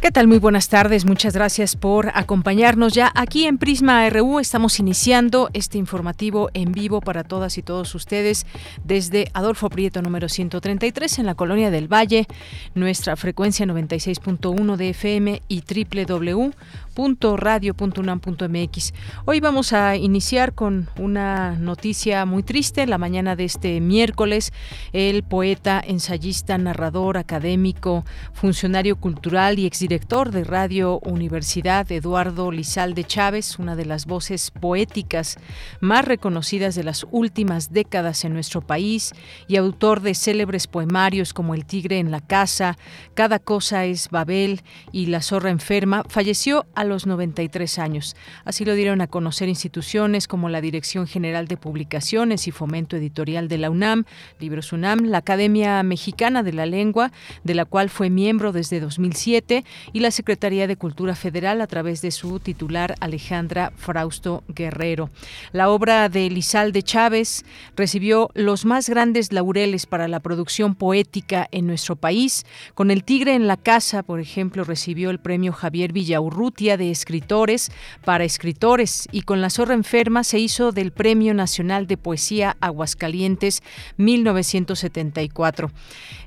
[0.00, 0.28] ¿Qué tal?
[0.28, 1.04] Muy buenas tardes.
[1.04, 4.38] Muchas gracias por acompañarnos ya aquí en Prisma RU.
[4.38, 8.46] Estamos iniciando este informativo en vivo para todas y todos ustedes
[8.84, 12.28] desde Adolfo Prieto número 133 en la Colonia del Valle,
[12.76, 16.52] nuestra frecuencia 96.1 de FM y www
[16.98, 18.92] radio.unam.mx.
[19.24, 22.88] Hoy vamos a iniciar con una noticia muy triste.
[22.88, 24.52] La mañana de este miércoles,
[24.92, 33.60] el poeta, ensayista, narrador, académico, funcionario cultural y exdirector de Radio Universidad, Eduardo Lizalde Chávez,
[33.60, 35.36] una de las voces poéticas
[35.80, 39.12] más reconocidas de las últimas décadas en nuestro país
[39.46, 42.76] y autor de célebres poemarios como El tigre en la casa,
[43.14, 48.16] Cada cosa es Babel y La zorra enferma, falleció a los 93 años.
[48.44, 53.48] Así lo dieron a conocer instituciones como la Dirección General de Publicaciones y Fomento Editorial
[53.48, 54.04] de la UNAM,
[54.40, 57.12] Libros UNAM, la Academia Mexicana de la Lengua,
[57.44, 62.00] de la cual fue miembro desde 2007, y la Secretaría de Cultura Federal a través
[62.00, 65.10] de su titular Alejandra Frausto Guerrero.
[65.52, 67.44] La obra de Elizalde Chávez
[67.76, 72.46] recibió los más grandes laureles para la producción poética en nuestro país.
[72.74, 77.70] Con El Tigre en la Casa, por ejemplo, recibió el premio Javier Villaurrutia de Escritores
[78.04, 83.62] para Escritores y con La Zorra Enferma se hizo del Premio Nacional de Poesía Aguascalientes
[83.98, 85.70] 1974.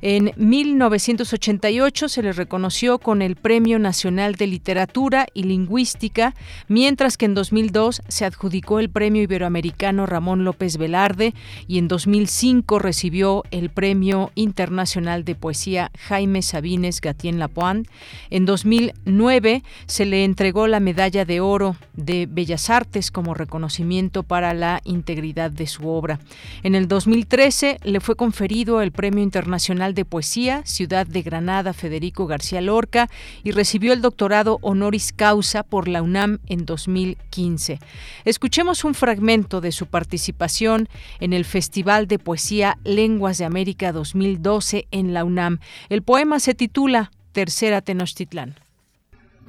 [0.01, 6.35] En 1988 se le reconoció con el Premio Nacional de Literatura y Lingüística,
[6.67, 11.33] mientras que en 2002 se adjudicó el Premio Iberoamericano Ramón López Velarde
[11.67, 17.89] y en 2005 recibió el Premio Internacional de Poesía Jaime Sabines Gatien Lapointe.
[18.29, 24.23] En 2009 se le entregó entregó la Medalla de Oro de Bellas Artes como reconocimiento
[24.23, 26.19] para la integridad de su obra.
[26.63, 32.25] En el 2013 le fue conferido el Premio Internacional de Poesía Ciudad de Granada Federico
[32.25, 33.07] García Lorca
[33.43, 37.77] y recibió el doctorado honoris causa por la UNAM en 2015.
[38.25, 44.87] Escuchemos un fragmento de su participación en el Festival de Poesía Lenguas de América 2012
[44.89, 45.59] en la UNAM.
[45.89, 48.55] El poema se titula Tercera Tenochtitlán.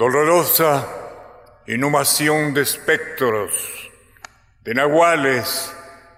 [0.03, 0.85] Dolorosa
[1.69, 3.53] inhumación de espectros,
[4.65, 5.73] de nahuales,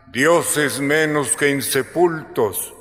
[0.07, 2.73] dioses menos que insepultos,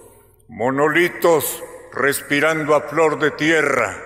[0.47, 1.61] monolitos
[1.91, 3.97] respirando a flor de tierra,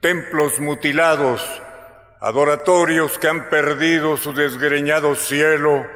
[0.00, 1.40] templos mutilados,
[2.20, 5.86] adoratorios que han perdido su desgreñado cielo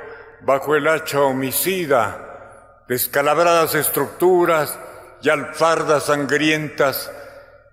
[0.43, 4.79] bajo el hacha homicida, descalabradas estructuras
[5.21, 7.11] y alfardas sangrientas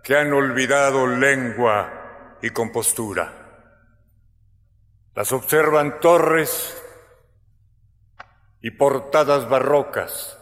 [0.02, 1.99] que han olvidado lengua
[2.42, 3.34] y compostura.
[5.16, 6.82] Las observan torres
[8.62, 10.38] y portadas barrocas,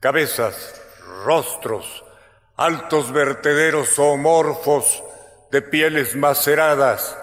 [0.00, 0.80] cabezas,
[1.24, 2.04] rostros,
[2.56, 5.02] altos vertederos zoomorfos
[5.50, 7.16] de pieles maceradas,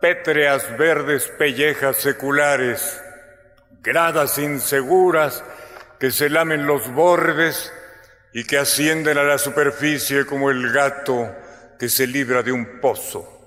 [0.00, 3.00] pétreas verdes pellejas seculares,
[3.82, 5.44] gradas inseguras
[5.98, 7.72] que se lamen los bordes
[8.32, 11.30] y que ascienden a la superficie como el gato
[11.78, 13.39] que se libra de un pozo.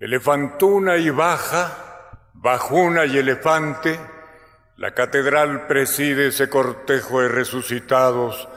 [0.00, 4.00] Elefantuna y baja, bajuna y elefante,
[4.78, 8.48] la catedral preside ese cortejo de resucitados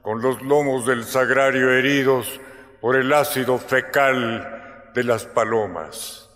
[0.00, 2.40] con los lomos del sagrario heridos
[2.80, 6.30] por el ácido fecal de las palomas,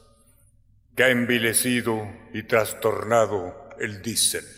[0.96, 4.55] que ha envilecido y trastornado el diésel.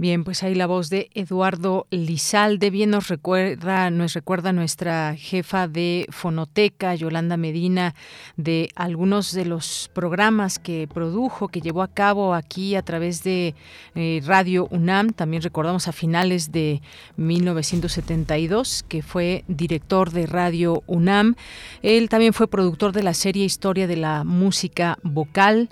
[0.00, 2.70] Bien, pues ahí la voz de Eduardo Lizalde.
[2.70, 7.94] Bien nos recuerda, nos recuerda nuestra jefa de Fonoteca, Yolanda Medina,
[8.38, 13.54] de algunos de los programas que produjo, que llevó a cabo aquí a través de
[13.94, 15.10] eh, Radio UNAM.
[15.10, 16.80] También recordamos a finales de
[17.18, 21.34] 1972, que fue director de Radio UNAM.
[21.82, 25.68] Él también fue productor de la serie Historia de la Música Vocal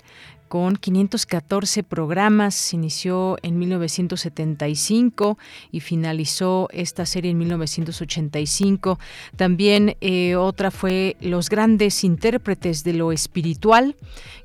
[0.49, 2.73] con 514 programas.
[2.73, 5.37] Inició en 1975
[5.71, 8.99] y finalizó esta serie en 1985.
[9.37, 13.95] También eh, otra fue Los grandes intérpretes de lo espiritual,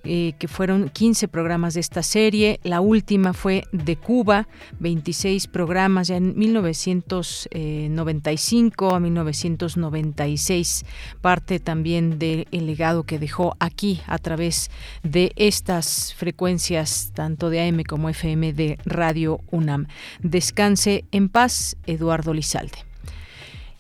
[0.05, 2.61] eh, que fueron 15 programas de esta serie.
[2.63, 4.47] La última fue de Cuba,
[4.79, 10.85] 26 programas ya en 1995 a 1996.
[11.23, 14.71] Parte también del legado que dejó aquí a través
[15.03, 19.87] de estas frecuencias, tanto de AM como FM de Radio UNAM.
[20.21, 22.79] Descanse en paz, Eduardo Lizalde.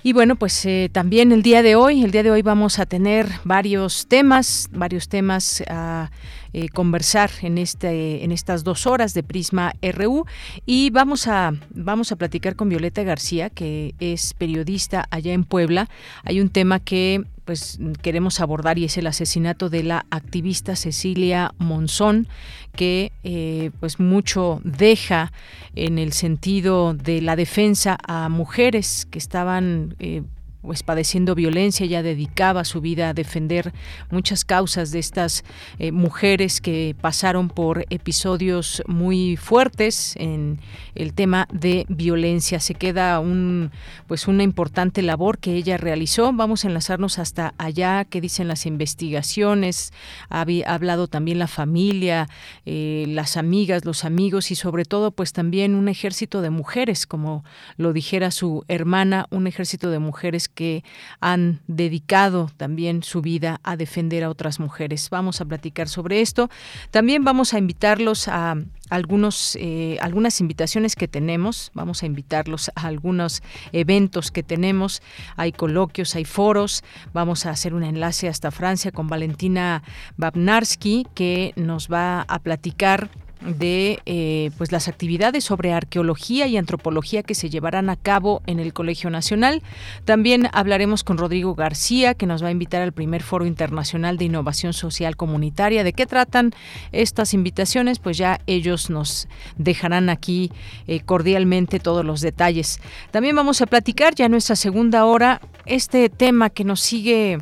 [0.06, 2.84] Y bueno, pues eh, también el día de hoy, el día de hoy vamos a
[2.84, 6.10] tener varios temas, varios temas a
[6.52, 10.26] eh, conversar en este, en estas dos horas de Prisma RU
[10.66, 15.88] y vamos a vamos a platicar con Violeta García, que es periodista allá en Puebla.
[16.22, 21.54] Hay un tema que pues queremos abordar y es el asesinato de la activista Cecilia
[21.58, 22.28] Monzón
[22.74, 25.32] que eh, pues mucho deja
[25.76, 30.22] en el sentido de la defensa a mujeres que estaban eh,
[30.64, 33.72] pues padeciendo violencia, ya dedicaba su vida a defender
[34.10, 35.44] muchas causas de estas
[35.78, 40.60] eh, mujeres que pasaron por episodios muy fuertes en
[40.94, 42.60] el tema de violencia.
[42.60, 43.70] Se queda un
[44.06, 46.32] pues una importante labor que ella realizó.
[46.32, 49.92] Vamos a enlazarnos hasta allá, qué dicen las investigaciones,
[50.30, 52.28] ha, hablado también la familia,
[52.64, 57.44] eh, las amigas, los amigos y sobre todo pues también un ejército de mujeres, como
[57.76, 60.84] lo dijera su hermana, un ejército de mujeres que
[61.20, 65.10] han dedicado también su vida a defender a otras mujeres.
[65.10, 66.48] Vamos a platicar sobre esto.
[66.90, 68.56] También vamos a invitarlos a
[68.90, 73.42] algunos eh, algunas invitaciones que tenemos vamos a invitarlos a algunos
[73.72, 75.02] eventos que tenemos
[75.36, 79.82] hay coloquios hay foros vamos a hacer un enlace hasta Francia con Valentina
[80.16, 83.10] Babnarski que nos va a platicar
[83.44, 88.58] de eh, pues las actividades sobre arqueología y antropología que se llevarán a cabo en
[88.58, 89.62] el Colegio Nacional.
[90.04, 94.24] También hablaremos con Rodrigo García, que nos va a invitar al primer Foro Internacional de
[94.24, 95.84] Innovación Social Comunitaria.
[95.84, 96.52] ¿De qué tratan
[96.92, 97.98] estas invitaciones?
[97.98, 100.50] Pues ya ellos nos dejarán aquí
[100.86, 102.80] eh, cordialmente todos los detalles.
[103.10, 107.38] También vamos a platicar ya en nuestra segunda hora este tema que nos sigue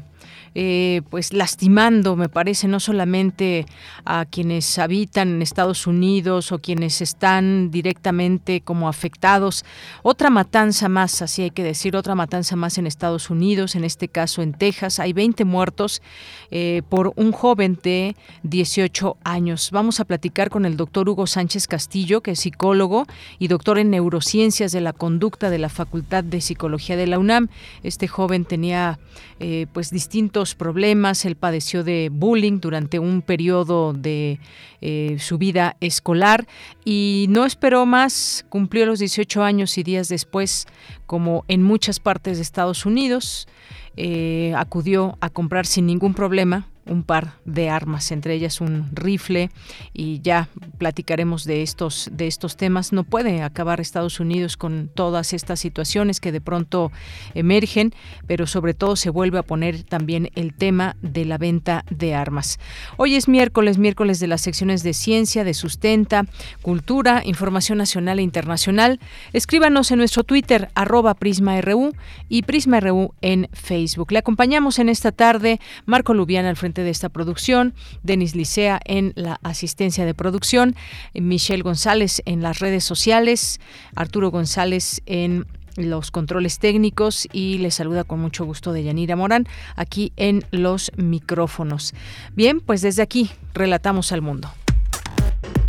[0.55, 3.65] eh, pues lastimando, me parece, no solamente
[4.05, 9.65] a quienes habitan en Estados Unidos o quienes están directamente como afectados.
[10.03, 14.09] Otra matanza más, así hay que decir, otra matanza más en Estados Unidos, en este
[14.09, 14.99] caso en Texas.
[14.99, 16.03] Hay 20 muertos
[16.51, 19.71] eh, por un joven de 18 años.
[19.73, 23.07] Vamos a platicar con el doctor Hugo Sánchez Castillo, que es psicólogo
[23.39, 27.49] y doctor en neurociencias de la conducta de la Facultad de Psicología de la UNAM.
[27.83, 28.99] Este joven tenía
[29.41, 34.39] eh, pues distintos problemas, él padeció de bullying durante un periodo de
[34.81, 36.47] eh, su vida escolar
[36.85, 40.67] y no esperó más, cumplió los 18 años y días después,
[41.07, 43.49] como en muchas partes de Estados Unidos,
[43.97, 49.51] eh, acudió a comprar sin ningún problema un par de armas, entre ellas un rifle
[49.93, 50.49] y ya
[50.79, 52.93] platicaremos de estos de estos temas.
[52.93, 56.91] No puede acabar Estados Unidos con todas estas situaciones que de pronto
[57.35, 57.95] emergen,
[58.27, 62.59] pero sobre todo se vuelve a poner también el tema de la venta de armas.
[62.97, 66.25] Hoy es miércoles, miércoles de las secciones de ciencia, de sustenta,
[66.63, 69.01] cultura, información nacional e internacional.
[69.33, 71.93] Escríbanos en nuestro Twitter arroba PrismaRU
[72.29, 74.13] y PrismaRU en Facebook.
[74.13, 79.13] Le acompañamos en esta tarde Marco Lubiana al frente de esta producción, Denis Licea en
[79.15, 80.75] la asistencia de producción,
[81.13, 83.61] Michelle González en las redes sociales,
[83.95, 85.47] Arturo González en
[85.77, 89.47] los controles técnicos y les saluda con mucho gusto de Yanira Morán
[89.77, 91.95] aquí en los micrófonos.
[92.35, 94.51] Bien, pues desde aquí relatamos al mundo.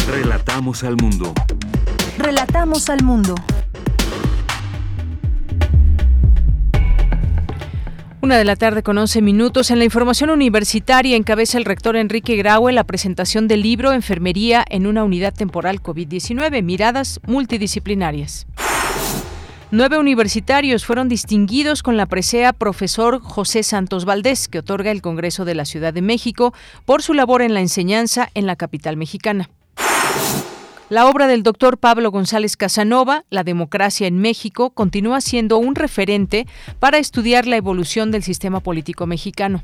[0.07, 1.33] Relatamos al mundo.
[2.17, 3.35] Relatamos al mundo.
[8.23, 9.69] Una de la tarde con 11 minutos.
[9.69, 14.87] En la información universitaria encabeza el rector Enrique Graue la presentación del libro Enfermería en
[14.87, 18.47] una unidad temporal COVID-19, miradas multidisciplinarias.
[19.71, 25.43] Nueve universitarios fueron distinguidos con la presea profesor José Santos Valdés, que otorga el Congreso
[25.43, 26.53] de la Ciudad de México
[26.85, 29.49] por su labor en la enseñanza en la capital mexicana.
[30.93, 36.45] La obra del doctor Pablo González Casanova, La democracia en México, continúa siendo un referente
[36.77, 39.63] para estudiar la evolución del sistema político mexicano.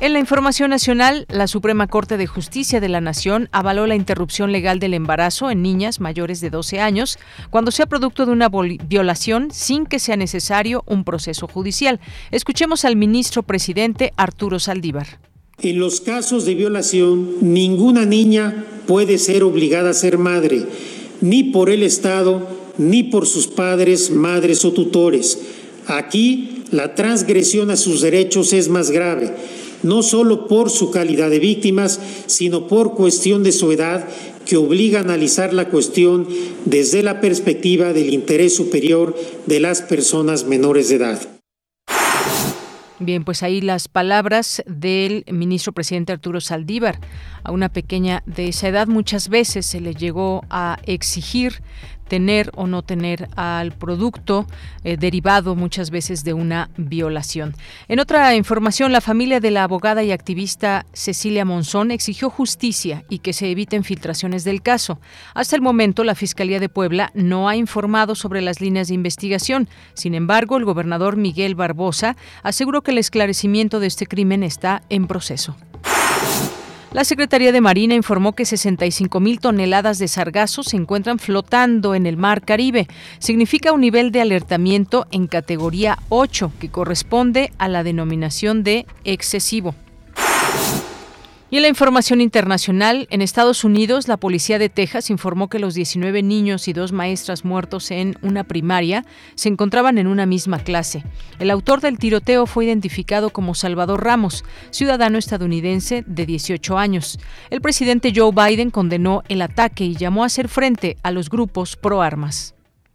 [0.00, 4.50] En la información nacional, la Suprema Corte de Justicia de la Nación avaló la interrupción
[4.50, 7.18] legal del embarazo en niñas mayores de 12 años
[7.50, 12.00] cuando sea producto de una violación sin que sea necesario un proceso judicial.
[12.30, 15.18] Escuchemos al ministro presidente Arturo Saldívar
[15.62, 20.64] En los casos de violación, ninguna niña puede ser obligada a ser madre,
[21.20, 25.38] ni por el Estado, ni por sus padres, madres o tutores.
[25.86, 29.34] Aquí la transgresión a sus derechos es más grave,
[29.84, 34.08] no solo por su calidad de víctimas, sino por cuestión de su edad
[34.44, 36.26] que obliga a analizar la cuestión
[36.64, 39.14] desde la perspectiva del interés superior
[39.46, 41.41] de las personas menores de edad.
[43.04, 47.00] Bien, pues ahí las palabras del ministro presidente Arturo Saldívar.
[47.42, 51.64] A una pequeña de esa edad muchas veces se le llegó a exigir
[52.12, 54.46] tener o no tener al producto
[54.84, 57.54] eh, derivado muchas veces de una violación.
[57.88, 63.20] En otra información, la familia de la abogada y activista Cecilia Monzón exigió justicia y
[63.20, 65.00] que se eviten filtraciones del caso.
[65.32, 69.66] Hasta el momento, la Fiscalía de Puebla no ha informado sobre las líneas de investigación.
[69.94, 75.06] Sin embargo, el gobernador Miguel Barbosa aseguró que el esclarecimiento de este crimen está en
[75.06, 75.56] proceso.
[76.92, 82.04] La Secretaría de Marina informó que 65 mil toneladas de sargazo se encuentran flotando en
[82.04, 82.86] el Mar Caribe.
[83.18, 89.74] Significa un nivel de alertamiento en categoría 8, que corresponde a la denominación de excesivo.
[91.52, 95.74] Y en la información internacional, en Estados Unidos, la policía de Texas informó que los
[95.74, 99.04] 19 niños y dos maestras muertos en una primaria
[99.34, 101.04] se encontraban en una misma clase.
[101.38, 107.18] El autor del tiroteo fue identificado como Salvador Ramos, ciudadano estadounidense de 18 años.
[107.50, 111.76] El presidente Joe Biden condenó el ataque y llamó a hacer frente a los grupos
[111.76, 112.54] pro armas.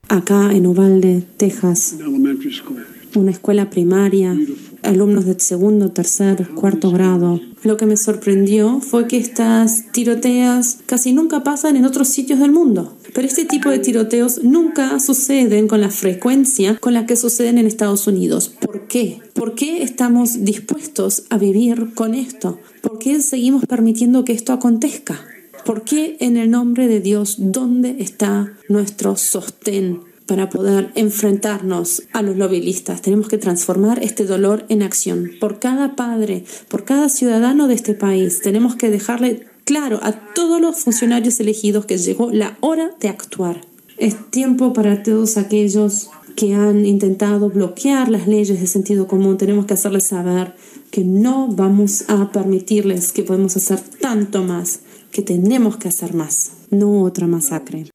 [0.09, 1.95] Acá en Uvalde, Texas,
[3.13, 4.35] una escuela primaria,
[4.87, 7.39] alumnos de segundo, tercer, cuarto grado.
[7.63, 12.51] Lo que me sorprendió fue que estas tiroteas casi nunca pasan en otros sitios del
[12.51, 12.95] mundo.
[13.13, 17.67] Pero este tipo de tiroteos nunca suceden con la frecuencia con la que suceden en
[17.67, 18.49] Estados Unidos.
[18.49, 19.19] ¿Por qué?
[19.33, 22.59] ¿Por qué estamos dispuestos a vivir con esto?
[22.81, 25.19] ¿Por qué seguimos permitiendo que esto acontezca?
[25.65, 32.21] ¿Por qué en el nombre de Dios, dónde está nuestro sostén para poder enfrentarnos a
[32.21, 33.01] los lobilistas.
[33.01, 35.31] Tenemos que transformar este dolor en acción.
[35.39, 40.61] Por cada padre, por cada ciudadano de este país, tenemos que dejarle claro a todos
[40.61, 43.61] los funcionarios elegidos que llegó la hora de actuar.
[43.97, 49.37] Es tiempo para todos aquellos que han intentado bloquear las leyes de sentido común.
[49.37, 50.53] Tenemos que hacerles saber
[50.91, 54.81] que no vamos a permitirles que podemos hacer tanto más,
[55.11, 57.89] que tenemos que hacer más, no otra masacre.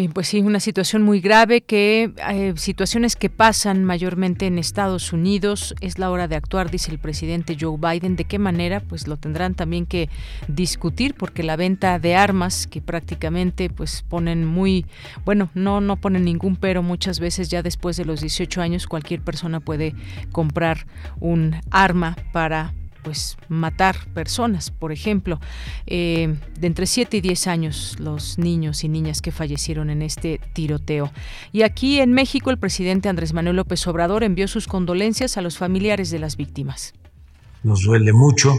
[0.00, 5.12] Bien, pues sí, una situación muy grave que eh, situaciones que pasan mayormente en Estados
[5.12, 5.74] Unidos.
[5.82, 8.16] Es la hora de actuar, dice el presidente Joe Biden.
[8.16, 8.80] ¿De qué manera?
[8.80, 10.08] Pues lo tendrán también que
[10.48, 14.86] discutir porque la venta de armas que prácticamente pues ponen muy,
[15.26, 19.20] bueno, no no ponen ningún pero muchas veces ya después de los 18 años cualquier
[19.20, 19.94] persona puede
[20.32, 20.86] comprar
[21.20, 25.40] un arma para pues matar personas, por ejemplo,
[25.86, 30.40] eh, de entre 7 y 10 años los niños y niñas que fallecieron en este
[30.52, 31.12] tiroteo.
[31.52, 35.58] Y aquí en México el presidente Andrés Manuel López Obrador envió sus condolencias a los
[35.58, 36.94] familiares de las víctimas.
[37.62, 38.54] Nos duele mucho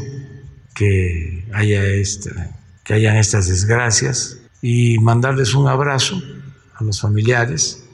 [0.75, 1.81] que haya
[2.83, 6.21] que hayan estas desgracias y mandarles un abrazo
[6.75, 7.85] a los familiares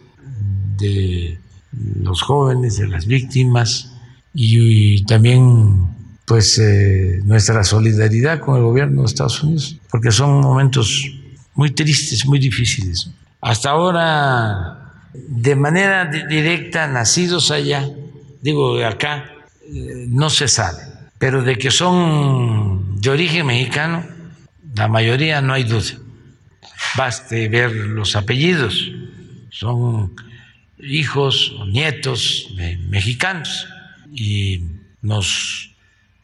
[0.77, 1.39] de
[1.99, 3.93] los jóvenes, de las víctimas
[4.33, 5.96] y también
[6.27, 11.09] pues eh, nuestra solidaridad con el gobierno de Estados Unidos, porque son momentos
[11.55, 13.09] muy tristes, muy difíciles.
[13.39, 17.89] Hasta ahora, de manera directa, nacidos allá,
[18.41, 19.31] digo acá,
[19.73, 20.79] eh, no se sabe,
[21.17, 24.05] pero de que son de origen mexicano,
[24.75, 25.97] la mayoría no hay duda.
[26.97, 28.91] Baste ver los apellidos,
[29.49, 30.13] son
[30.77, 32.53] hijos o nietos
[32.89, 33.65] mexicanos
[34.11, 34.65] y
[35.01, 35.76] nos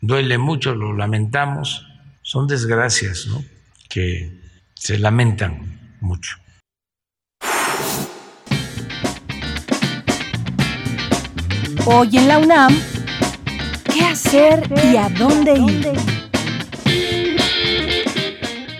[0.04, 1.88] duele mucho, lo lamentamos,
[2.22, 3.42] son desgracias ¿no?
[3.90, 4.38] que
[4.76, 6.36] se lamentan mucho.
[11.86, 12.78] Hoy en la UNAM,
[13.94, 16.13] ¿qué hacer y a dónde ir?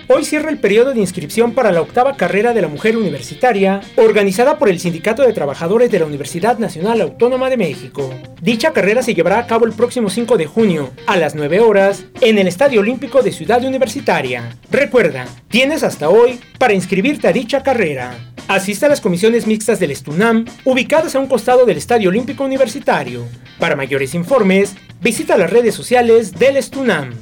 [0.06, 4.58] Hoy cierra el periodo de inscripción para la octava carrera de la mujer universitaria, organizada
[4.58, 8.12] por el Sindicato de Trabajadores de la Universidad Nacional Autónoma de México.
[8.42, 12.04] Dicha carrera se llevará a cabo el próximo 5 de junio, a las 9 horas,
[12.20, 14.54] en el Estadio Olímpico de Ciudad Universitaria.
[14.70, 18.14] Recuerda, tienes hasta hoy para inscribirte a dicha carrera.
[18.46, 23.24] Asista a las comisiones mixtas del Estunam, ubicadas a un costado del Estadio Olímpico Universitario.
[23.58, 27.14] Para mayores informes, visita las redes sociales del Estunam.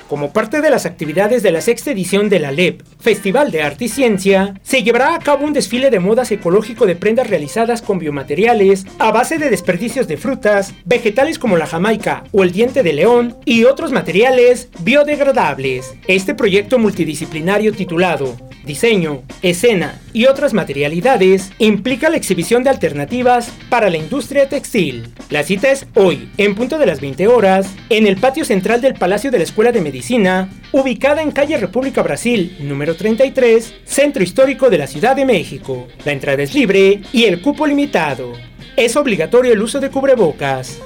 [0.08, 3.86] Como parte de las actividades de la sexta edición de la LEP, Festival de Arte
[3.86, 7.98] y Ciencia, se llevará a cabo un desfile de modas ecológico de prendas realizadas con
[7.98, 12.92] biomateriales a base de desperdicios de frutas, vegetales como la jamaica o el diente de
[12.92, 15.94] león y otros materiales biodegradables.
[16.06, 18.36] Este proyecto multidisciplinario titulado
[18.66, 25.08] diseño, escena y otras materialidades, implica la exhibición de alternativas para la industria textil.
[25.30, 28.94] La cita es hoy, en punto de las 20 horas, en el patio central del
[28.94, 34.68] Palacio de la Escuela de Medicina, ubicada en calle República Brasil, número 33, Centro Histórico
[34.68, 35.88] de la Ciudad de México.
[36.04, 38.32] La entrada es libre y el cupo limitado.
[38.76, 40.78] Es obligatorio el uso de cubrebocas.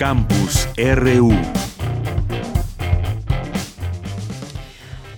[0.00, 1.59] Campus RU.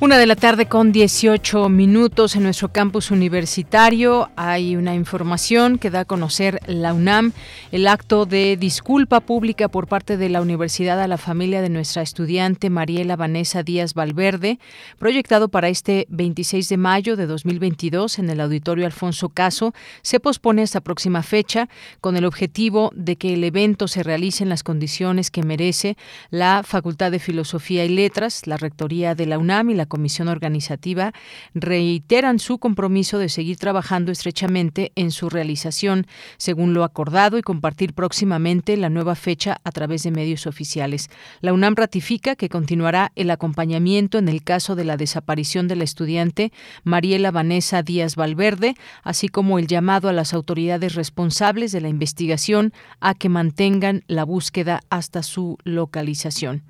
[0.03, 4.31] Una de la tarde con 18 minutos en nuestro campus universitario.
[4.35, 7.31] Hay una información que da a conocer la UNAM,
[7.71, 12.03] el acto de disculpa pública por parte de la universidad a la familia de nuestra
[12.03, 14.59] estudiante Mariela Vanessa Díaz Valverde,
[14.99, 20.63] proyectado para este 26 de mayo de 2022 en el auditorio Alfonso Caso, se pospone
[20.63, 21.69] esta próxima fecha
[22.01, 25.97] con el objetivo de que el evento se realice en las condiciones que merece
[26.31, 31.13] la Facultad de Filosofía y Letras, la Rectoría de la UNAM y la comisión organizativa
[31.53, 36.07] reiteran su compromiso de seguir trabajando estrechamente en su realización,
[36.39, 41.11] según lo acordado, y compartir próximamente la nueva fecha a través de medios oficiales.
[41.43, 45.85] La UNAM ratifica que continuará el acompañamiento en el caso de la desaparición de la
[45.85, 46.53] estudiante
[46.85, 52.73] Mariela Vanessa Díaz Valverde, así como el llamado a las autoridades responsables de la investigación
[53.01, 56.63] a que mantengan la búsqueda hasta su localización.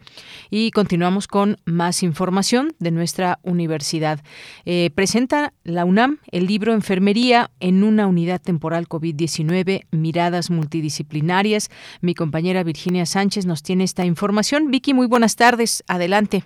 [0.50, 3.11] Y continuamos con más información de nuestra
[3.42, 4.20] universidad.
[4.64, 11.68] Eh, presenta la UNAM el libro Enfermería en una unidad temporal COVID-19, miradas multidisciplinarias.
[12.00, 14.70] Mi compañera Virginia Sánchez nos tiene esta información.
[14.70, 15.84] Vicky, muy buenas tardes.
[15.88, 16.44] Adelante.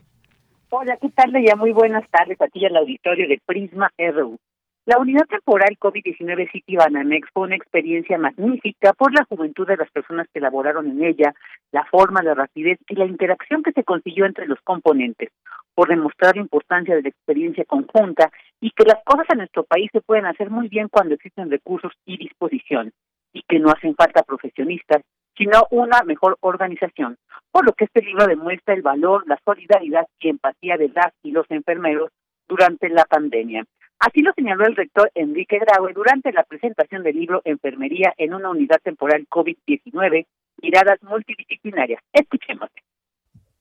[0.70, 1.32] Hola, ¿qué tal?
[1.42, 4.38] Ya muy buenas tardes aquí en el auditorio de Prisma RU.
[4.86, 9.90] La unidad temporal COVID-19 City Banamex fue una experiencia magnífica por la juventud de las
[9.90, 11.34] personas que laboraron en ella,
[11.72, 15.30] la forma, la rapidez y la interacción que se consiguió entre los componentes,
[15.76, 19.90] por demostrar la importancia de la experiencia conjunta y que las cosas en nuestro país
[19.92, 22.92] se pueden hacer muy bien cuando existen recursos y disposición,
[23.34, 25.02] y que no hacen falta profesionistas,
[25.36, 27.18] sino una mejor organización,
[27.52, 31.30] por lo que este libro demuestra el valor, la solidaridad y empatía de las y
[31.32, 32.10] los enfermeros
[32.48, 33.64] durante la pandemia.
[33.98, 38.48] Así lo señaló el rector Enrique Graue durante la presentación del libro Enfermería en una
[38.48, 40.26] unidad temporal COVID-19,
[40.62, 42.02] miradas multidisciplinarias.
[42.14, 42.70] Escuchemos.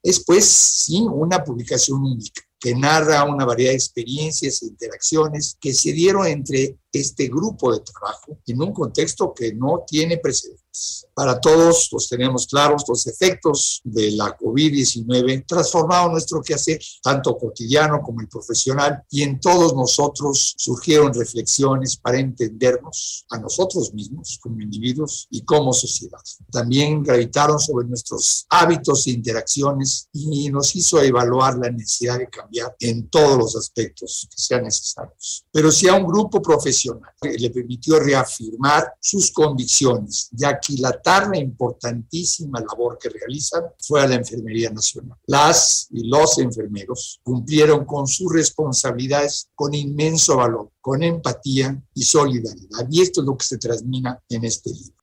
[0.06, 5.74] Es pues, sí, una publicación única que narra una variedad de experiencias e interacciones que
[5.74, 10.65] se dieron entre este grupo de trabajo en un contexto que no tiene precedentes.
[11.14, 18.02] Para todos los tenemos claros los efectos de la COVID-19 transformaron nuestro quehacer, tanto cotidiano
[18.02, 24.60] como el profesional, y en todos nosotros surgieron reflexiones para entendernos a nosotros mismos como
[24.60, 26.20] individuos y como sociedad.
[26.52, 32.76] También gravitaron sobre nuestros hábitos e interacciones y nos hizo evaluar la necesidad de cambiar
[32.80, 35.46] en todos los aspectos que sean necesarios.
[35.52, 42.60] Pero si a un grupo profesional le permitió reafirmar sus convicciones y aquilatar la importantísima
[42.60, 45.18] labor que realizan fue a la Enfermería Nacional.
[45.28, 52.88] Las y los enfermeros cumplieron con sus responsabilidades con inmenso valor, con empatía y solidaridad.
[52.90, 54.96] Y esto es lo que se transmina en este libro.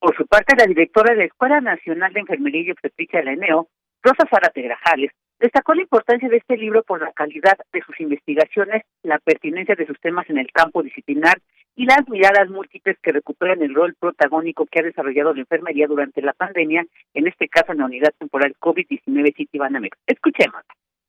[0.00, 3.32] Por su parte, la directora de la Escuela Nacional de Enfermería y Obstetricia de la
[3.32, 3.68] ENEO,
[4.02, 8.82] Rosa Zárate Grajales, Destacó la importancia de este libro por la calidad de sus investigaciones,
[9.04, 11.40] la pertinencia de sus temas en el campo disciplinar
[11.78, 16.20] y las miradas múltiples que recuperan el rol protagónico que ha desarrollado la enfermería durante
[16.20, 19.96] la pandemia, en este caso en la unidad temporal COVID-19 Citibanamex.
[20.08, 20.60] Escuchemos.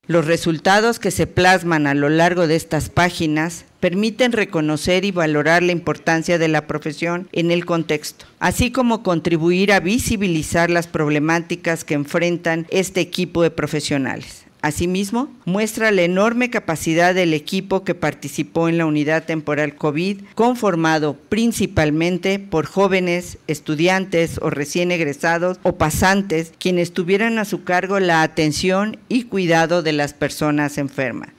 [0.06, 5.64] Los resultados que se plasman a lo largo de estas páginas permiten reconocer y valorar
[5.64, 11.84] la importancia de la profesión en el contexto, así como contribuir a visibilizar las problemáticas
[11.84, 14.49] que enfrentan este equipo de profesionales.
[14.62, 21.16] Asimismo, muestra la enorme capacidad del equipo que participó en la unidad temporal COVID, conformado
[21.30, 28.22] principalmente por jóvenes, estudiantes o recién egresados o pasantes, quienes tuvieran a su cargo la
[28.22, 31.34] atención y cuidado de las personas enfermas.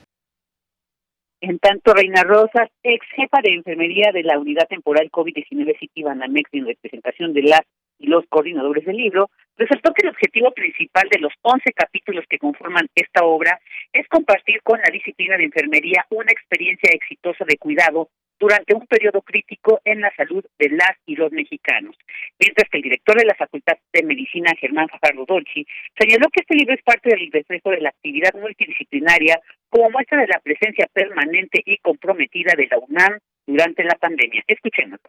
[1.43, 6.67] En tanto, Reina Rosas, ex jefa de enfermería de la unidad temporal COVID-19 Citibanamex en
[6.67, 7.63] representación de las
[7.99, 9.31] y los coordinadores del libro,
[9.61, 13.61] resaltó que el objetivo principal de los 11 capítulos que conforman esta obra
[13.93, 19.21] es compartir con la disciplina de enfermería una experiencia exitosa de cuidado durante un periodo
[19.21, 21.95] crítico en la salud de las y los mexicanos.
[22.39, 25.67] Mientras que el director de la Facultad de Medicina, Germán Fajardo Dolci,
[25.99, 30.29] señaló que este libro es parte del reflejo de la actividad multidisciplinaria como muestra de
[30.29, 34.43] la presencia permanente y comprometida de la UNAM durante la pandemia.
[34.47, 35.01] Escuchemos.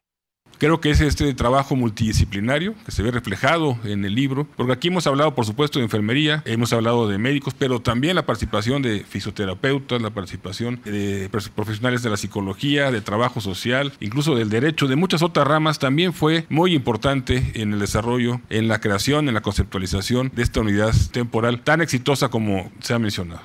[0.62, 4.90] Creo que es este trabajo multidisciplinario que se ve reflejado en el libro, porque aquí
[4.90, 9.00] hemos hablado, por supuesto, de enfermería, hemos hablado de médicos, pero también la participación de
[9.00, 14.96] fisioterapeutas, la participación de profesionales de la psicología, de trabajo social, incluso del derecho, de
[14.96, 19.42] muchas otras ramas, también fue muy importante en el desarrollo, en la creación, en la
[19.42, 23.42] conceptualización de esta unidad temporal tan exitosa como se ha mencionado.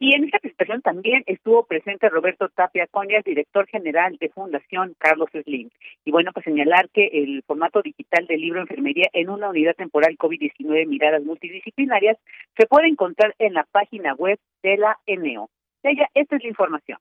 [0.00, 5.28] Y en esta presentación también estuvo presente Roberto Tapia Coñas, director general de Fundación Carlos
[5.32, 5.70] Slim.
[6.04, 10.16] Y bueno, pues señalar que el formato digital del libro Enfermería en una unidad temporal
[10.16, 12.16] COVID-19 Miradas Multidisciplinarias
[12.56, 15.50] se puede encontrar en la página web de la ENEO.
[15.82, 16.98] Ella, esta es la información.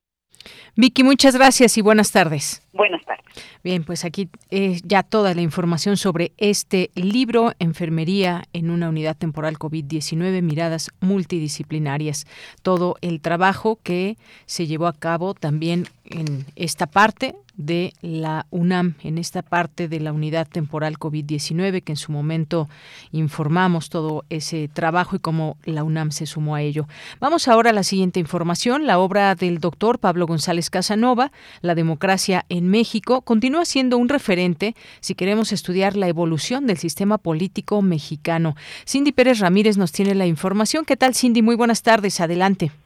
[0.76, 2.62] Vicky, muchas gracias y buenas tardes.
[2.74, 3.24] Buenas tardes.
[3.64, 9.16] Bien, pues aquí eh, ya toda la información sobre este libro, Enfermería en una unidad
[9.16, 12.26] temporal COVID-19, miradas multidisciplinarias.
[12.62, 18.96] Todo el trabajo que se llevó a cabo también en esta parte de la UNAM,
[19.04, 22.68] en esta parte de la unidad temporal COVID-19, que en su momento
[23.12, 26.88] informamos todo ese trabajo y cómo la UNAM se sumó a ello.
[27.20, 28.88] Vamos ahora a la siguiente información.
[28.88, 34.76] La obra del doctor Pablo González Casanova, La democracia en México, continúa siendo un referente
[35.00, 38.56] si queremos estudiar la evolución del sistema político mexicano.
[38.88, 40.86] Cindy Pérez Ramírez nos tiene la información.
[40.86, 41.42] ¿Qué tal, Cindy?
[41.42, 42.20] Muy buenas tardes.
[42.20, 42.83] Adelante.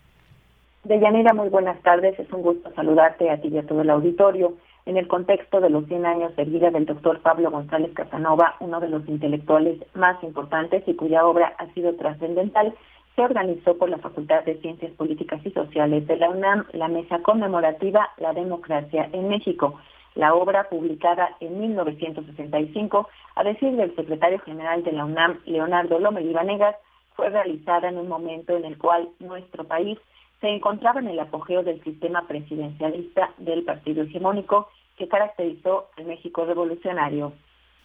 [0.87, 2.17] Deyanira, muy buenas tardes.
[2.17, 4.53] Es un gusto saludarte a ti y a todo el auditorio.
[4.85, 8.79] En el contexto de los 100 años de vida del doctor Pablo González Casanova, uno
[8.79, 12.73] de los intelectuales más importantes y cuya obra ha sido trascendental,
[13.17, 17.19] se organizó por la Facultad de Ciencias Políticas y Sociales de la UNAM la mesa
[17.19, 19.77] conmemorativa La Democracia en México.
[20.15, 26.31] La obra, publicada en 1965, a decir del secretario general de la UNAM, Leonardo Lomelí
[26.31, 26.77] Vanegas,
[27.13, 29.99] fue realizada en un momento en el cual nuestro país
[30.41, 36.45] se encontraba en el apogeo del sistema presidencialista del partido hegemónico que caracterizó al México
[36.45, 37.33] revolucionario.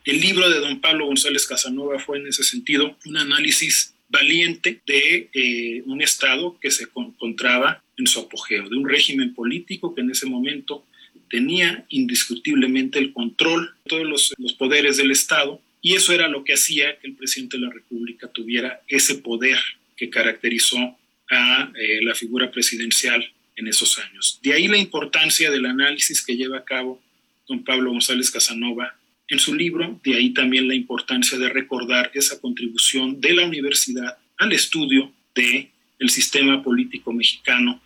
[0.05, 5.31] El libro de don Pablo González Casanova fue en ese sentido un análisis valiente de
[5.33, 10.11] eh, un Estado que se encontraba en su apogeo, de un régimen político que en
[10.11, 10.85] ese momento
[11.31, 16.45] tenía indiscutiblemente el control de todos los, los poderes del Estado y eso era lo
[16.45, 19.59] que hacía que el presidente de la República tuviera ese poder
[19.97, 20.97] que caracterizó
[21.33, 23.25] a eh, la figura presidencial
[23.57, 24.39] en esos años.
[24.43, 27.01] De ahí la importancia del análisis que lleva a cabo
[27.49, 28.95] don Pablo González Casanova
[29.29, 34.19] en su libro, de ahí también la importancia de recordar esa contribución de la universidad
[34.39, 37.81] al estudio de el sistema político mexicano.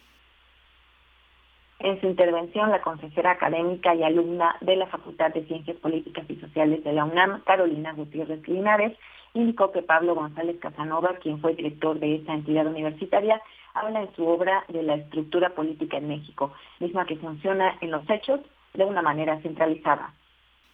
[1.78, 6.36] En su intervención, la consejera académica y alumna de la Facultad de Ciencias Políticas y
[6.36, 8.96] Sociales de la UNAM, Carolina Gutiérrez Linares,
[9.36, 13.40] indicó que Pablo González Casanova, quien fue director de esta entidad universitaria,
[13.74, 18.08] habla en su obra de la estructura política en México, misma que funciona en los
[18.08, 18.40] hechos
[18.74, 20.14] de una manera centralizada.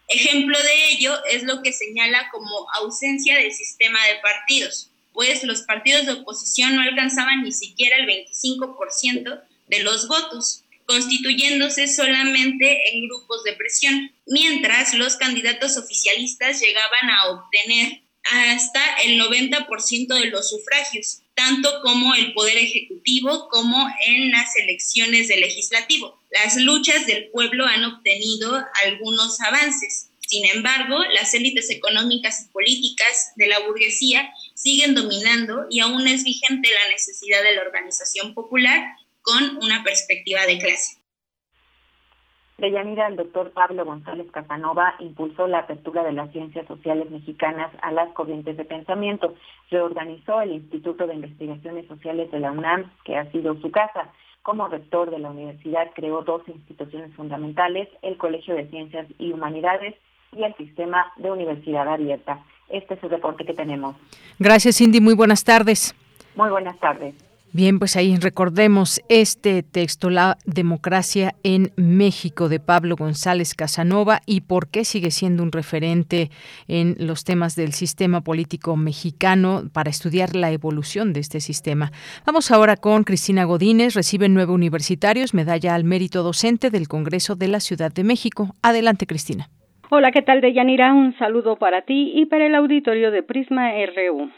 [0.09, 5.63] Ejemplo de ello es lo que señala como ausencia del sistema de partidos, pues los
[5.63, 13.09] partidos de oposición no alcanzaban ni siquiera el 25% de los votos, constituyéndose solamente en
[13.09, 20.51] grupos de presión, mientras los candidatos oficialistas llegaban a obtener hasta el 90% de los
[20.51, 26.19] sufragios, tanto como el Poder Ejecutivo como en las elecciones del Legislativo.
[26.31, 30.09] Las luchas del pueblo han obtenido algunos avances.
[30.27, 36.25] Sin embargo, las élites económicas y políticas de la burguesía siguen dominando y aún es
[36.25, 41.02] vigente la necesidad de la organización popular con una perspectiva de clase.
[42.63, 47.91] Deyanira, el doctor Pablo González Casanova impulsó la apertura de las ciencias sociales mexicanas a
[47.91, 49.35] las corrientes de pensamiento.
[49.69, 54.13] Reorganizó el Instituto de Investigaciones Sociales de la UNAM, que ha sido su casa.
[54.43, 59.97] Como rector de la universidad creó dos instituciones fundamentales, el Colegio de Ciencias y Humanidades
[60.31, 62.45] y el Sistema de Universidad Abierta.
[62.69, 63.97] Este es el reporte que tenemos.
[64.39, 65.01] Gracias, Cindy.
[65.01, 65.97] Muy buenas tardes.
[66.37, 67.32] Muy buenas tardes.
[67.55, 74.41] Bien, pues ahí recordemos este texto, La democracia en México, de Pablo González Casanova, y
[74.41, 76.31] por qué sigue siendo un referente
[76.67, 81.93] en los temas del sistema político mexicano para estudiar la evolución de este sistema.
[82.25, 87.49] Vamos ahora con Cristina Godínez, recibe nueve universitarios, medalla al mérito docente del Congreso de
[87.49, 88.55] la Ciudad de México.
[88.63, 89.51] Adelante, Cristina.
[89.91, 90.95] Hola, ¿qué tal, Deyanira?
[90.95, 94.31] Un saludo para ti y para el auditorio de Prisma RU.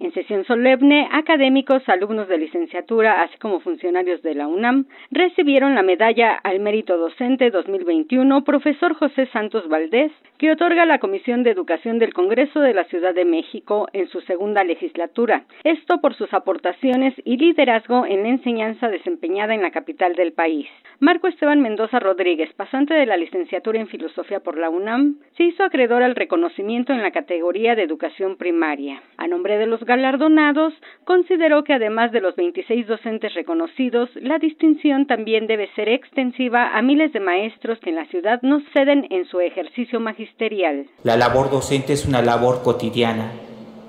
[0.00, 5.82] En sesión solemne, académicos, alumnos de licenciatura, así como funcionarios de la UNAM, recibieron la
[5.82, 11.98] medalla al mérito docente 2021 profesor José Santos Valdés, que otorga la Comisión de Educación
[11.98, 15.46] del Congreso de la Ciudad de México en su segunda legislatura.
[15.64, 20.68] Esto por sus aportaciones y liderazgo en la enseñanza desempeñada en la capital del país.
[21.00, 25.64] Marco Esteban Mendoza Rodríguez, pasante de la licenciatura en Filosofía por la UNAM, se hizo
[25.64, 29.02] acreedor al reconocimiento en la categoría de educación primaria.
[29.16, 30.74] A nombre de los galardonados,
[31.04, 36.82] consideró que además de los 26 docentes reconocidos, la distinción también debe ser extensiva a
[36.82, 40.86] miles de maestros que en la ciudad no ceden en su ejercicio magisterial.
[41.02, 43.32] La labor docente es una labor cotidiana,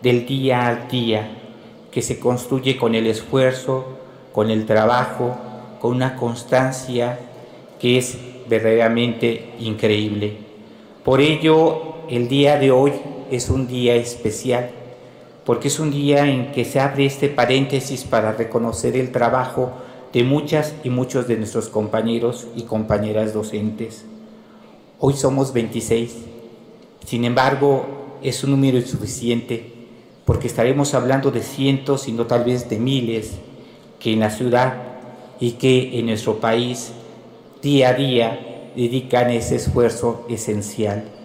[0.01, 1.27] del día al día,
[1.91, 3.99] que se construye con el esfuerzo,
[4.31, 5.38] con el trabajo,
[5.81, 7.19] con una constancia
[7.81, 10.38] que es verdaderamente increíble.
[11.03, 12.93] Por ello, el día de hoy
[13.31, 14.78] es un día especial
[15.49, 19.71] porque es un día en que se abre este paréntesis para reconocer el trabajo
[20.13, 24.05] de muchas y muchos de nuestros compañeros y compañeras docentes.
[24.99, 26.17] Hoy somos 26,
[27.03, 29.73] sin embargo es un número insuficiente
[30.23, 33.31] porque estaremos hablando de cientos y no tal vez de miles
[33.99, 34.75] que en la ciudad
[35.39, 36.91] y que en nuestro país
[37.63, 41.18] día a día dedican ese esfuerzo esencial.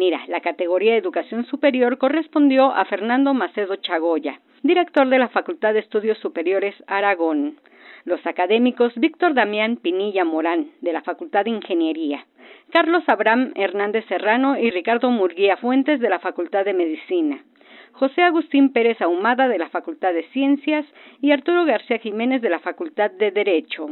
[0.00, 5.74] Deyanira, la categoría de educación superior correspondió a Fernando Macedo Chagoya, director de la Facultad
[5.74, 7.58] de Estudios Superiores Aragón.
[8.06, 12.24] Los académicos Víctor Damián Pinilla Morán, de la Facultad de Ingeniería,
[12.72, 17.44] Carlos Abraham Hernández Serrano y Ricardo Murguía Fuentes, de la Facultad de Medicina.
[17.92, 20.86] José Agustín Pérez Ahumada de la Facultad de Ciencias
[21.20, 23.90] y Arturo García Jiménez de la Facultad de Derecho.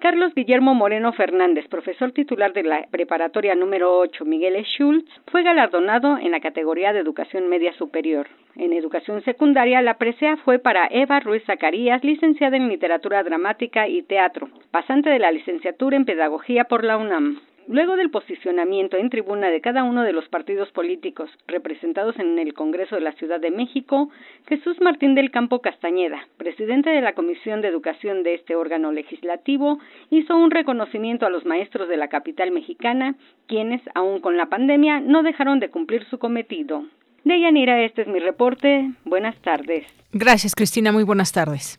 [0.00, 6.18] Carlos Guillermo Moreno Fernández, profesor titular de la preparatoria número 8 Miguel Schultz, fue galardonado
[6.18, 8.28] en la categoría de educación media superior.
[8.54, 14.02] En educación secundaria, la presea fue para Eva Ruiz Zacarías, licenciada en literatura dramática y
[14.02, 17.40] teatro, pasante de la licenciatura en pedagogía por la UNAM.
[17.68, 22.54] Luego del posicionamiento en tribuna de cada uno de los partidos políticos representados en el
[22.54, 24.08] Congreso de la Ciudad de México,
[24.48, 29.80] Jesús Martín del Campo Castañeda, presidente de la Comisión de Educación de este órgano legislativo,
[30.08, 35.00] hizo un reconocimiento a los maestros de la capital mexicana, quienes, aun con la pandemia,
[35.00, 36.84] no dejaron de cumplir su cometido.
[37.24, 38.92] Deyanira, este es mi reporte.
[39.04, 39.84] Buenas tardes.
[40.12, 40.90] Gracias, Cristina.
[40.90, 41.78] Muy buenas tardes.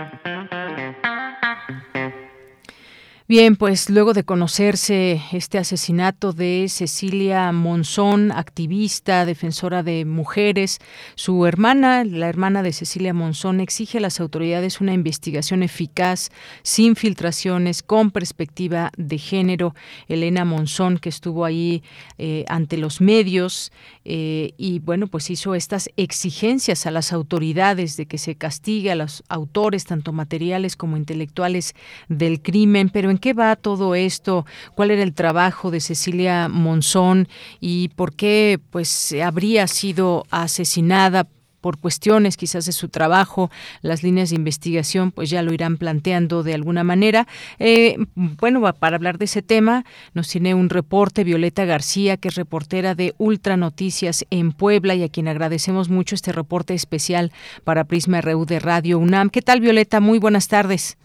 [3.31, 10.79] Bien, pues luego de conocerse este asesinato de Cecilia Monzón, activista, defensora de mujeres,
[11.15, 16.29] su hermana, la hermana de Cecilia Monzón, exige a las autoridades una investigación eficaz,
[16.61, 19.75] sin filtraciones, con perspectiva de género.
[20.09, 21.83] Elena Monzón, que estuvo ahí
[22.17, 23.71] eh, ante los medios
[24.03, 28.95] eh, y bueno, pues hizo estas exigencias a las autoridades de que se castigue a
[28.95, 31.75] los autores, tanto materiales como intelectuales,
[32.09, 34.45] del crimen, pero en qué va todo esto?
[34.75, 37.29] ¿Cuál era el trabajo de Cecilia Monzón
[37.61, 41.27] y por qué pues habría sido asesinada?
[41.61, 43.49] por cuestiones quizás de su trabajo,
[43.81, 47.27] las líneas de investigación pues ya lo irán planteando de alguna manera.
[47.59, 52.35] Eh, bueno, para hablar de ese tema nos tiene un reporte Violeta García, que es
[52.35, 57.31] reportera de Ultra Noticias en Puebla y a quien agradecemos mucho este reporte especial
[57.63, 59.29] para Prisma RU de Radio UNAM.
[59.29, 59.99] ¿Qué tal Violeta?
[59.99, 60.97] Muy buenas tardes.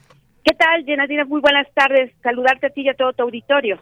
[0.47, 1.25] ¿Qué tal, Yenadina?
[1.25, 2.13] Muy buenas tardes.
[2.23, 3.81] Saludarte a ti y a todo tu auditorio.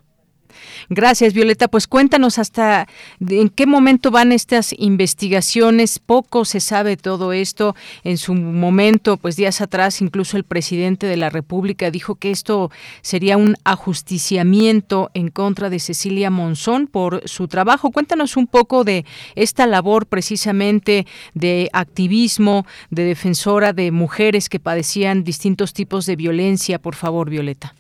[0.88, 1.68] Gracias, Violeta.
[1.68, 2.86] Pues cuéntanos hasta
[3.26, 5.98] en qué momento van estas investigaciones.
[5.98, 7.74] Poco se sabe todo esto.
[8.02, 12.70] En su momento, pues días atrás, incluso el presidente de la República dijo que esto
[13.02, 17.90] sería un ajusticiamiento en contra de Cecilia Monzón por su trabajo.
[17.90, 25.24] Cuéntanos un poco de esta labor precisamente de activismo, de defensora de mujeres que padecían
[25.24, 26.78] distintos tipos de violencia.
[26.78, 27.74] Por favor, Violeta.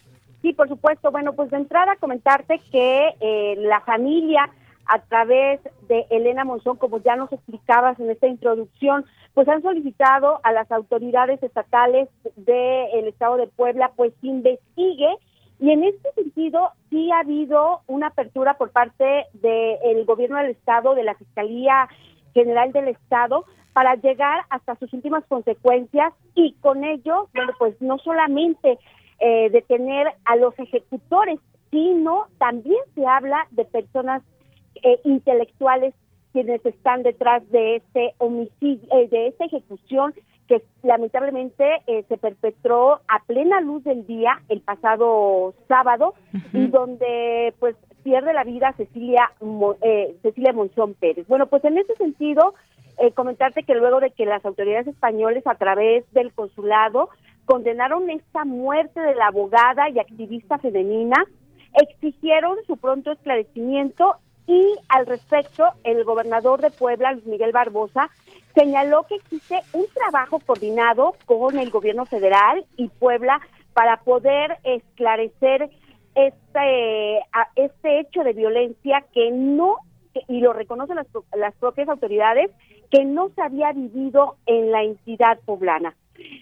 [0.44, 1.10] Sí, por supuesto.
[1.10, 4.50] Bueno, pues de entrada comentarte que eh, la familia
[4.84, 10.40] a través de Elena Monzón, como ya nos explicabas en esta introducción, pues han solicitado
[10.42, 15.16] a las autoridades estatales del Estado de Puebla, pues investigue
[15.60, 20.94] y en este sentido sí ha habido una apertura por parte del gobierno del estado,
[20.94, 21.88] de la Fiscalía
[22.34, 27.96] General del Estado, para llegar hasta sus últimas consecuencias y con ello, bueno, pues no
[27.96, 28.78] solamente
[29.20, 31.38] eh, detener a los ejecutores,
[31.70, 34.22] sino también se habla de personas
[34.82, 35.94] eh, intelectuales
[36.32, 40.12] quienes están detrás de este homicidio, eh, de esta ejecución
[40.48, 46.14] que lamentablemente eh, se perpetró a plena luz del día el pasado sábado
[46.52, 49.30] y donde pues pierde la vida Cecilia
[49.80, 51.26] eh, Cecilia Monzón Pérez.
[51.28, 52.54] Bueno, pues en ese sentido
[52.98, 57.08] eh, comentarte que luego de que las autoridades españoles a través del consulado
[57.44, 61.24] condenaron esta muerte de la abogada y activista femenina,
[61.74, 68.10] exigieron su pronto esclarecimiento y al respecto el gobernador de Puebla, Luis Miguel Barbosa,
[68.54, 73.40] señaló que existe un trabajo coordinado con el gobierno federal y Puebla
[73.72, 75.70] para poder esclarecer
[76.14, 77.18] este,
[77.56, 79.78] este hecho de violencia que no,
[80.28, 82.50] y lo reconocen las, las propias autoridades,
[82.90, 85.96] que no se había vivido en la entidad poblana.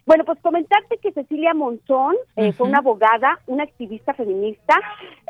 [0.06, 4.74] Bueno, pues comentarte que Cecilia Monzón eh, fue una abogada, una activista feminista,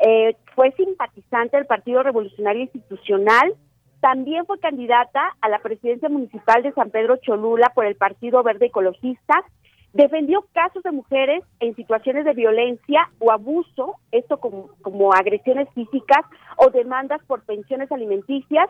[0.05, 3.55] eh, fue simpatizante del Partido Revolucionario Institucional,
[4.01, 8.65] también fue candidata a la presidencia municipal de San Pedro Cholula por el Partido Verde
[8.65, 9.45] Ecologista.
[9.93, 16.25] Defendió casos de mujeres en situaciones de violencia o abuso, esto como, como agresiones físicas
[16.57, 18.69] o demandas por pensiones alimenticias.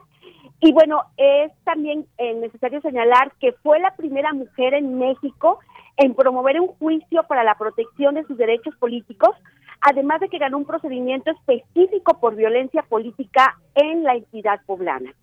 [0.59, 5.59] Y bueno, es también eh, necesario señalar que fue la primera mujer en México
[5.95, 9.31] en promover un juicio para la protección de sus derechos políticos,
[9.79, 15.13] además de que ganó un procedimiento específico por violencia política en la entidad poblana.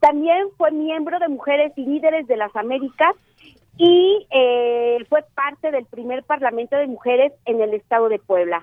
[0.00, 3.14] También fue miembro de Mujeres Líderes de las Américas
[3.76, 8.62] y eh, fue parte del primer Parlamento de Mujeres en el estado de Puebla.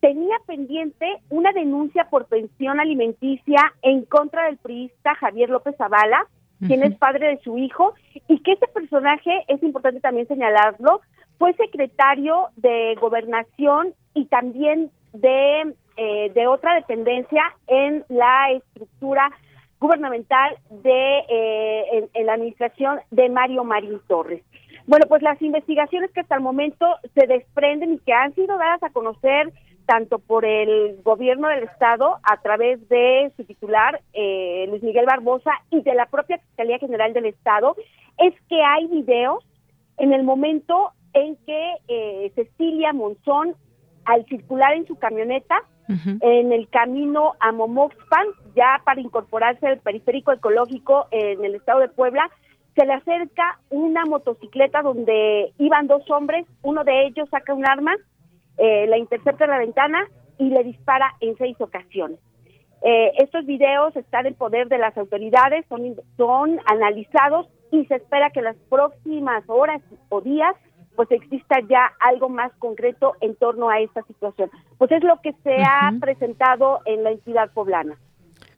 [0.00, 6.26] Tenía pendiente una denuncia por pensión alimenticia en contra del priista Javier López Zavala,
[6.66, 7.94] quien es padre de su hijo,
[8.28, 11.00] y que este personaje, es importante también señalarlo,
[11.38, 19.30] fue secretario de gobernación y también de, eh, de otra dependencia en la estructura
[19.84, 24.42] gubernamental de eh, en, la administración de Mario Marín Torres.
[24.86, 28.82] Bueno, pues las investigaciones que hasta el momento se desprenden y que han sido dadas
[28.82, 29.52] a conocer
[29.84, 35.50] tanto por el gobierno del estado a través de su titular eh, Luis Miguel Barbosa
[35.70, 37.76] y de la propia Fiscalía General del Estado
[38.16, 39.44] es que hay videos
[39.98, 43.54] en el momento en que eh, Cecilia Monzón
[44.06, 45.56] al circular en su camioneta
[45.88, 51.88] en el camino a Momoxpan, ya para incorporarse al periférico ecológico en el estado de
[51.88, 52.30] Puebla,
[52.74, 57.94] se le acerca una motocicleta donde iban dos hombres, uno de ellos saca un arma,
[58.58, 62.18] eh, la intercepta en la ventana y le dispara en seis ocasiones.
[62.82, 68.30] Eh, estos videos están en poder de las autoridades, son, son analizados y se espera
[68.30, 70.54] que las próximas horas o días
[70.96, 74.50] pues exista ya algo más concreto en torno a esta situación.
[74.78, 77.96] Pues es lo que se ha presentado en la entidad poblana.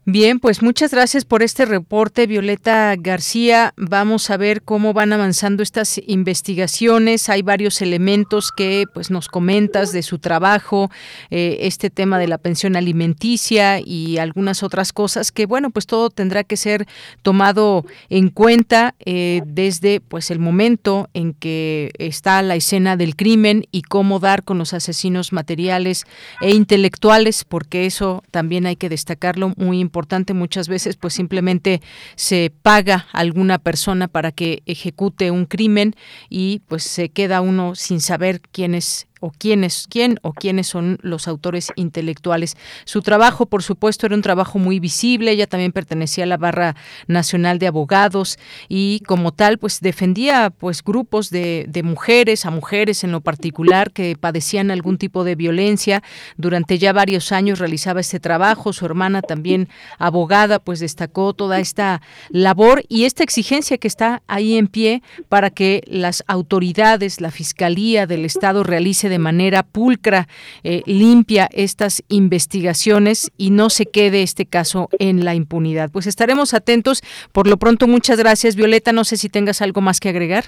[0.08, 3.74] Bien, pues muchas gracias por este reporte, Violeta García.
[3.76, 7.28] Vamos a ver cómo van avanzando estas investigaciones.
[7.28, 10.92] Hay varios elementos que pues nos comentas de su trabajo,
[11.30, 16.08] eh, este tema de la pensión alimenticia y algunas otras cosas que bueno, pues todo
[16.10, 16.86] tendrá que ser
[17.22, 23.64] tomado en cuenta eh, desde pues el momento en que está la escena del crimen
[23.72, 26.04] y cómo dar con los asesinos materiales
[26.40, 31.80] e intelectuales, porque eso también hay que destacarlo muy importante importante muchas veces pues simplemente
[32.16, 35.94] se paga a alguna persona para que ejecute un crimen
[36.28, 40.66] y pues se queda uno sin saber quién es o quién es quién o quiénes
[40.66, 42.56] son los autores intelectuales.
[42.84, 45.30] Su trabajo, por supuesto, era un trabajo muy visible.
[45.30, 46.76] Ella también pertenecía a la barra
[47.06, 53.04] nacional de abogados y como tal, pues defendía pues grupos de, de mujeres, a mujeres
[53.04, 56.02] en lo particular que padecían algún tipo de violencia.
[56.36, 58.72] Durante ya varios años realizaba este trabajo.
[58.72, 64.56] Su hermana también abogada, pues destacó toda esta labor y esta exigencia que está ahí
[64.56, 68.62] en pie para que las autoridades, la fiscalía del Estado
[69.08, 70.26] de manera pulcra,
[70.64, 75.90] eh, limpia estas investigaciones y no se quede este caso en la impunidad.
[75.90, 77.02] Pues estaremos atentos.
[77.32, 78.92] Por lo pronto, muchas gracias, Violeta.
[78.92, 80.44] No sé si tengas algo más que agregar.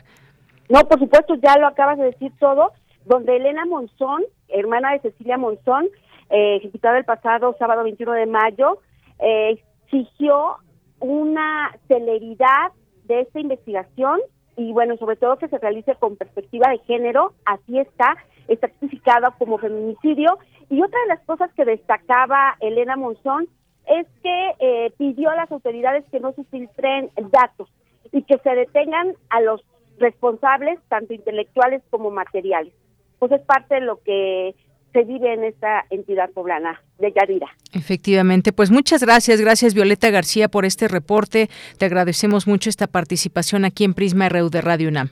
[0.69, 2.73] No, por supuesto, ya lo acabas de decir todo,
[3.07, 5.87] donde Elena Monzón, hermana de Cecilia Monzón,
[6.31, 8.81] eh, ejecutada el pasado sábado 21 de mayo,
[9.19, 10.57] eh, exigió
[11.01, 12.73] una celeridad
[13.05, 14.21] de esta investigación
[14.57, 18.17] y bueno, sobre todo que se realice con perspectiva de género, así está,
[18.49, 20.39] está tipificada como feminicidio
[20.71, 23.49] y otra de las cosas que destacaba Elena Monzón
[23.87, 27.69] es que eh, pidió a las autoridades que no se filtren datos
[28.13, 29.63] y que se detengan a los
[29.99, 32.73] responsables, tanto intelectuales como materiales.
[33.19, 34.55] Pues es parte de lo que
[34.93, 37.49] se vive en esta entidad poblana de Yadira.
[37.73, 41.49] Efectivamente, pues muchas gracias, gracias Violeta García por este reporte.
[41.79, 45.11] Te agradecemos mucho esta participación aquí en Prisma RU de Radio UNAM.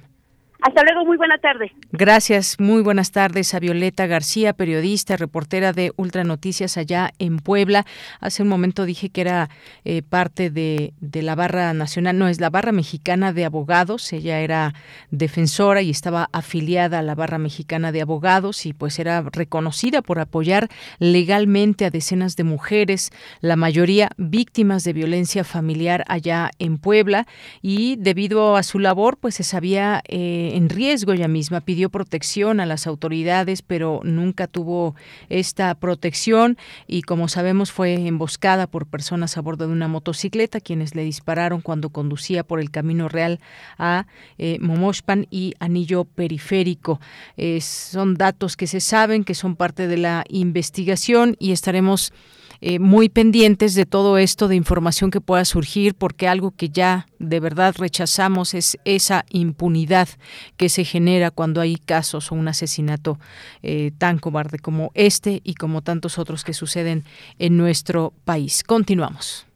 [0.63, 1.73] Hasta luego, muy buena tarde.
[1.93, 7.85] Gracias, muy buenas tardes a Violeta García, periodista, reportera de Ultra Noticias allá en Puebla.
[8.21, 9.51] Hace un momento dije que era
[9.85, 14.13] eh, parte de, de, la barra nacional, no, es la barra mexicana de abogados.
[14.15, 14.73] Ella era
[15.11, 20.19] defensora y estaba afiliada a la barra mexicana de abogados y pues era reconocida por
[20.21, 27.27] apoyar legalmente a decenas de mujeres, la mayoría víctimas de violencia familiar allá en Puebla
[27.61, 30.03] y debido a su labor pues se sabía...
[30.47, 34.95] Eh, en riesgo ella misma, pidió protección a las autoridades, pero nunca tuvo
[35.29, 40.95] esta protección y como sabemos fue emboscada por personas a bordo de una motocicleta quienes
[40.95, 43.41] le dispararon cuando conducía por el camino real
[43.79, 44.07] a
[44.39, 47.01] eh, Momoshpan y Anillo Periférico.
[47.61, 52.13] son datos que se saben, que son parte de la investigación y estaremos
[52.61, 57.07] eh, muy pendientes de todo esto de información que pueda surgir, porque algo que ya
[57.19, 60.09] de verdad rechazamos es esa impunidad
[60.57, 63.19] que se genera cuando hay casos o un asesinato
[63.63, 67.05] eh, tan cobarde como este y como tantos otros que suceden
[67.39, 68.63] en nuestro país.
[68.65, 69.47] Continuamos.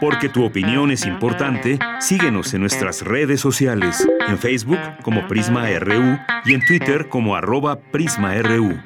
[0.00, 6.18] Porque tu opinión es importante, síguenos en nuestras redes sociales, en Facebook como Prisma RU
[6.44, 8.80] y en Twitter como arroba PrismaRU.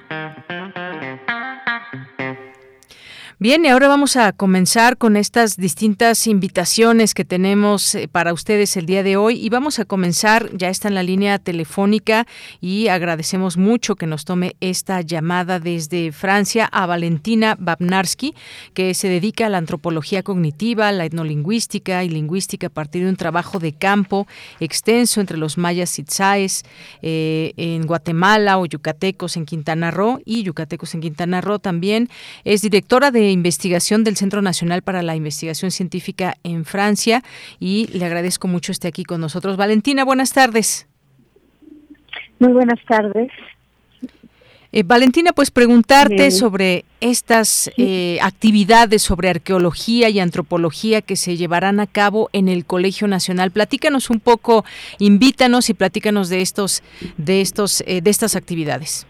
[3.45, 8.75] Bien, y ahora vamos a comenzar con estas distintas invitaciones que tenemos eh, para ustedes
[8.79, 12.27] el día de hoy y vamos a comenzar, ya está en la línea telefónica
[12.63, 18.35] y agradecemos mucho que nos tome esta llamada desde Francia a Valentina Babnarski,
[18.73, 23.17] que se dedica a la antropología cognitiva, la etnolingüística y lingüística a partir de un
[23.17, 24.27] trabajo de campo
[24.59, 26.65] extenso entre los mayas itzaes
[27.03, 32.09] eh, en Guatemala o yucatecos en Quintana Roo y yucatecos en Quintana Roo también.
[32.45, 37.23] Es directora de investigación del Centro Nacional para la Investigación Científica en Francia
[37.61, 39.57] y le agradezco mucho esté aquí con nosotros.
[39.57, 40.87] Valentina, buenas tardes.
[42.39, 43.31] Muy buenas tardes.
[44.77, 51.79] Eh, Valentina, pues preguntarte sobre estas eh, actividades sobre arqueología y antropología que se llevarán
[51.79, 53.53] a cabo en el Colegio Nacional.
[53.53, 54.65] Platícanos un poco,
[54.99, 56.83] invítanos y platícanos de estos,
[57.19, 59.07] de estos, eh, de estas actividades.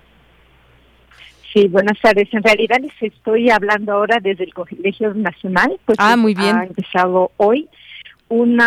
[1.54, 2.28] Sí, buenas tardes.
[2.34, 6.56] En realidad les estoy hablando ahora desde el Colegio Nacional, pues ah, muy bien.
[6.56, 7.68] ha empezado hoy
[8.28, 8.60] un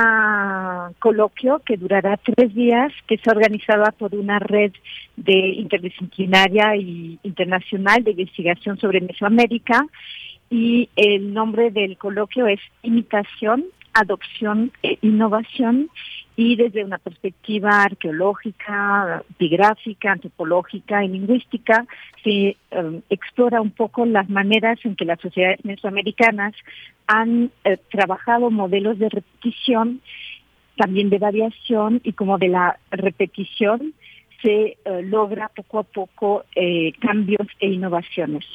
[1.00, 4.72] coloquio que durará tres días, que está organizada por una red
[5.18, 9.86] de interdisciplinaria y internacional de investigación sobre Mesoamérica
[10.50, 15.90] y el nombre del coloquio es Imitación, Adopción e Innovación
[16.38, 21.86] y desde una perspectiva arqueológica, epigráfica, antropológica y lingüística
[22.24, 26.54] se em, explora un poco las maneras en que las sociedades mesoamericanas
[27.08, 30.00] han eh, trabajado modelos de repetición,
[30.76, 33.96] también de variación y como de la repetición
[34.44, 38.46] se eh, logra poco a poco eh, cambios e innovaciones.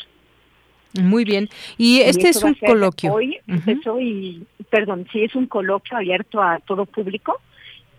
[1.03, 1.49] Muy bien.
[1.79, 3.13] Y este es un coloquio.
[3.13, 7.41] Hoy perdón, sí es un coloquio abierto a todo público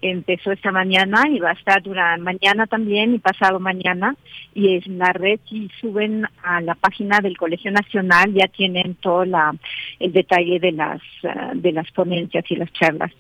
[0.10, 4.16] empezó esta mañana y va a estar durante mañana también y pasado mañana
[4.54, 9.26] y es la red y suben a la página del Colegio Nacional ya tienen todo
[9.26, 9.54] la,
[10.00, 13.12] el detalle de las ah, de las ponencias y las charlas.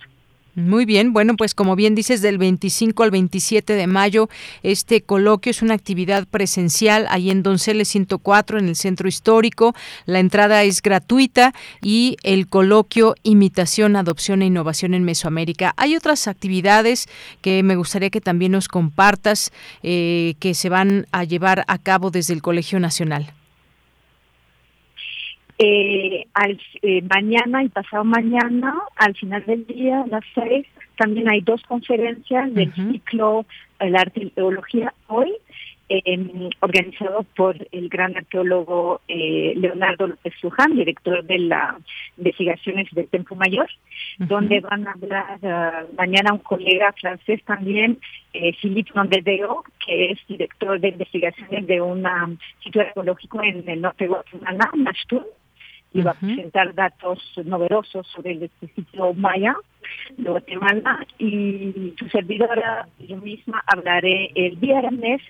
[0.55, 4.29] Muy bien, bueno, pues como bien dices, del 25 al 27 de mayo,
[4.61, 9.73] este coloquio es una actividad presencial ahí en Donceles 104, en el centro histórico.
[10.05, 15.73] La entrada es gratuita y el coloquio Imitación, Adopción e Innovación en Mesoamérica.
[15.75, 17.07] Hay otras actividades
[17.41, 19.51] que me gustaría que también nos compartas
[19.81, 23.33] eh, que se van a llevar a cabo desde el Colegio Nacional.
[25.66, 31.30] Eh, al, eh, mañana y pasado mañana, al final del día, a las seis, también
[31.30, 33.45] hay dos conferencias del ciclo
[33.80, 35.32] La Arqueología Hoy,
[35.88, 41.78] eh, organizado por el gran arqueólogo eh, Leonardo López Luján, director de la
[42.18, 43.70] investigaciones del Tempo Mayor,
[44.18, 47.99] donde van a hablar uh, mañana un colega francés también,
[48.34, 52.05] eh, Philippe Nondedeo, que es director de investigaciones de un
[52.61, 55.24] sitio arqueológico en el norte de Guatemala, Mashtun,
[56.01, 59.55] va a presentar datos novedosos sobre el sitio maya
[60.17, 65.21] de Guatemala y su servidora, yo misma, hablaré el viernes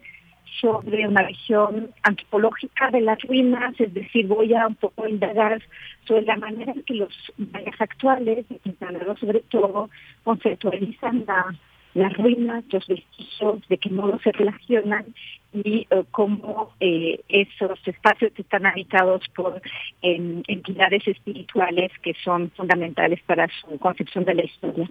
[0.61, 5.61] sobre una visión antropológica de las ruinas, es decir, voy a un poco indagar
[6.07, 8.45] sobre la manera en que los mayas actuales,
[9.19, 9.89] sobre todo,
[10.23, 11.25] conceptualizan
[11.93, 15.05] las ruinas, los vestigios, de qué modo se relacionan
[15.53, 19.61] y eh, cómo eh, esos espacios están habitados por
[20.01, 24.89] entidades espirituales que son fundamentales para su concepción de la historia.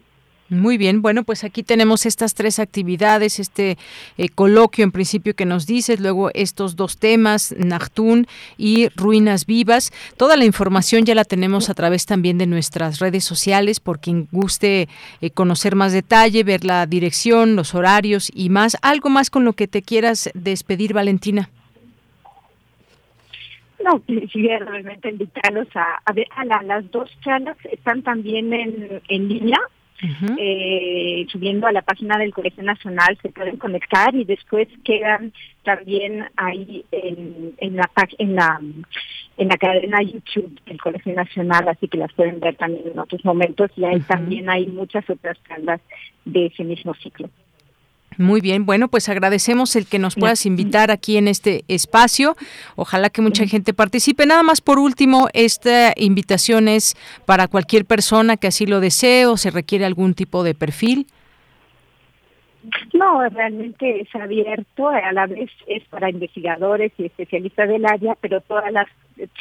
[0.48, 3.78] Muy bien, bueno, pues aquí tenemos estas tres actividades, este
[4.18, 8.26] eh, coloquio en principio que nos dices, luego estos dos temas, Nachtún
[8.58, 9.92] y Ruinas Vivas.
[10.18, 14.28] Toda la información ya la tenemos a través también de nuestras redes sociales, por quien
[14.30, 14.90] guste
[15.22, 18.76] eh, conocer más detalle, ver la dirección, los horarios y más.
[18.82, 21.48] ¿Algo más con lo que te quieras despedir, Valentina?
[23.82, 29.28] No, quisiera realmente invitarlos a, a ver, a las dos charlas están también en, en
[29.28, 29.58] línea
[30.38, 35.32] eh, subiendo a la página del Colegio Nacional se pueden conectar y después quedan
[35.62, 38.60] también ahí en, en la en la
[39.36, 43.24] en la cadena YouTube del Colegio Nacional, así que las pueden ver también en otros
[43.24, 45.80] momentos y ahí también hay muchas otras charlas
[46.24, 47.30] de ese mismo ciclo.
[48.18, 52.36] Muy bien, bueno, pues agradecemos el que nos puedas invitar aquí en este espacio.
[52.76, 54.26] Ojalá que mucha gente participe.
[54.26, 56.94] Nada más por último, esta invitación es
[57.26, 61.06] para cualquier persona que así lo desee o se requiere algún tipo de perfil.
[63.02, 68.40] No, realmente es abierto, a la vez es para investigadores y especialistas del área, pero
[68.42, 68.86] todas las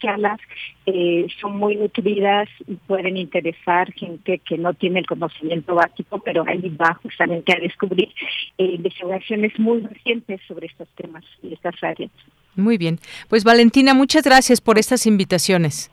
[0.01, 0.39] charlas
[0.87, 6.43] eh, son muy nutridas y pueden interesar gente que no tiene el conocimiento básico, pero
[6.47, 8.09] ahí va justamente a descubrir
[8.57, 12.11] eh, investigaciones muy recientes sobre estos temas y estas áreas.
[12.55, 12.97] Muy bien.
[13.29, 15.91] Pues Valentina, muchas gracias por estas invitaciones.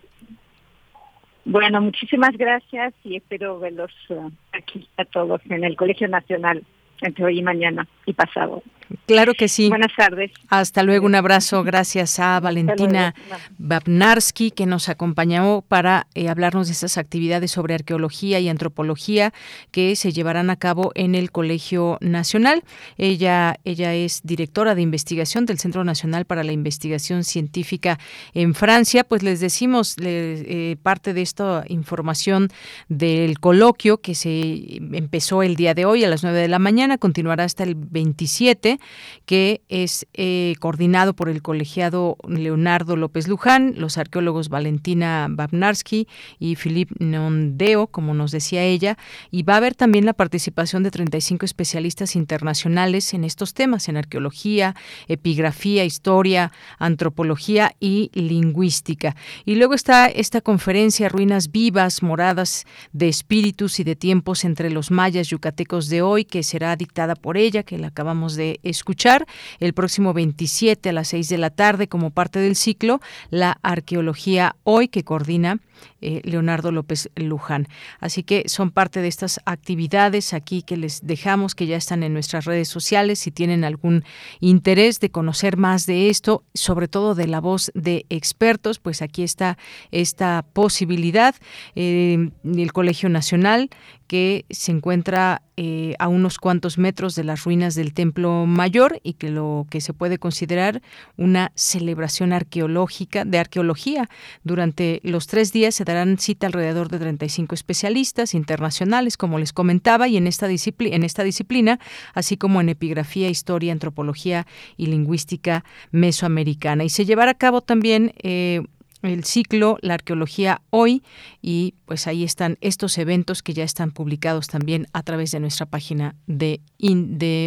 [1.45, 6.63] Bueno, muchísimas gracias y espero verlos uh, aquí a todos en el Colegio Nacional
[7.01, 8.63] entre hoy y mañana y pasado.
[9.07, 9.69] Claro que sí.
[9.69, 10.31] Buenas tardes.
[10.49, 11.63] Hasta luego, un abrazo.
[11.63, 13.15] Gracias a Valentina
[13.59, 19.33] Babnarski que nos acompañó para eh, hablarnos de estas actividades sobre arqueología y antropología
[19.71, 22.65] que se llevarán a cabo en el Colegio Nacional.
[22.97, 27.99] Ella, ella es directora de investigación del Centro Nacional para la Investigación Científica
[28.33, 29.05] en Francia.
[29.05, 32.49] Pues les decimos eh, parte de esta información
[32.89, 36.99] del coloquio que se empezó el día de hoy a las 9 de la mañana,
[36.99, 38.78] continuará hasta el 27
[39.27, 46.09] que es eh, coordinado por el colegiado Leonardo López Luján, los arqueólogos Valentina Babnarski
[46.39, 48.97] y Philippe Nondeo, como nos decía ella,
[49.31, 53.97] y va a haber también la participación de 35 especialistas internacionales en estos temas, en
[53.97, 54.75] arqueología,
[55.07, 59.17] epigrafía, historia, antropología y lingüística.
[59.45, 64.91] Y luego está esta conferencia Ruinas vivas, moradas de espíritus y de tiempos entre los
[64.91, 69.27] mayas yucatecos de hoy, que será dictada por ella, que la acabamos de escuchar
[69.61, 73.01] el próximo 27 a las 6 de la tarde como parte del ciclo
[73.31, 75.59] La Arqueología Hoy que coordina
[76.01, 77.69] eh, Leonardo López Luján.
[78.01, 82.13] Así que son parte de estas actividades aquí que les dejamos, que ya están en
[82.13, 83.19] nuestras redes sociales.
[83.19, 84.05] Si tienen algún
[84.41, 89.23] interés de conocer más de esto, sobre todo de la voz de expertos, pues aquí
[89.23, 89.59] está
[89.91, 91.35] esta posibilidad.
[91.75, 93.71] Eh, el Colegio Nacional,
[94.07, 99.15] que se encuentra eh, a unos cuantos metros de las ruinas del Templo Mayor y
[99.15, 100.83] que lo que se puede considerar
[101.17, 104.09] una celebración arqueológica de arqueología.
[104.45, 110.07] Durante los tres días se darán cita alrededor de 35 especialistas internacionales, como les comentaba,
[110.07, 111.81] y en esta, disciplina,
[112.13, 116.85] así como en epigrafía, historia, antropología y lingüística mesoamericana.
[116.85, 118.63] Y se llevará a cabo también eh,
[119.03, 121.03] el ciclo La arqueología hoy
[121.41, 125.67] y pues ahí están estos eventos que ya están publicados también a través de nuestra
[125.67, 126.61] página de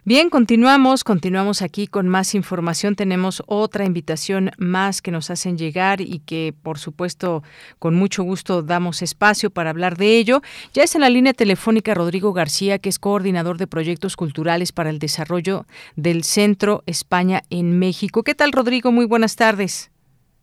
[0.05, 2.97] Bien, continuamos, continuamos aquí con más información.
[2.97, 7.45] Tenemos otra invitación más que nos hacen llegar y que, por supuesto,
[7.79, 10.43] con mucho gusto damos espacio para hablar de ello.
[10.73, 14.91] Ya es en la línea telefónica Rodrigo García, que es coordinador de proyectos culturales para
[14.91, 18.25] el desarrollo del Centro España en México.
[18.25, 18.91] ¿Qué tal, Rodrigo?
[18.91, 19.93] Muy buenas tardes.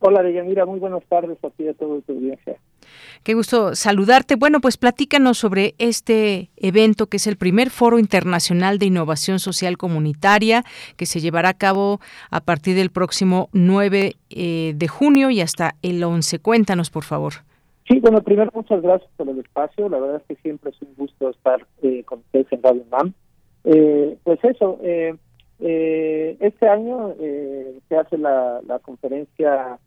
[0.04, 2.56] Hola, Deyanira, muy buenas tardes a ti y a todo tu audiencia.
[3.24, 4.36] Qué gusto saludarte.
[4.36, 9.78] Bueno, pues platícanos sobre este evento que es el primer Foro Internacional de Innovación Social
[9.78, 10.64] Comunitaria
[10.98, 12.00] que se llevará a cabo
[12.32, 16.40] a partir del próximo 9 eh, de junio y hasta el 11.
[16.40, 17.34] Cuéntanos, por favor.
[17.88, 19.88] Sí, bueno, primero muchas gracias por el espacio.
[19.88, 23.14] La verdad es que siempre es un gusto estar eh, con ustedes en Radio UNAM.
[24.24, 24.80] pues eso,
[25.60, 27.14] este año
[27.88, 29.78] se hace la, la conferencia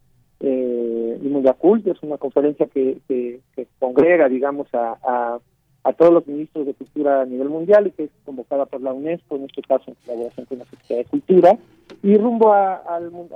[0.45, 3.41] eh, Cult, es una conferencia que,
[3.79, 5.39] congrega, digamos, a, a,
[5.85, 8.93] a, todos los ministros de cultura a nivel mundial y que es convocada por la
[8.93, 11.59] UNESCO, en este caso en colaboración con la Secretaría de Cultura.
[12.03, 12.83] Y rumbo a,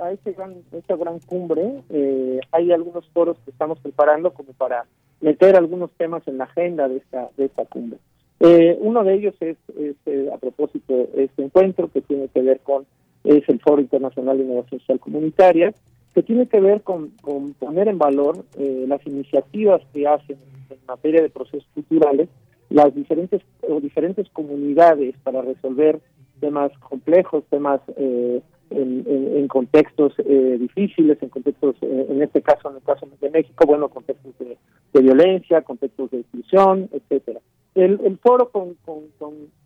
[0.01, 4.85] a, este gran, esta gran cumbre, eh, hay algunos foros que estamos preparando como para
[5.21, 7.99] meter algunos temas en la agenda de esta, de esta cumbre.
[8.39, 12.85] Eh, uno de ellos es, eh, a propósito este encuentro que tiene que ver con
[13.23, 15.73] es el Foro Internacional de Innovación Social Comunitaria,
[16.13, 17.11] que tiene que ver con,
[17.59, 20.37] poner en valor eh, las iniciativas que hacen
[20.69, 22.29] en materia de procesos culturales
[22.69, 25.99] las diferentes o diferentes comunidades para resolver
[26.39, 32.83] temas complejos, temas eh, en, contextos eh, difíciles, en contextos, en este caso, en el
[32.83, 37.39] caso de México, bueno, contextos de, violencia, contextos de exclusión, etcétera.
[37.73, 38.75] El, el foro con,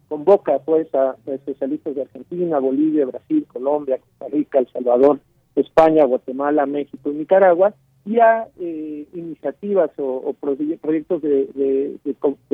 [0.08, 5.20] convoca pues a especialistas de Argentina, Bolivia, Brasil, Colombia, Costa Rica, El Salvador,
[5.56, 7.74] España, Guatemala, México y Nicaragua,
[8.06, 11.98] y a eh, iniciativas o, proyectos de,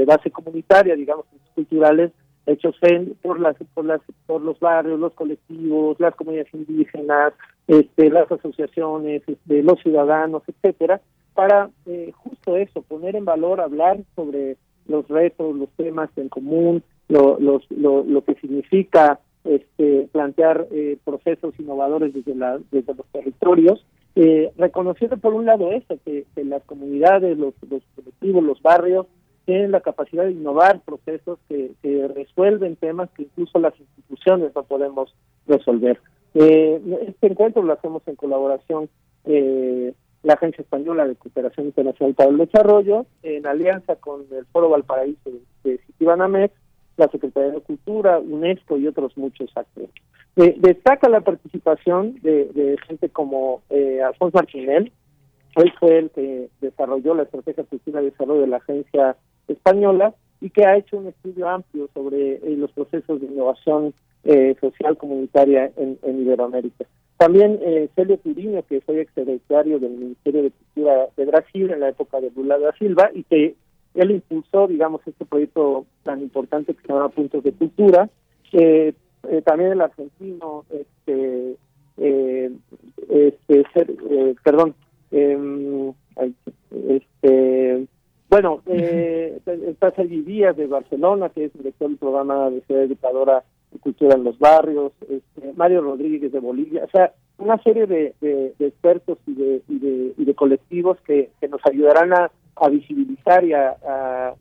[0.05, 1.25] base comunitaria, digamos,
[1.55, 2.11] culturales,
[2.45, 2.75] hechos
[3.21, 7.33] por las por las por los barrios, los colectivos, las comunidades indígenas,
[7.67, 11.01] este, las asociaciones, este, los ciudadanos, etcétera,
[11.33, 16.83] para eh, justo eso, poner en valor, hablar sobre los retos, los temas en común,
[17.07, 17.61] lo, lo,
[18.03, 19.19] lo que significa
[19.49, 23.83] este, plantear eh, procesos innovadores desde, la, desde los territorios,
[24.15, 29.07] eh, reconociendo por un lado eso, que, las comunidades, los, los, colectivos, los barrios,
[29.45, 31.71] tienen la capacidad de innovar procesos que,
[32.15, 35.15] resuelven temas que incluso las instituciones no podemos
[35.47, 35.99] resolver.
[36.35, 38.89] Eh, este encuentro lo hacemos en colaboración
[39.25, 44.69] eh, la Agencia Española de Cooperación Internacional para el Desarrollo, en alianza con el Foro
[44.69, 45.31] Valparaíso
[45.63, 46.53] de Citibanamex,
[46.99, 49.89] la Secretaría de Cultura, UNESCO y otros muchos actores.
[50.35, 54.91] destaca la participación de, gente como eh, Alfonso Martinel,
[55.55, 59.15] él fue el que desarrolló la Estrategia Cultura de Desarrollo de la Agencia
[59.47, 63.93] Española y que ha hecho un estudio amplio sobre eh, los procesos de innovación
[64.23, 66.85] eh, social comunitaria en, Iberoamérica.
[67.17, 71.89] También eh, Celio Turiño, que fue exsecretario del Ministerio de Cultura de Brasil en la
[71.89, 73.55] época de Lula da Silva y que
[73.93, 78.09] él impulsó, digamos, este proyecto tan importante que se llama Puntos de Cultura.
[78.51, 78.93] Eh,
[79.43, 81.55] también el argentino, este,
[81.97, 82.51] eh,
[83.09, 83.65] este
[84.09, 84.73] eh, perdón,
[85.11, 85.91] em,
[86.71, 87.87] este,
[88.29, 93.43] bueno, eh, está Sergi Díaz de Barcelona, que es director del programa de Ciudad Educadora
[93.71, 98.13] de Cultura en los Barrios, este, Mario Rodríguez de Bolivia, o sea, una serie de,
[98.59, 103.43] expertos y de, y de, y de colectivos que, que nos ayudarán a a visibilizar
[103.43, 103.77] y a,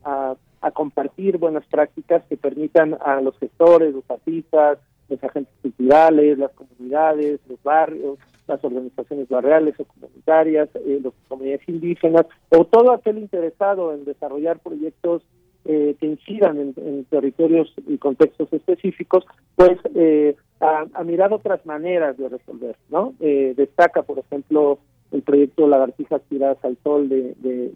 [0.03, 0.35] a,
[0.73, 4.77] compartir buenas prácticas que permitan a los gestores, los artistas,
[5.09, 11.67] los agentes culturales, las comunidades, los barrios, las organizaciones barriales o comunitarias, eh, las comunidades
[11.67, 15.23] indígenas o todo aquel interesado en desarrollar proyectos
[15.65, 22.29] eh, que incidan en, territorios y contextos específicos, pues eh, a, mirar otras maneras de
[22.29, 23.13] resolver, ¿no?
[23.19, 24.79] destaca, por ejemplo,
[25.11, 27.71] el proyecto Lagartijas Tiradas al Sol de, de,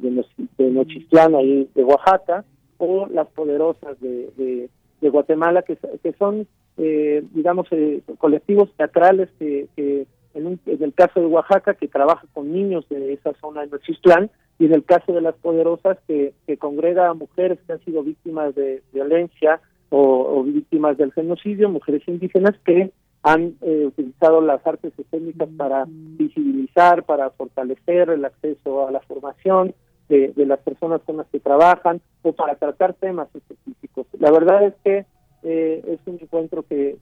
[0.58, 2.46] de, Nochistlán, ahí de Oaxaca,
[2.78, 4.70] o Las Poderosas de,
[5.02, 10.94] de, Guatemala, que, que son, eh, digamos, eh, colectivos teatrales que, que en, en, el
[10.94, 14.86] caso de Oaxaca, que trabaja con niños de esa zona de Nochistlán, y en el
[14.86, 19.60] caso de Las Poderosas, que, que congrega a mujeres que han sido víctimas de violencia
[19.96, 22.92] o víctimas del genocidio, mujeres indígenas que
[23.24, 29.74] han eh, utilizado las artes escénicas para visibilizar, para fortalecer el acceso a la formación
[30.10, 34.06] de, las personas con las que trabajan o para tratar temas específicos.
[34.20, 35.06] La verdad es que
[35.42, 36.98] eh, es un encuentro que,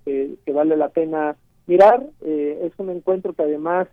[0.54, 3.88] vale la pena mirar, eh, es un encuentro que además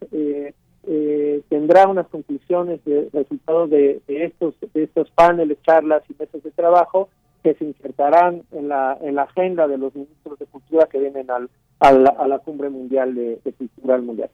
[1.49, 7.09] tendrá unas conclusiones de resultados de, estos de estos paneles, charlas y mesas de trabajo
[7.43, 11.31] que se insertarán en la, en la agenda de los ministros de cultura que vienen
[11.31, 11.49] al,
[11.81, 14.31] a, la, cumbre mundial de, de cultura mundial.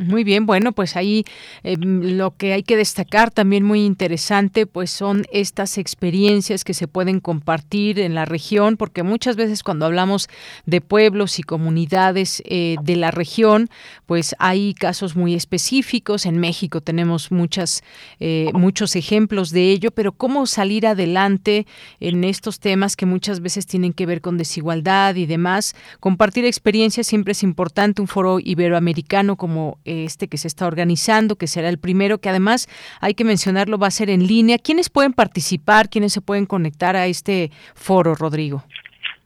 [0.00, 1.24] Muy bien, bueno, pues ahí
[1.62, 6.88] em, lo que hay que destacar también muy interesante, pues son estas experiencias que se
[6.88, 10.28] pueden compartir en la región, porque muchas veces cuando hablamos
[10.64, 13.68] de pueblos y comunidades eh, de la región,
[14.06, 16.24] pues hay casos muy específicos.
[16.24, 17.82] En México tenemos muchas,
[18.20, 21.66] eh, muchos ejemplos de ello, pero cómo salir adelante
[22.00, 25.76] en estos temas que muchas veces tienen que ver con desigualdad y demás.
[26.00, 28.00] Compartir experiencias siempre es importante.
[28.00, 32.68] Un foro iberoamericano como este que se está organizando, que será el primero, que además
[33.00, 34.58] hay que mencionarlo, va a ser en línea.
[34.58, 35.88] ¿Quiénes pueden participar?
[35.88, 38.62] ¿Quiénes se pueden conectar a este foro, Rodrigo?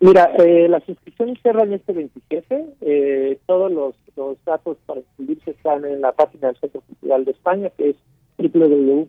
[0.01, 2.65] Mira, eh, las inscripciones cierran este 27.
[2.83, 3.95] Eh, todos los,
[4.45, 7.97] datos para inscribirse están en la página del Centro Cultural de España, que es
[8.39, 9.09] www.ccmx.org.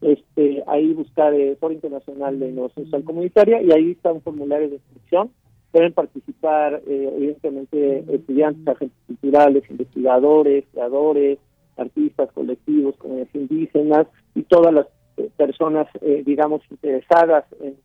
[0.00, 4.68] Este, ahí buscar el Foro Internacional de Innovación Social Comunitaria y ahí está un formulario
[4.68, 5.30] de inscripción.
[5.70, 11.38] Pueden participar, eh, evidentemente, estudiantes, agentes culturales, investigadores, creadores,
[11.76, 14.86] artistas, colectivos, comunidades indígenas y todas las
[15.18, 17.76] eh, personas, eh, digamos, interesadas en,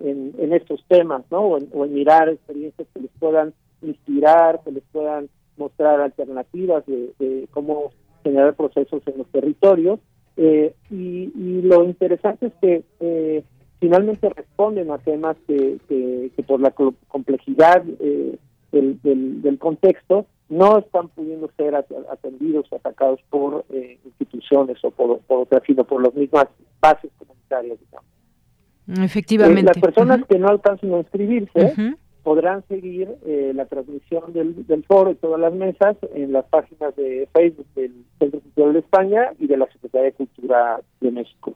[0.00, 1.40] en, estos temas, ¿no?
[1.40, 7.90] O en, mirar experiencias que les puedan inspirar, que les puedan mostrar alternativas de, cómo
[8.22, 10.00] generar procesos en los territorios.
[10.36, 13.44] Eh, y, lo interesante es que
[13.80, 16.72] finalmente responden a temas que, que, por la
[17.08, 24.90] complejidad del, del, contexto no están pudiendo ser atendidos o atacados por eh, instituciones o
[24.90, 26.46] por, por otras, sino por las mismas
[26.80, 28.08] bases comunitarias, digamos.
[29.04, 29.60] Efectivamente.
[29.60, 34.84] Eh, las personas que no alcancen a inscribirse podrán seguir eh, la transmisión del, del,
[34.84, 39.32] foro y todas las mesas en las páginas de Facebook del Centro Cultural de España
[39.38, 41.54] y de la Secretaría de Cultura de México.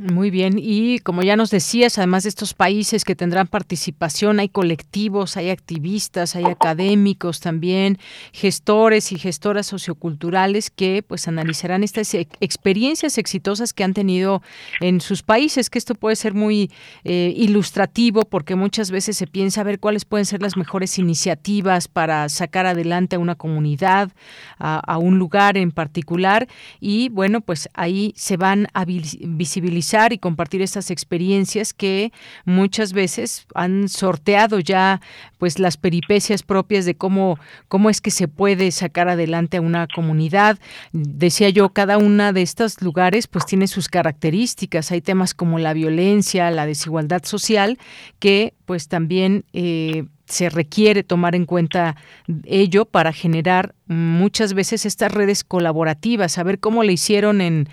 [0.00, 4.48] Muy bien, y como ya nos decías, además de estos países que tendrán participación, hay
[4.48, 7.98] colectivos, hay activistas, hay académicos también,
[8.32, 14.42] gestores y gestoras socioculturales que pues analizarán estas experiencias exitosas que han tenido
[14.80, 16.72] en sus países, que esto puede ser muy
[17.04, 21.86] eh, ilustrativo porque muchas veces se piensa a ver cuáles pueden ser las mejores iniciativas
[21.86, 24.10] para sacar adelante a una comunidad,
[24.58, 26.48] a, a un lugar en particular,
[26.80, 32.12] y bueno, pues ahí se van a visibilizar y compartir estas experiencias que
[32.44, 35.00] muchas veces han sorteado ya
[35.38, 39.86] pues las peripecias propias de cómo cómo es que se puede sacar adelante a una
[39.86, 40.58] comunidad.
[40.92, 44.90] Decía yo, cada una de estos lugares pues tiene sus características.
[44.90, 47.78] Hay temas como la violencia, la desigualdad social
[48.18, 51.96] que pues también eh, se requiere tomar en cuenta
[52.44, 57.66] ello para generar muchas veces estas redes colaborativas, saber cómo le hicieron en,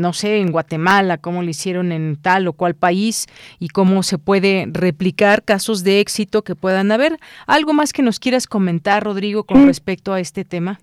[0.00, 3.26] no sé, en Guatemala, cómo le hicieron en tal o cual país
[3.58, 7.16] y cómo se puede replicar casos de éxito que puedan haber.
[7.46, 10.78] ¿Algo más que nos quieras comentar, Rodrigo, con respecto a este tema?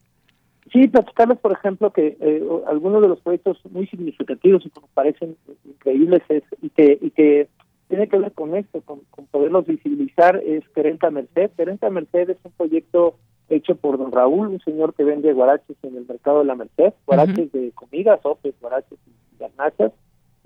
[0.72, 5.36] Sí, platicarles, por ejemplo, que eh, algunos de los proyectos muy significativos y que parecen
[5.66, 7.48] increíbles es, y que, y que
[7.90, 11.50] tiene que ver con esto, con, poderlos visibilizar, es Querenta Merced.
[11.58, 13.16] Querenta Merced es un proyecto
[13.50, 16.94] hecho por don Raúl, un señor que vende guaraches en el mercado de la Merced,
[17.08, 19.92] guaraches de comida, sopes, guaraches y garnachas.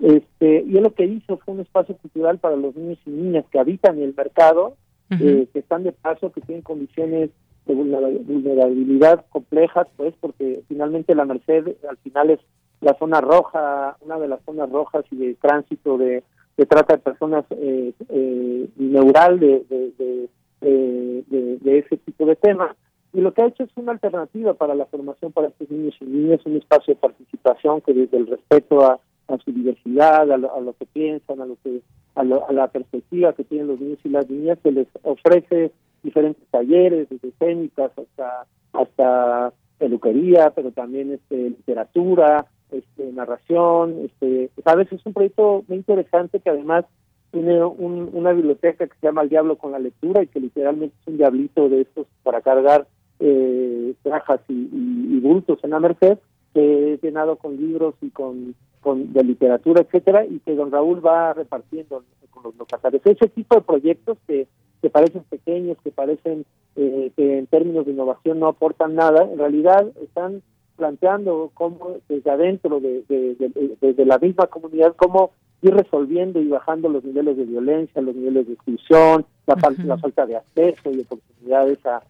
[0.00, 3.44] Este, y él lo que hizo fue un espacio cultural para los niños y niñas
[3.52, 4.76] que habitan en el mercado,
[5.10, 7.30] eh, que están de paso, que tienen condiciones
[7.66, 12.40] de vulnerabilidad complejas, pues, porque finalmente la Merced al final es
[12.80, 16.22] la zona roja, una de las zonas rojas y de tránsito de
[16.56, 20.28] se trata de personas eh, eh, neural de, de,
[20.60, 22.76] de, ese tipo de temas.
[23.12, 26.04] Y lo que ha hecho es una alternativa para la formación para estos niños y
[26.04, 28.98] niñas, un espacio de participación que desde el respeto a,
[29.44, 31.80] su diversidad, a lo, que piensan, a lo que
[32.14, 37.08] a, la perspectiva que tienen los niños y las niñas, se les ofrece diferentes talleres,
[37.08, 42.46] desde técnicas hasta hasta peluquería, pero también este, literatura,
[42.78, 46.84] este, narración, este, sabes, es un proyecto muy interesante que además
[47.30, 51.08] tiene una biblioteca que se llama El Diablo con la Lectura y que literalmente es
[51.08, 52.86] un diablito de estos para cargar
[53.18, 56.18] eh, trajas y, bultos en la Merced,
[56.52, 61.32] que llenado con libros y con, con de literatura, etcétera, y que don Raúl va
[61.32, 63.02] repartiendo con los locatarios.
[63.04, 64.46] Ese tipo de proyectos que,
[64.80, 66.44] que parecen pequeños, que parecen
[66.76, 70.42] eh, que en términos de innovación no aportan nada, en realidad están
[70.76, 75.30] planteando cómo desde adentro de, de, la misma comunidad, cómo
[75.62, 80.26] ir resolviendo y bajando los niveles de violencia, los niveles de exclusión, la, la falta
[80.26, 82.02] de acceso y oportunidades a,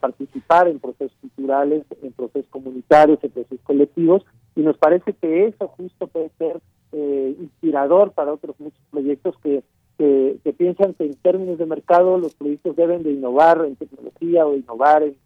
[0.00, 5.66] participar en procesos culturales, en procesos comunitarios, en procesos colectivos, y nos parece que eso
[5.66, 6.60] justo puede ser
[6.92, 9.64] eh, inspirador para otros muchos proyectos que,
[9.98, 14.54] que, piensan que en términos de mercado los proyectos deben de innovar en tecnología o
[14.54, 15.16] innovar en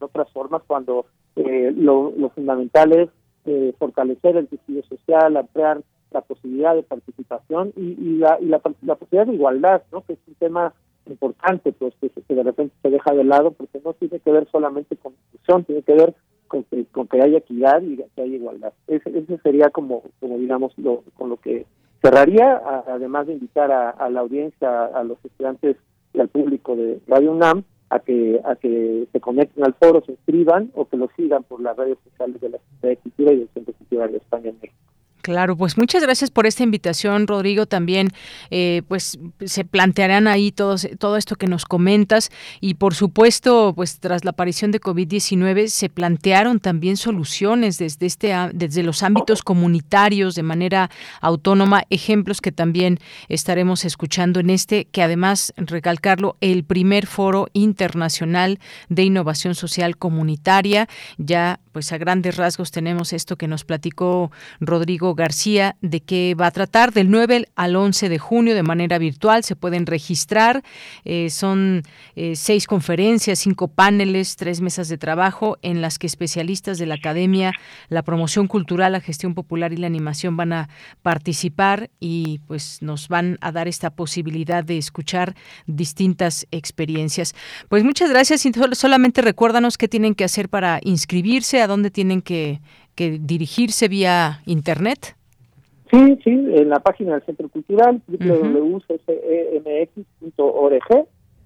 [0.00, 3.08] otras formas cuando eh, lo, fundamental es
[3.44, 8.58] eh, fortalecer el tejido social, ampliar la posibilidad de participación y, y, la, y la,
[8.58, 10.02] posibilidad de igualdad, ¿no?
[10.02, 10.72] que es un tema
[11.06, 14.96] importante, pues que, de repente se deja de lado porque no tiene que ver solamente
[14.96, 16.14] con inclusión, tiene que ver
[16.48, 18.72] con que, con que haya equidad y que haya igualdad.
[18.86, 21.66] Ese, sería como, como digamos, lo, con lo que
[22.02, 25.76] cerraría, además de invitar a, a la audiencia, a los estudiantes
[26.14, 30.12] y al público de Radio UNAM a que a que se conecten al foro, se
[30.12, 33.38] inscriban o que lo sigan por las redes sociales de la Secretaría de Cultura y
[33.38, 34.95] del Centro Cultural de España en México.
[35.26, 37.66] Claro, pues muchas gracias por esta invitación, Rodrigo.
[37.66, 38.12] También,
[38.52, 43.98] eh, pues se plantearán ahí todos, todo esto que nos comentas y, por supuesto, pues
[43.98, 50.36] tras la aparición de COVID-19 se plantearon también soluciones desde este, desde los ámbitos comunitarios
[50.36, 57.08] de manera autónoma, ejemplos que también estaremos escuchando en este, que además recalcarlo, el primer
[57.08, 58.60] foro internacional
[58.90, 60.88] de innovación social comunitaria.
[61.18, 66.46] Ya, pues a grandes rasgos tenemos esto que nos platicó Rodrigo García de qué va
[66.46, 66.94] a tratar.
[66.94, 70.62] Del 9 al 11 de junio de manera virtual se pueden registrar.
[71.04, 71.82] Eh, son
[72.14, 76.94] eh, seis conferencias, cinco paneles, tres mesas de trabajo en las que especialistas de la
[76.94, 77.52] academia,
[77.90, 80.70] la promoción cultural, la gestión popular y la animación van a
[81.02, 85.34] participar y pues nos van a dar esta posibilidad de escuchar
[85.66, 87.34] distintas experiencias.
[87.68, 92.60] Pues muchas gracias solamente recuérdanos qué tienen que hacer para inscribirse, a dónde tienen que
[92.96, 95.14] que dirigirse vía Internet?
[95.90, 98.88] Sí, sí, en la página del Centro Cultural, www.cemx.org,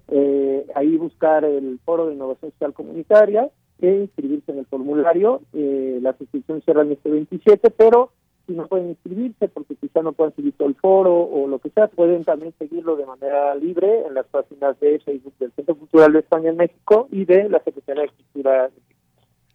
[0.07, 3.47] eh, ahí buscar el Foro de Innovación Social Comunitaria
[3.81, 5.41] e inscribirse en el formulario.
[5.53, 8.11] Eh, las inscripciones serán este 27, pero
[8.47, 11.69] si no pueden inscribirse porque quizá no puedan seguir todo el foro o lo que
[11.69, 16.13] sea, pueden también seguirlo de manera libre en las páginas de Facebook del Centro Cultural
[16.13, 18.71] de España en México y de la Secretaría de Cultura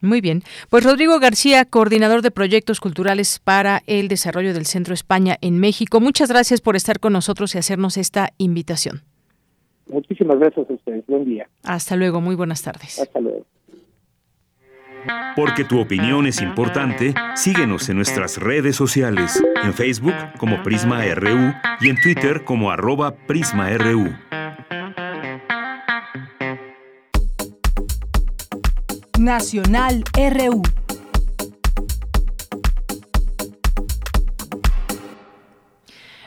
[0.01, 0.43] muy bien.
[0.71, 6.01] Pues Rodrigo García, coordinador de proyectos culturales para el desarrollo del Centro España en México.
[6.01, 9.03] Muchas gracias por estar con nosotros y hacernos esta invitación.
[9.89, 11.05] Muchísimas gracias a ustedes.
[11.07, 11.49] Buen día.
[11.63, 12.21] Hasta luego.
[12.21, 12.99] Muy buenas tardes.
[12.99, 13.47] Hasta luego.
[15.37, 21.53] Porque tu opinión es importante, síguenos en nuestras redes sociales, en Facebook como Prisma RU
[21.81, 24.13] y en Twitter como arroba PrismaRU.
[29.27, 30.86] Nacional RU.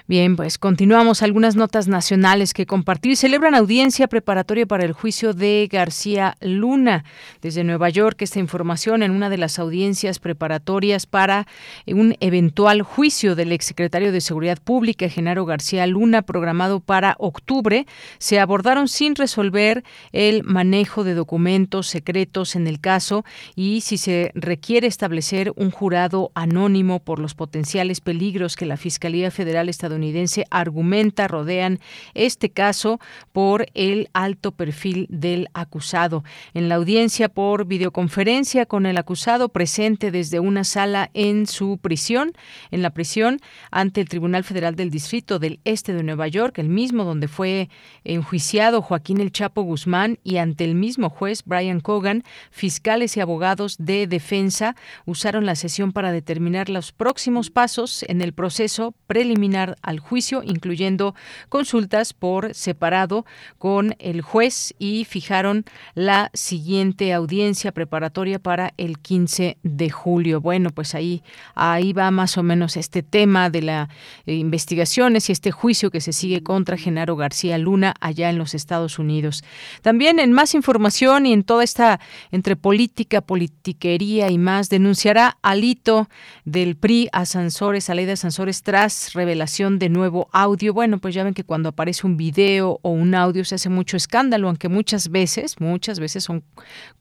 [0.10, 3.16] Bien, pues continuamos algunas notas nacionales que compartir.
[3.16, 7.06] Celebran audiencia preparatoria para el juicio de García Luna.
[7.44, 11.46] Desde Nueva York, esta información en una de las audiencias preparatorias para
[11.86, 17.86] un eventual juicio del exsecretario de Seguridad Pública, Genaro García Luna, programado para octubre,
[18.18, 24.32] se abordaron sin resolver el manejo de documentos secretos en el caso y si se
[24.34, 30.46] requiere establecer un jurado anónimo por los potenciales peligros que la Fiscalía Federal estadounidense estadounidense
[30.50, 31.80] argumenta rodean
[32.14, 33.00] este caso
[33.32, 36.24] por el alto perfil del acusado.
[36.54, 42.34] En la audiencia por videoconferencia con el acusado presente desde una sala en su prisión,
[42.72, 43.40] en la prisión
[43.72, 47.70] ante el Tribunal Federal del Distrito del Este de Nueva York, el mismo donde fue
[48.04, 53.76] enjuiciado Joaquín El Chapo Guzmán y ante el mismo juez Brian Cogan, fiscales y abogados
[53.80, 54.76] de defensa
[55.06, 61.16] usaron la sesión para determinar los próximos pasos en el proceso preliminar al juicio, incluyendo
[61.50, 63.26] consultas por separado
[63.58, 65.66] con el juez y fijaron
[65.96, 70.42] la siguiente audiencia preparatoria para el 15 de julio.
[70.42, 71.24] Bueno, pues ahí,
[71.56, 73.90] ahí va más o menos este tema de las
[74.28, 78.54] eh, investigaciones y este juicio que se sigue contra Genaro García Luna allá en los
[78.54, 79.44] Estados Unidos.
[79.82, 82.00] También en más información y en toda esta
[82.32, 86.10] entre política, politiquería y más, denunciará alito
[86.46, 90.74] del PRI a Sansores, de Sansores, tras revelación de nuevo audio.
[90.74, 93.98] Bueno, pues ya ven que cuando aparece un video o un audio se hace mucho
[93.98, 96.44] escándalo, aunque muchas veces, muchas veces son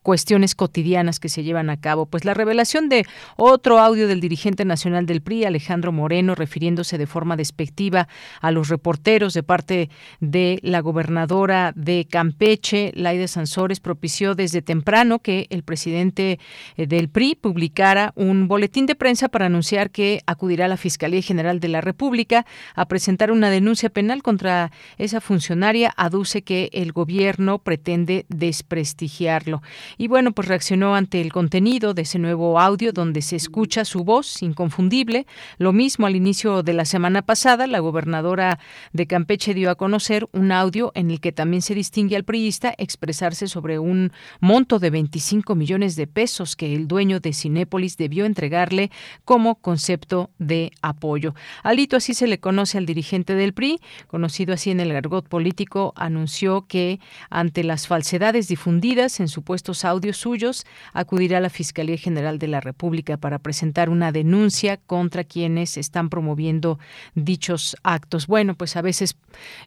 [0.02, 2.06] cuestiones cotidianas que se llevan a cabo.
[2.06, 3.04] Pues la revelación de
[3.36, 8.08] otro audio del dirigente nacional del PRI, Alejandro Moreno, refiriéndose de forma despectiva
[8.40, 15.18] a los reporteros de parte de la gobernadora de Campeche, Laide Sansores, propició desde temprano
[15.18, 16.38] que el presidente
[16.76, 21.22] eh, del PRI publicara un boletín de prensa para anunciar que acudirá a la Fiscalía
[21.22, 26.92] General de la República a presentar una denuncia penal contra esa funcionaria, aduce que el
[26.92, 29.62] gobierno pretende desprestigiarlo.
[29.96, 34.04] Y bueno, pues reaccionó ante el contenido de ese nuevo audio donde se escucha su
[34.04, 35.26] voz inconfundible.
[35.58, 38.58] Lo mismo al inicio de la semana pasada, la gobernadora
[38.92, 42.74] de Campeche dio a conocer un audio en el que también se distingue al priista
[42.78, 48.24] expresarse sobre un monto de 25 millones de pesos que el dueño de Cinépolis debió
[48.24, 48.90] entregarle
[49.24, 51.34] como concepto de apoyo.
[51.62, 55.92] Alito así se le conoce al dirigente del PRI, conocido así en el argot político,
[55.96, 62.38] anunció que ante las falsedades difundidas en supuestos audios suyos, acudirá a la Fiscalía General
[62.38, 66.78] de la República para presentar una denuncia contra quienes están promoviendo
[67.14, 68.26] dichos actos.
[68.26, 69.18] Bueno, pues a veces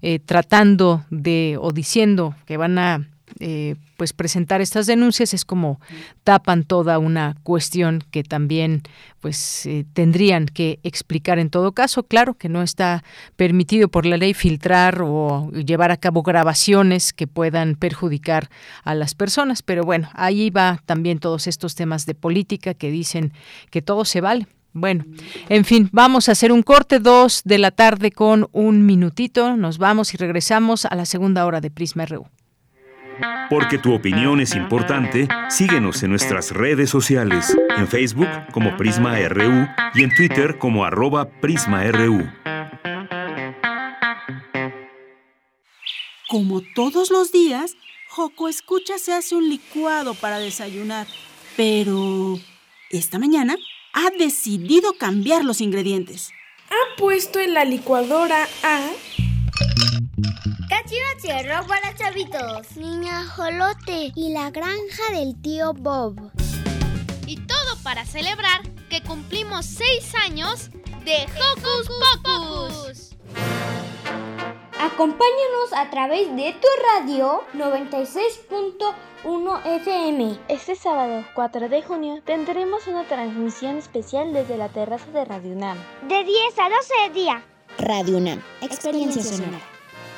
[0.01, 3.10] eh, tratando de o diciendo que van a
[3.41, 5.81] eh, pues presentar estas denuncias es como
[6.23, 8.83] tapan toda una cuestión que también
[9.19, 13.03] pues eh, tendrían que explicar en todo caso claro que no está
[13.35, 18.49] permitido por la ley filtrar o llevar a cabo grabaciones que puedan perjudicar
[18.83, 23.33] a las personas pero bueno ahí va también todos estos temas de política que dicen
[23.71, 25.03] que todo se vale bueno,
[25.49, 29.57] en fin, vamos a hacer un corte dos de la tarde con un minutito.
[29.57, 32.25] Nos vamos y regresamos a la segunda hora de Prisma RU.
[33.49, 39.67] Porque tu opinión es importante, síguenos en nuestras redes sociales, en Facebook como Prisma RU
[39.93, 42.29] y en Twitter como arroba PrismaRU.
[46.29, 47.75] Como todos los días,
[48.07, 51.07] Joco Escucha se hace un licuado para desayunar.
[51.57, 52.39] Pero
[52.89, 53.55] esta mañana
[53.93, 56.31] ha decidido cambiar los ingredientes.
[56.69, 58.89] Ha puesto en la licuadora a...
[60.69, 66.31] Cachivachierro para chavitos, Niña Jolote y la granja del tío Bob.
[67.25, 70.69] Y todo para celebrar que cumplimos seis años
[71.05, 71.89] de Hocus
[72.23, 73.15] Pocus.
[74.79, 80.39] Acompáñanos a través de tu radio 96.1 FM.
[80.49, 85.77] Este sábado 4 de junio tendremos una transmisión especial desde la terraza de Radio UNAM.
[86.07, 87.43] De 10 a 12 de día.
[87.77, 89.70] Radio UNAM, experiencia sonora.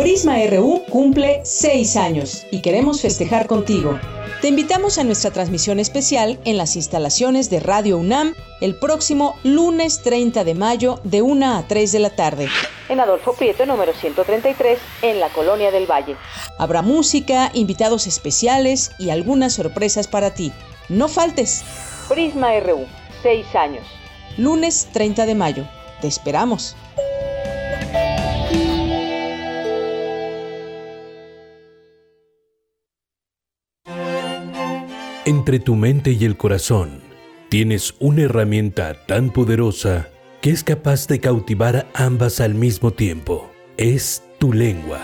[0.00, 4.00] Prisma RU cumple seis años y queremos festejar contigo.
[4.40, 10.00] Te invitamos a nuestra transmisión especial en las instalaciones de Radio UNAM el próximo lunes
[10.02, 12.48] 30 de mayo de 1 a 3 de la tarde.
[12.88, 16.16] En Adolfo Prieto número 133, en la Colonia del Valle.
[16.58, 20.50] Habrá música, invitados especiales y algunas sorpresas para ti.
[20.88, 21.62] No faltes.
[22.08, 22.86] Prisma RU,
[23.22, 23.84] seis años.
[24.38, 25.68] Lunes 30 de mayo.
[26.00, 26.74] Te esperamos.
[35.30, 37.02] Entre tu mente y el corazón
[37.50, 40.08] tienes una herramienta tan poderosa
[40.40, 43.48] que es capaz de cautivar ambas al mismo tiempo.
[43.76, 44.98] Es tu lengua.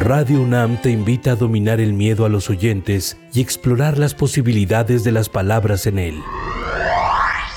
[0.00, 5.04] Radio UNAM te invita a dominar el miedo a los oyentes y explorar las posibilidades
[5.04, 6.20] de las palabras en él.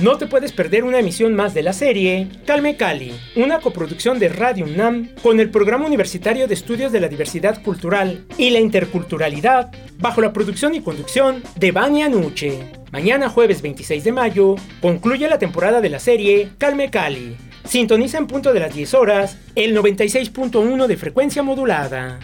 [0.00, 4.28] No te puedes perder una emisión más de la serie Calme Cali, una coproducción de
[4.28, 9.70] Radio UNAM con el Programa Universitario de Estudios de la Diversidad Cultural y la Interculturalidad,
[9.98, 12.72] bajo la producción y conducción de Vania Nuche.
[12.90, 17.36] Mañana jueves 26 de mayo concluye la temporada de la serie Calme Cali.
[17.64, 22.18] Sintoniza en punto de las 10 horas el 96.1 de frecuencia modulada.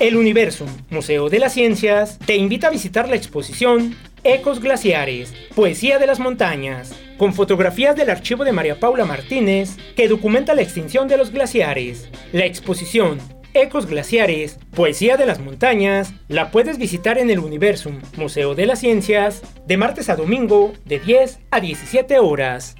[0.00, 5.98] El Universo, Museo de las Ciencias, te invita a visitar la exposición Ecos Glaciares, Poesía
[5.98, 11.08] de las Montañas, con fotografías del archivo de María Paula Martínez, que documenta la extinción
[11.08, 12.08] de los glaciares.
[12.32, 13.18] La exposición
[13.54, 18.80] Ecos Glaciares, Poesía de las Montañas, la puedes visitar en el Universum, Museo de las
[18.80, 22.76] Ciencias, de martes a domingo, de 10 a 17 horas.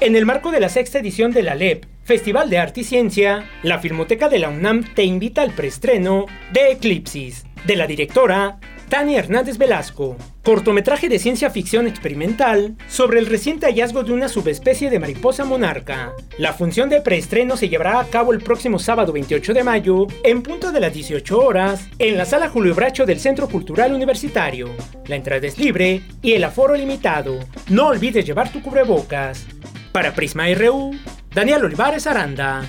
[0.00, 3.50] En el marco de la sexta edición de la LEP, Festival de Arte y Ciencia,
[3.62, 8.58] la Filmoteca de la UNAM te invita al preestreno de Eclipsis, de la directora
[8.88, 14.88] Tania Hernández Velasco, cortometraje de ciencia ficción experimental sobre el reciente hallazgo de una subespecie
[14.88, 16.12] de mariposa monarca.
[16.38, 20.42] La función de preestreno se llevará a cabo el próximo sábado 28 de mayo, en
[20.42, 24.70] punto de las 18 horas, en la sala Julio Bracho del Centro Cultural Universitario.
[25.06, 27.38] La entrada es libre y el aforo limitado.
[27.68, 29.46] No olvides llevar tu cubrebocas.
[29.92, 30.92] Para Prisma RU,
[31.34, 32.62] Daniel Olivares Aranda.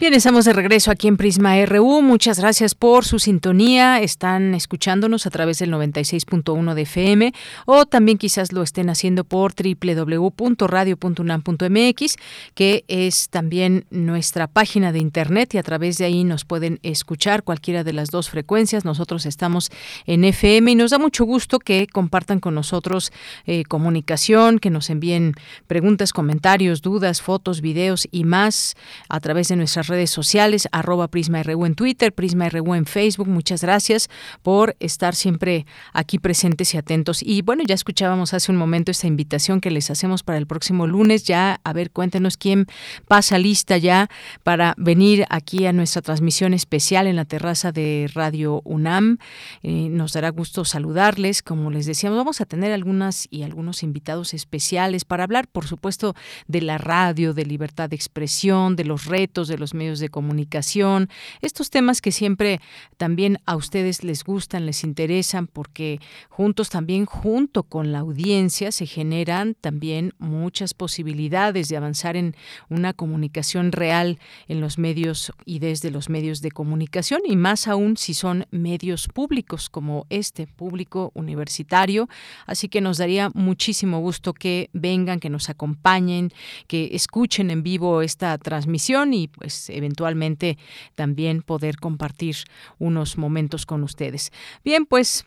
[0.00, 2.02] Bien, estamos de regreso aquí en Prisma RU.
[2.02, 4.00] Muchas gracias por su sintonía.
[4.00, 7.32] Están escuchándonos a través del 96.1 de FM
[7.66, 12.16] o también quizás lo estén haciendo por www.radio.unam.mx,
[12.54, 17.42] que es también nuestra página de internet y a través de ahí nos pueden escuchar
[17.42, 18.84] cualquiera de las dos frecuencias.
[18.84, 19.72] Nosotros estamos
[20.06, 23.10] en FM y nos da mucho gusto que compartan con nosotros
[23.46, 25.34] eh, comunicación, que nos envíen
[25.66, 28.76] preguntas, comentarios, dudas, fotos, videos y más
[29.08, 33.28] a través de nuestras redes sociales, arroba Prisma RU en Twitter, Prisma RU en Facebook.
[33.28, 34.08] Muchas gracias
[34.42, 37.22] por estar siempre aquí presentes y atentos.
[37.22, 40.86] Y bueno, ya escuchábamos hace un momento esta invitación que les hacemos para el próximo
[40.86, 41.24] lunes.
[41.24, 42.66] Ya, a ver, cuéntenos quién
[43.06, 44.08] pasa lista ya
[44.42, 49.18] para venir aquí a nuestra transmisión especial en la terraza de Radio UNAM.
[49.62, 51.42] Eh, nos dará gusto saludarles.
[51.42, 56.14] Como les decíamos, vamos a tener algunas y algunos invitados especiales para hablar, por supuesto,
[56.46, 61.08] de la radio, de libertad de expresión, de los retos de los medios de comunicación,
[61.40, 62.60] estos temas que siempre
[62.96, 68.84] también a ustedes les gustan, les interesan, porque juntos también, junto con la audiencia, se
[68.84, 72.34] generan también muchas posibilidades de avanzar en
[72.68, 74.18] una comunicación real
[74.48, 79.08] en los medios y desde los medios de comunicación, y más aún si son medios
[79.08, 82.08] públicos como este público universitario.
[82.46, 86.30] Así que nos daría muchísimo gusto que vengan, que nos acompañen,
[86.66, 90.58] que escuchen en vivo esta transmisión y pues eventualmente
[90.94, 92.36] también poder compartir
[92.78, 94.32] unos momentos con ustedes.
[94.64, 95.24] Bien, pues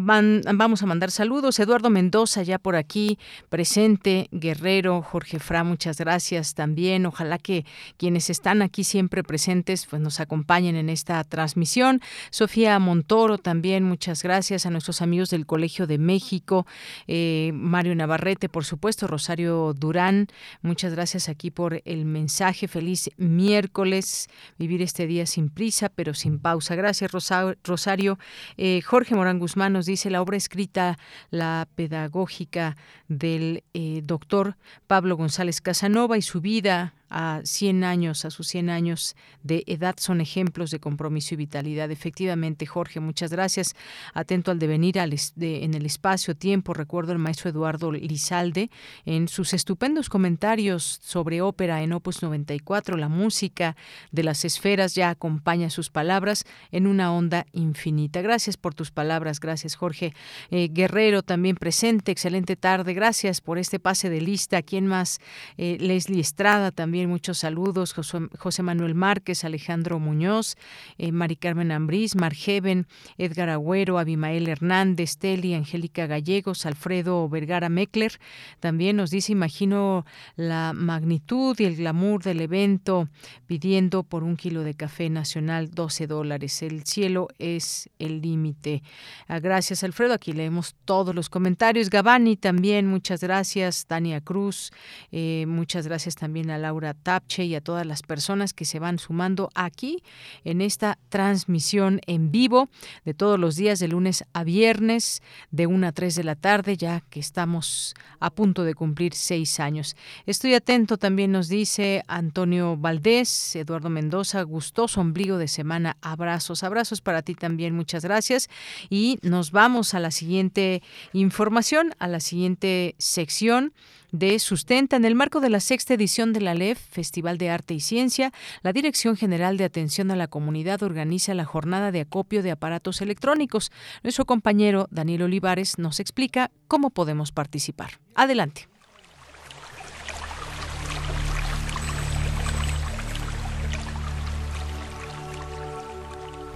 [0.00, 1.58] vamos a mandar saludos.
[1.58, 3.18] Eduardo Mendoza ya por aquí
[3.48, 7.06] presente, Guerrero, Jorge Fra, muchas gracias también.
[7.06, 7.64] Ojalá que
[7.96, 12.00] quienes están aquí siempre presentes pues nos acompañen en esta transmisión.
[12.30, 16.66] Sofía Montoro también, muchas gracias a nuestros amigos del Colegio de México,
[17.06, 20.28] eh, Mario Navarrete, por supuesto, Rosario Durán,
[20.62, 22.68] muchas gracias aquí por el mensaje.
[22.68, 24.28] Feliz miércoles,
[24.58, 26.74] vivir este día sin prisa, pero sin pausa.
[26.74, 28.18] Gracias, Rosario.
[28.56, 30.98] Eh, Jorge Morán Guzmán nos dice la obra escrita,
[31.30, 32.74] la pedagógica
[33.08, 34.56] del eh, doctor
[34.86, 39.94] Pablo González Casanova y su vida a 100 años, a sus 100 años de edad,
[39.98, 41.92] son ejemplos de compromiso y vitalidad.
[41.92, 43.76] Efectivamente, Jorge, muchas gracias.
[44.14, 48.68] Atento al devenir al en el espacio-tiempo, recuerdo el maestro Eduardo Lizalde
[49.04, 53.76] en sus estupendos comentarios sobre ópera en Opus 94, la música
[54.10, 58.22] de las esferas ya acompaña sus palabras en una onda infinita.
[58.22, 60.14] Gracias por tus palabras, gracias Jorge.
[60.50, 64.62] Eh, Guerrero también presente, excelente tarde, gracias por este pase de lista.
[64.62, 65.20] ¿Quién más?
[65.58, 70.56] Eh, Leslie Estrada también muchos saludos, José, Manuel Márquez, Alejandro Muñoz,
[70.98, 72.86] eh, Mari Carmen Ambrís, Margeven,
[73.18, 78.18] Edgar Agüero, Abimael Hernández, Teli, Angélica Gallegos, Alfredo Vergara Meckler.
[78.60, 80.04] También nos dice, imagino
[80.36, 83.08] la magnitud y el glamour del evento,
[83.46, 86.62] pidiendo por un kilo de café nacional 12 dólares.
[86.62, 88.82] El cielo es el límite.
[89.28, 90.14] Ah, gracias, Alfredo.
[90.14, 91.90] Aquí leemos todos los comentarios.
[91.90, 93.86] Gabani también, muchas gracias.
[93.86, 94.72] Tania Cruz,
[95.12, 98.98] eh, muchas gracias también a Laura Tapche y a todas las personas que se van
[98.98, 100.02] sumando aquí
[100.44, 102.68] en esta transmisión en vivo
[103.06, 106.76] de todos los días de lunes a viernes de 1 a 3 de la tarde,
[106.76, 109.96] ya que estamos a punto de cumplir seis años.
[110.26, 117.00] Estoy atento también, nos dice Antonio Valdés, Eduardo Mendoza, gustoso ombligo de semana, abrazos, abrazos
[117.00, 118.48] para ti también, muchas gracias.
[118.90, 120.82] Y nos vamos a la siguiente
[121.12, 123.72] información, a la siguiente sección
[124.14, 124.96] de Sustenta.
[124.96, 128.32] En el marco de la sexta edición de la LEF, Festival de Arte y Ciencia,
[128.62, 133.00] la Dirección General de Atención a la Comunidad organiza la jornada de acopio de aparatos
[133.02, 133.72] electrónicos.
[134.04, 137.98] Nuestro compañero Daniel Olivares nos explica cómo podemos participar.
[138.14, 138.68] Adelante.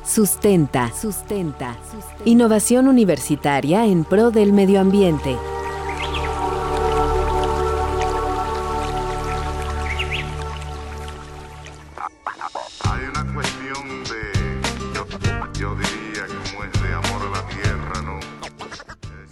[0.05, 0.93] Sustenta.
[0.95, 1.77] Sustenta.
[2.25, 5.37] Innovación universitaria en pro del medio ambiente.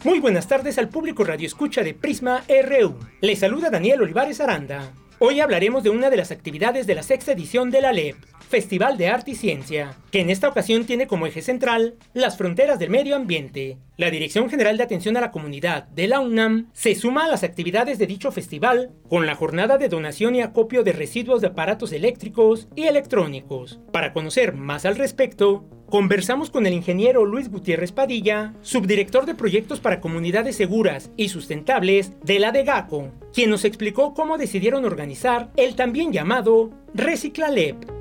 [0.07, 2.95] Muy buenas tardes al público Radio Escucha de Prisma RU.
[3.21, 4.93] Les saluda Daniel Olivares Aranda.
[5.19, 8.15] Hoy hablaremos de una de las actividades de la sexta edición de la LEP,
[8.49, 12.79] Festival de Arte y Ciencia, que en esta ocasión tiene como eje central las fronteras
[12.79, 13.79] del medio ambiente.
[13.97, 17.43] La Dirección General de Atención a la Comunidad de la UNAM se suma a las
[17.43, 21.93] actividades de dicho festival con la jornada de donación y acopio de residuos de aparatos
[21.93, 23.81] eléctricos y electrónicos.
[23.93, 29.79] Para conocer más al respecto, Conversamos con el ingeniero Luis Gutiérrez Padilla, subdirector de proyectos
[29.79, 35.77] para comunidades seguras y sustentables de la DEGACO, quien nos explicó cómo decidieron organizar el
[35.77, 37.96] también llamado Reciclalep.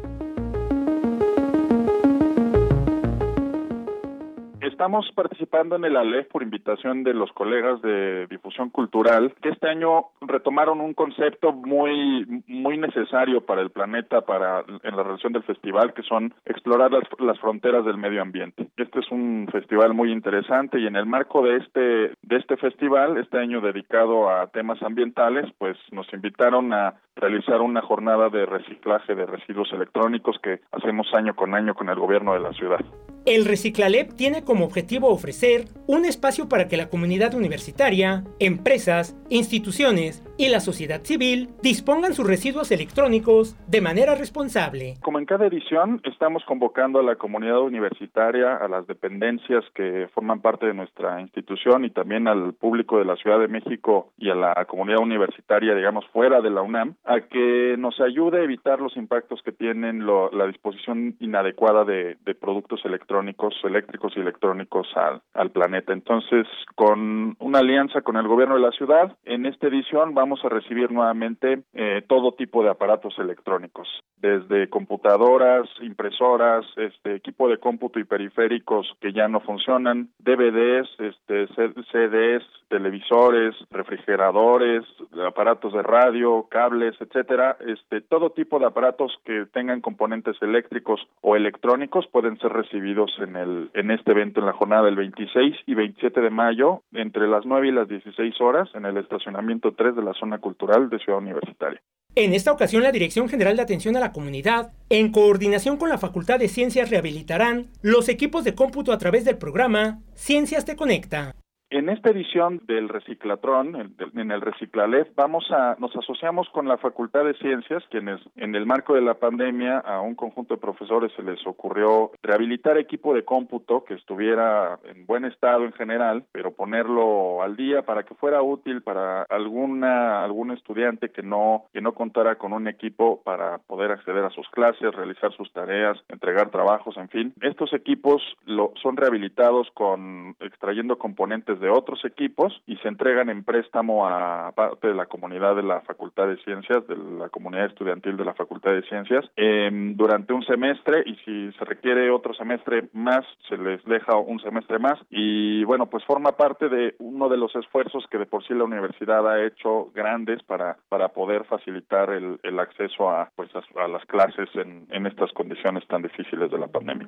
[4.75, 9.69] Estamos participando en el ALEF por invitación de los colegas de difusión cultural, que este
[9.69, 15.43] año retomaron un concepto muy muy necesario para el planeta, para en la relación del
[15.43, 18.67] festival, que son explorar las, las fronteras del medio ambiente.
[18.75, 21.79] Este es un festival muy interesante y en el marco de este
[22.21, 27.81] de este festival, este año dedicado a temas ambientales, pues nos invitaron a realizar una
[27.81, 32.41] jornada de reciclaje de residuos electrónicos que hacemos año con año con el gobierno de
[32.41, 32.81] la ciudad.
[33.25, 40.23] El Reciclalep tiene como objetivo ofrecer un espacio para que la comunidad universitaria, empresas, instituciones
[40.37, 44.97] y la sociedad civil dispongan sus residuos electrónicos de manera responsable.
[45.01, 50.41] Como en cada edición, estamos convocando a la comunidad universitaria, a las dependencias que forman
[50.41, 54.35] parte de nuestra institución y también al público de la Ciudad de México y a
[54.35, 58.95] la comunidad universitaria, digamos, fuera de la UNAM, a que nos ayude a evitar los
[58.97, 65.21] impactos que tienen la disposición inadecuada de, de productos electrónicos electrónicos, eléctricos y electrónicos al,
[65.33, 65.93] al planeta.
[65.93, 70.49] Entonces, con una alianza con el gobierno de la ciudad, en esta edición vamos a
[70.49, 73.87] recibir nuevamente eh, todo tipo de aparatos electrónicos,
[74.17, 81.47] desde computadoras, impresoras, este equipo de cómputo y periféricos que ya no funcionan, DVDs, este
[81.91, 84.83] CDs, televisores, refrigeradores,
[85.25, 91.35] aparatos de radio, cables, etcétera, este todo tipo de aparatos que tengan componentes eléctricos o
[91.35, 95.73] electrónicos pueden ser recibidos en el en este evento en la jornada del 26 y
[95.73, 100.03] 27 de mayo entre las 9 y las 16 horas en el estacionamiento 3 de
[100.03, 101.81] la zona cultural de Ciudad Universitaria.
[102.15, 105.97] En esta ocasión, la Dirección General de Atención a la Comunidad, en coordinación con la
[105.97, 111.35] Facultad de Ciencias, rehabilitarán los equipos de cómputo a través del programa Ciencias Te Conecta.
[111.75, 117.25] En esta edición del Reciclatrón, en el Reciclalef, vamos a, nos asociamos con la Facultad
[117.25, 121.21] de Ciencias, quienes en el marco de la pandemia a un conjunto de profesores se
[121.21, 127.43] les ocurrió rehabilitar equipo de cómputo que estuviera en buen estado en general, pero ponerlo
[127.43, 132.37] al día para que fuera útil para alguna algún estudiante que no que no contara
[132.37, 137.09] con un equipo para poder acceder a sus clases, realizar sus tareas, entregar trabajos, en
[137.09, 137.33] fin.
[137.41, 143.43] Estos equipos lo, son rehabilitados con extrayendo componentes de otros equipos y se entregan en
[143.43, 148.17] préstamo a parte de la comunidad de la Facultad de Ciencias, de la comunidad estudiantil
[148.17, 152.89] de la Facultad de Ciencias, eh, durante un semestre y si se requiere otro semestre
[152.93, 157.37] más, se les deja un semestre más y bueno, pues forma parte de uno de
[157.37, 162.09] los esfuerzos que de por sí la universidad ha hecho grandes para, para poder facilitar
[162.11, 166.67] el, el acceso a, pues, a, las clases en estas condiciones tan difíciles de la
[166.67, 167.07] pandemia.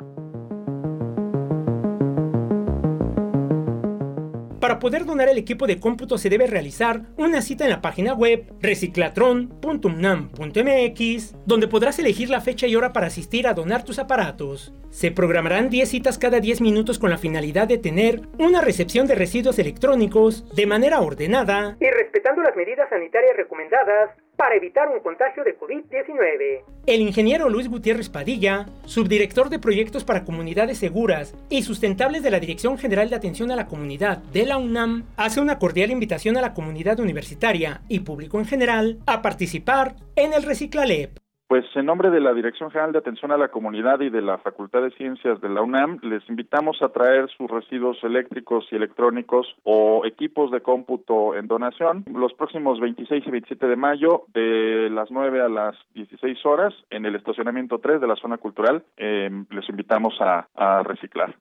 [4.67, 8.13] Para poder donar el equipo de cómputo se debe realizar una cita en la página
[8.13, 14.73] web reciclatron.unam.mx, donde podrás elegir la fecha y hora para asistir a donar tus aparatos.
[14.89, 19.15] Se programarán 10 citas cada 10 minutos con la finalidad de tener una recepción de
[19.15, 25.43] residuos electrónicos de manera ordenada y respetando las medidas sanitarias recomendadas para evitar un contagio
[25.43, 26.63] de COVID-19.
[26.85, 32.39] El ingeniero Luis Gutiérrez Padilla, subdirector de proyectos para comunidades seguras y sustentables de la
[32.39, 36.41] Dirección General de Atención a la Comunidad de la UNAM, hace una cordial invitación a
[36.41, 41.26] la comunidad universitaria y público en general a participar en el Reciclalep.
[41.47, 44.37] Pues en nombre de la Dirección General de Atención a la Comunidad y de la
[44.37, 49.47] Facultad de Ciencias de la UNAM, les invitamos a traer sus residuos eléctricos y electrónicos
[49.63, 55.09] o equipos de cómputo en donación los próximos 26 y 27 de mayo de las
[55.09, 58.83] 9 a las 16 horas en el estacionamiento 3 de la zona cultural.
[58.97, 61.33] Eh, les invitamos a reciclar.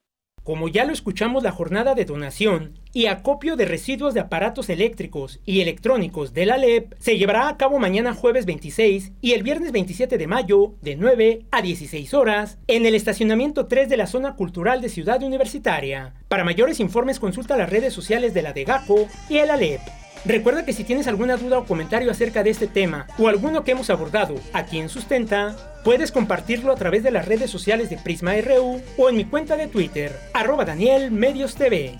[0.47, 5.41] Como ya lo escuchamos, la jornada de donación y acopio de residuos de aparatos eléctricos
[5.43, 9.73] y electrónicos de la LEP se llevará a cabo mañana jueves 26 y el viernes
[9.73, 14.35] 27 de mayo de 9 a 16 horas en el estacionamiento 3 de la zona
[14.35, 16.13] cultural de Ciudad Universitaria.
[16.29, 19.81] Para mayores informes consulta las redes sociales de la DEGACO y el ALEP.
[20.25, 23.71] Recuerda que si tienes alguna duda o comentario acerca de este tema o alguno que
[23.71, 28.33] hemos abordado aquí en Sustenta, puedes compartirlo a través de las redes sociales de Prisma
[28.41, 31.97] RU o en mi cuenta de Twitter, arroba Daniel Medios TV.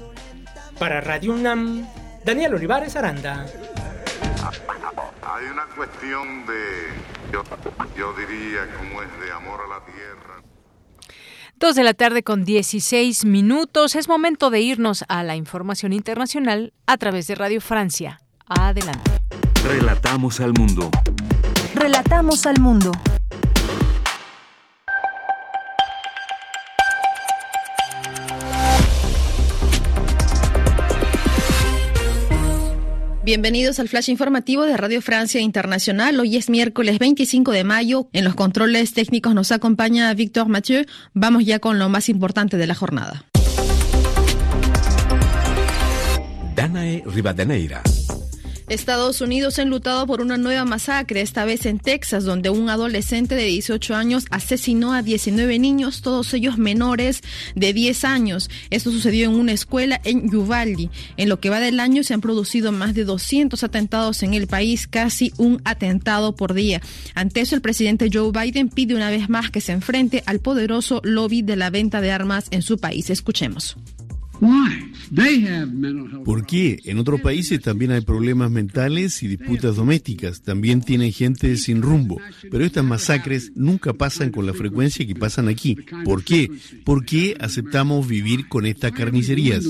[0.77, 1.87] Para Radio UNAM,
[2.25, 3.45] Daniel Olivares Aranda.
[5.23, 7.43] Hay una cuestión de, yo,
[7.97, 10.46] yo diría, como es de amor a la tierra.
[11.59, 13.95] Dos de la tarde con 16 minutos.
[13.95, 18.21] Es momento de irnos a la información internacional a través de Radio Francia.
[18.45, 19.09] Adelante.
[19.67, 20.91] Relatamos al mundo.
[21.73, 22.91] Relatamos al mundo.
[33.27, 36.17] Bienvenidos al flash informativo de Radio Francia Internacional.
[36.17, 38.07] Hoy es miércoles 25 de mayo.
[38.13, 40.85] En los controles técnicos nos acompaña Víctor Mathieu.
[41.13, 43.25] Vamos ya con lo más importante de la jornada.
[46.55, 47.83] Danae Rivadeneira.
[48.67, 53.45] Estados Unidos enlutado por una nueva masacre, esta vez en Texas, donde un adolescente de
[53.45, 57.21] 18 años asesinó a 19 niños, todos ellos menores
[57.55, 58.49] de 10 años.
[58.69, 60.89] Esto sucedió en una escuela en Uvalde.
[61.15, 64.47] En lo que va del año se han producido más de 200 atentados en el
[64.47, 66.81] país, casi un atentado por día.
[67.15, 70.99] Ante eso, el presidente Joe Biden pide una vez más que se enfrente al poderoso
[71.03, 73.09] lobby de la venta de armas en su país.
[73.09, 73.77] Escuchemos.
[76.25, 76.79] ¿Por qué?
[76.83, 80.41] En otros países también hay problemas mentales y disputas domésticas.
[80.41, 82.19] También tienen gente sin rumbo.
[82.49, 85.77] Pero estas masacres nunca pasan con la frecuencia que pasan aquí.
[86.03, 86.51] ¿Por qué?
[86.83, 89.65] ¿Por qué aceptamos vivir con estas carnicerías?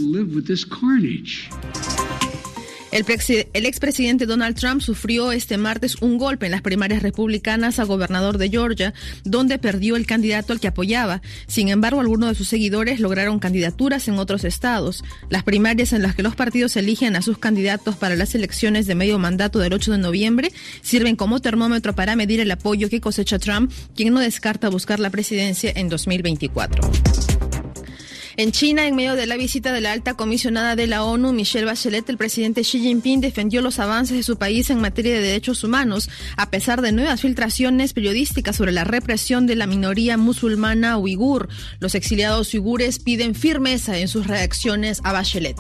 [2.98, 8.40] El, expresidente Donald Trump sufrió este martes un golpe en las primarias republicanas a gobernador
[8.40, 8.91] de Georgia,
[9.24, 11.22] donde perdió el candidato al que apoyaba.
[11.45, 15.03] Sin embargo, algunos de sus seguidores lograron candidaturas en otros estados.
[15.30, 18.95] Las primarias en las que los partidos eligen a sus candidatos para las elecciones de
[18.95, 20.52] medio mandato del 8 de noviembre
[20.82, 25.11] sirven como termómetro para medir el apoyo que cosecha Trump, quien no descarta buscar la
[25.11, 26.90] presidencia en 2024.
[28.39, 31.65] En China, en medio de la visita de la alta comisionada de la ONU, Michelle
[31.65, 35.64] Bachelet, el presidente Xi Jinping defendió los avances de su país en materia de derechos
[35.64, 41.49] humanos, a pesar de nuevas filtraciones periodísticas sobre la represión de la minoría musulmana uigur.
[41.80, 45.57] Los exiliados uigures piden firmeza en sus reacciones a Bachelet.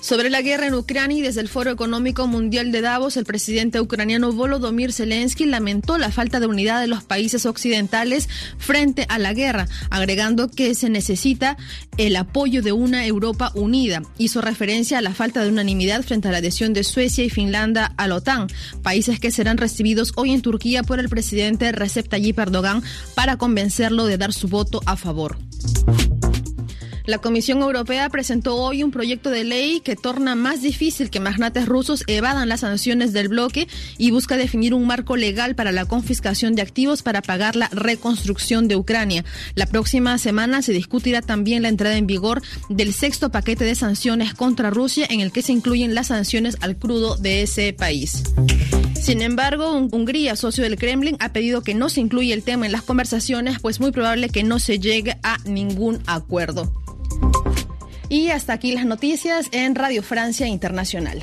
[0.00, 3.80] Sobre la guerra en Ucrania y desde el Foro Económico Mundial de Davos, el presidente
[3.80, 9.34] ucraniano Volodymyr Zelensky lamentó la falta de unidad de los países occidentales frente a la
[9.34, 11.58] guerra, agregando que se necesita
[11.98, 14.02] el apoyo de una Europa unida.
[14.16, 17.92] Hizo referencia a la falta de unanimidad frente a la adhesión de Suecia y Finlandia
[17.96, 18.46] a la OTAN,
[18.82, 22.82] países que serán recibidos hoy en Turquía por el presidente Recep Tayyip Erdogan
[23.14, 25.36] para convencerlo de dar su voto a favor.
[27.06, 31.66] La Comisión Europea presentó hoy un proyecto de ley que torna más difícil que magnates
[31.66, 33.68] rusos evadan las sanciones del bloque
[33.98, 38.68] y busca definir un marco legal para la confiscación de activos para pagar la reconstrucción
[38.68, 39.24] de Ucrania.
[39.54, 44.34] La próxima semana se discutirá también la entrada en vigor del sexto paquete de sanciones
[44.34, 48.22] contra Rusia en el que se incluyen las sanciones al crudo de ese país.
[49.00, 52.72] Sin embargo, Hungría, socio del Kremlin, ha pedido que no se incluya el tema en
[52.72, 56.70] las conversaciones, pues muy probable que no se llegue a ningún acuerdo.
[58.08, 61.22] Y hasta aquí las noticias en Radio Francia Internacional.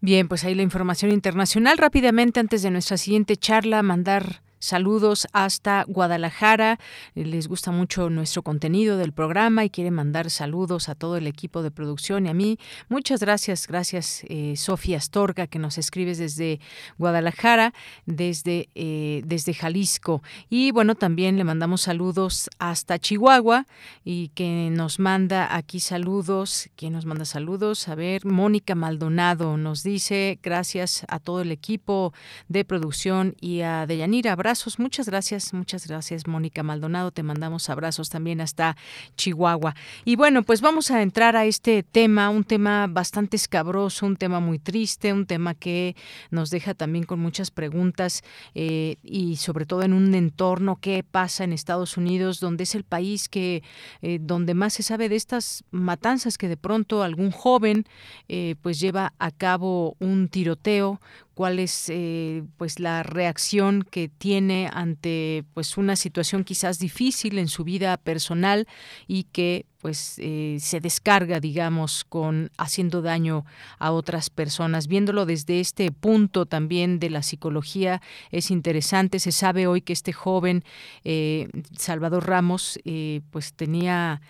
[0.00, 1.78] Bien, pues ahí la información internacional.
[1.78, 6.78] Rápidamente, antes de nuestra siguiente charla, mandar Saludos hasta Guadalajara.
[7.16, 11.64] Les gusta mucho nuestro contenido del programa y quieren mandar saludos a todo el equipo
[11.64, 12.58] de producción y a mí.
[12.88, 16.60] Muchas gracias, gracias eh, Sofía Astorga que nos escribes desde
[16.96, 17.74] Guadalajara,
[18.06, 20.22] desde, eh, desde Jalisco.
[20.48, 23.66] Y bueno, también le mandamos saludos hasta Chihuahua
[24.04, 26.70] y que nos manda aquí saludos.
[26.76, 27.88] ¿Quién nos manda saludos?
[27.88, 32.14] A ver, Mónica Maldonado nos dice gracias a todo el equipo
[32.46, 34.36] de producción y a Deyanira
[34.78, 38.76] muchas gracias, muchas gracias Mónica Maldonado, te mandamos abrazos también hasta
[39.16, 39.74] Chihuahua.
[40.04, 44.40] Y bueno, pues vamos a entrar a este tema, un tema bastante escabroso, un tema
[44.40, 45.96] muy triste, un tema que
[46.30, 48.22] nos deja también con muchas preguntas
[48.54, 52.84] eh, y sobre todo en un entorno que pasa en Estados Unidos, donde es el
[52.84, 53.62] país que
[54.02, 57.84] eh, donde más se sabe de estas matanzas que de pronto algún joven
[58.28, 61.00] eh, pues lleva a cabo un tiroteo
[61.34, 67.48] cuál es eh, pues la reacción que tiene ante pues una situación quizás difícil en
[67.48, 68.66] su vida personal
[69.06, 73.44] y que pues eh, se descarga, digamos, con haciendo daño
[73.80, 74.86] a otras personas.
[74.86, 78.00] Viéndolo desde este punto también de la psicología
[78.30, 79.18] es interesante.
[79.18, 80.62] Se sabe hoy que este joven
[81.02, 84.22] eh, Salvador Ramos, eh, pues tenía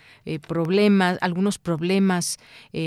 [0.47, 2.37] problemas, algunos problemas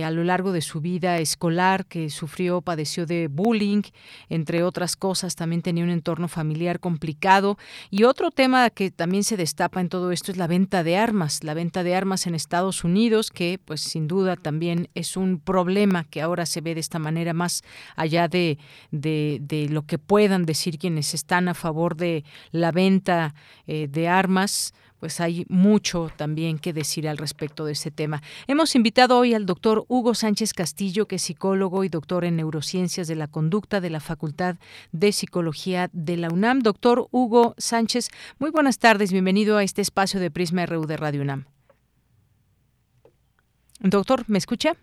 [0.05, 3.82] a lo largo de su vida escolar, que sufrió, padeció de bullying,
[4.28, 5.36] entre otras cosas.
[5.36, 7.59] También tenía un entorno familiar complicado
[7.90, 11.44] y otro tema que también se destapa en todo esto es la venta de armas,
[11.44, 15.38] la venta de armas en Estados Estados Unidos, que pues sin duda también es un
[15.38, 17.62] problema que ahora se ve de esta manera más
[17.96, 18.56] allá de,
[18.90, 23.34] de, lo que puedan decir quienes están a favor de la venta
[23.66, 28.22] eh, de armas pues hay mucho también que decir al respecto de este tema.
[28.46, 33.06] Hemos invitado hoy al doctor Hugo Sánchez Castillo, que es psicólogo y doctor en neurociencias
[33.06, 34.56] de la conducta de la Facultad
[34.92, 36.60] de Psicología de la UNAM.
[36.60, 38.08] Doctor Hugo Sánchez,
[38.38, 41.55] muy buenas tardes, bienvenido a este espacio de Prisma RU de Radio UNAM.
[43.81, 44.74] Doctor, ¿me escucha?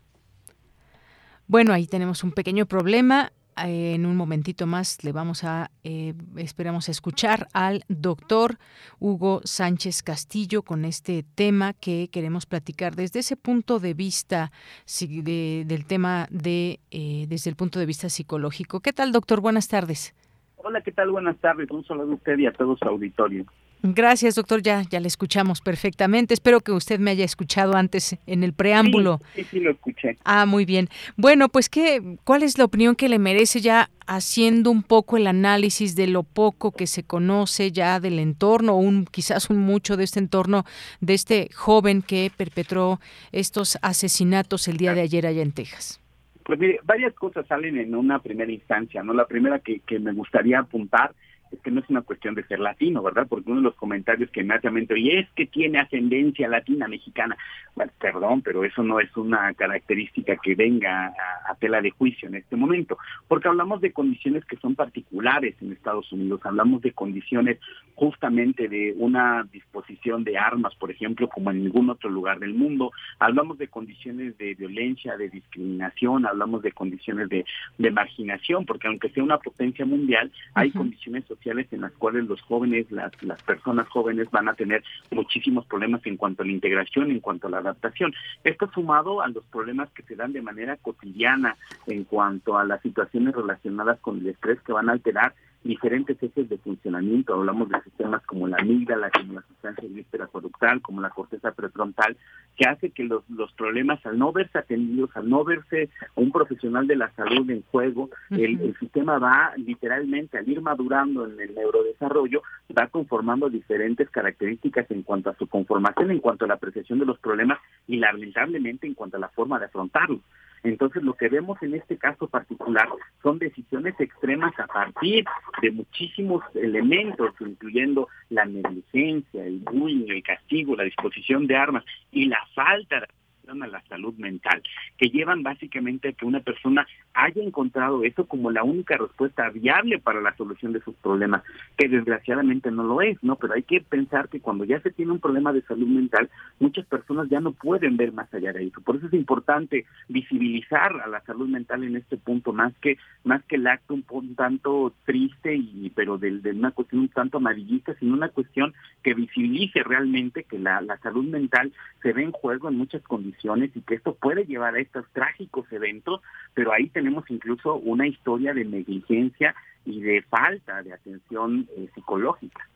[1.48, 3.32] Bueno, ahí tenemos un pequeño problema.
[3.56, 8.58] En un momentito más le vamos a, eh, esperamos escuchar al doctor
[9.00, 14.52] Hugo Sánchez Castillo con este tema que queremos platicar desde ese punto de vista
[15.00, 18.80] del tema de, eh, desde el punto de vista psicológico.
[18.80, 19.40] ¿Qué tal, doctor?
[19.40, 20.16] Buenas tardes.
[20.58, 21.12] Hola, ¿qué tal?
[21.12, 21.70] Buenas tardes.
[21.70, 23.46] Un saludo a usted y a todo su auditorio.
[23.86, 24.62] Gracias, doctor.
[24.62, 26.34] Ya, ya le escuchamos perfectamente.
[26.34, 29.20] Espero que usted me haya escuchado antes en el preámbulo.
[29.36, 30.18] Sí, sí, lo escuché.
[30.24, 30.88] Ah, muy bien.
[31.18, 35.28] Bueno, pues qué, ¿cuál es la opinión que le merece ya haciendo un poco el
[35.28, 40.06] análisis de lo poco que se conoce ya del entorno, un quizás un mucho de
[40.06, 40.64] este entorno
[41.02, 43.02] de este joven que perpetró
[43.34, 46.00] estos asesinatos el día de ayer allá en Texas?
[46.46, 49.14] Pues mire, varias cosas salen en una primera instancia, ¿no?
[49.14, 51.14] La primera que, que me gustaría apuntar
[51.54, 53.28] es que no es una cuestión de ser latino, ¿verdad?
[53.30, 57.38] Porque uno de los comentarios que inmediatamente oye es que tiene ascendencia latina mexicana.
[57.76, 61.14] Bueno, perdón, pero eso no es una característica que venga
[61.48, 62.98] a, tela de juicio en este momento,
[63.28, 67.60] porque hablamos de condiciones que son particulares en Estados Unidos, hablamos de condiciones
[67.96, 72.92] justamente de una disposición de armas, por ejemplo, como en ningún otro lugar del mundo,
[73.20, 77.46] hablamos de condiciones de violencia, de discriminación, hablamos de condiciones de,
[77.92, 82.90] marginación, porque aunque sea una potencia mundial, hay condiciones sociales en las cuales los jóvenes,
[82.92, 87.20] las, las personas jóvenes van a tener muchísimos problemas en cuanto a la integración, en
[87.20, 88.14] cuanto a la adaptación.
[88.44, 91.58] Esto sumado a los problemas que se dan de manera cotidiana
[91.88, 95.34] en cuanto a las situaciones relacionadas con el estrés que van a alterar
[95.64, 97.34] diferentes ejes de funcionamiento.
[97.34, 102.18] Hablamos de sistemas como la amígdala, como la sustancia víspera conductal, como la corteza prefrontal,
[102.58, 106.88] que hace que los, los problemas, al no verse atendidos, al no verse un profesional
[106.88, 111.56] de la salud en juego, el, el, sistema va literalmente, al ir madurando en el
[111.56, 112.42] neurodesarrollo,
[112.78, 117.06] va conformando diferentes características en cuanto a su conformación, en cuanto a la apreciación de
[117.06, 120.22] los problemas y lamentablemente en cuanto a la forma de afrontarlos.
[120.64, 122.88] Entonces, lo que vemos en este caso particular
[123.22, 125.26] son decisiones extremas a partir
[125.62, 132.26] de muchísimos elementos, incluyendo la negligencia, el bullying, el castigo, la disposición de armas y
[132.26, 133.08] la falta de
[133.50, 134.64] a la salud mental,
[134.98, 140.00] que llevan básicamente a que una persona haya encontrado eso como la única respuesta viable
[140.00, 141.44] para la solución de sus problemas,
[141.78, 143.36] que desgraciadamente no lo es, ¿no?
[143.36, 146.30] Pero hay que pensar que cuando ya se tiene un problema de salud mental,
[146.60, 148.82] muchas personas ya no pueden ver más allá de eso.
[148.82, 153.44] Por eso es importante visibilizar a la salud mental en este punto, más que más
[153.44, 157.94] que el acto un, tanto triste y pero de, de, una cuestión un tanto amarillista,
[158.00, 161.72] sino una cuestión que visibilice realmente que la, la salud mental
[162.02, 165.72] se ve en juego en muchas condiciones y que esto puede llevar a estos trágicos
[165.72, 166.22] eventos,
[166.54, 169.56] pero ahí tenemos incluso una historia de negligencia
[169.86, 172.68] y de falta de atención eh, psicológica.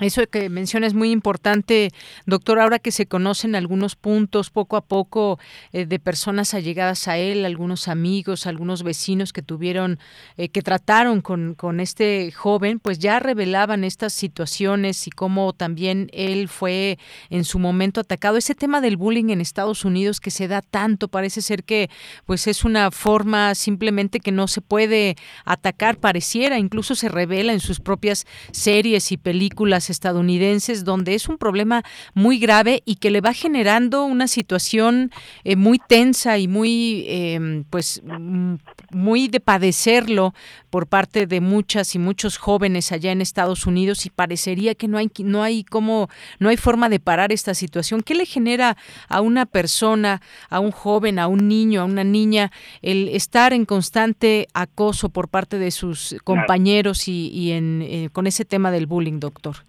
[0.00, 1.90] Eso que menciona es muy importante,
[2.24, 5.40] doctor, ahora que se conocen algunos puntos poco a poco
[5.72, 9.98] eh, de personas allegadas a él, algunos amigos, algunos vecinos que tuvieron,
[10.36, 16.10] eh, que trataron con, con este joven, pues ya revelaban estas situaciones y cómo también
[16.12, 16.98] él fue
[17.28, 18.36] en su momento atacado.
[18.36, 21.90] Ese tema del bullying en Estados Unidos que se da tanto, parece ser que
[22.24, 27.60] pues es una forma simplemente que no se puede atacar, pareciera, incluso se revela en
[27.60, 31.82] sus propias series y películas estadounidenses, donde es un problema
[32.14, 35.10] muy grave y que le va generando una situación
[35.44, 38.54] eh, muy tensa y muy, em, pues, mm,
[38.90, 40.34] muy de padecerlo
[40.70, 44.98] por parte de muchas y muchos jóvenes allá en Estados Unidos y parecería que no
[44.98, 46.08] hay no hay cómo
[46.38, 48.02] no hay forma de parar esta situación.
[48.02, 48.76] ¿Qué le genera
[49.08, 50.20] a una persona,
[50.50, 52.50] a un joven, a un niño, a una niña
[52.82, 58.44] el estar en constante acoso por parte de sus compañeros y, en, eh, con ese
[58.44, 59.64] tema del bullying, doctor?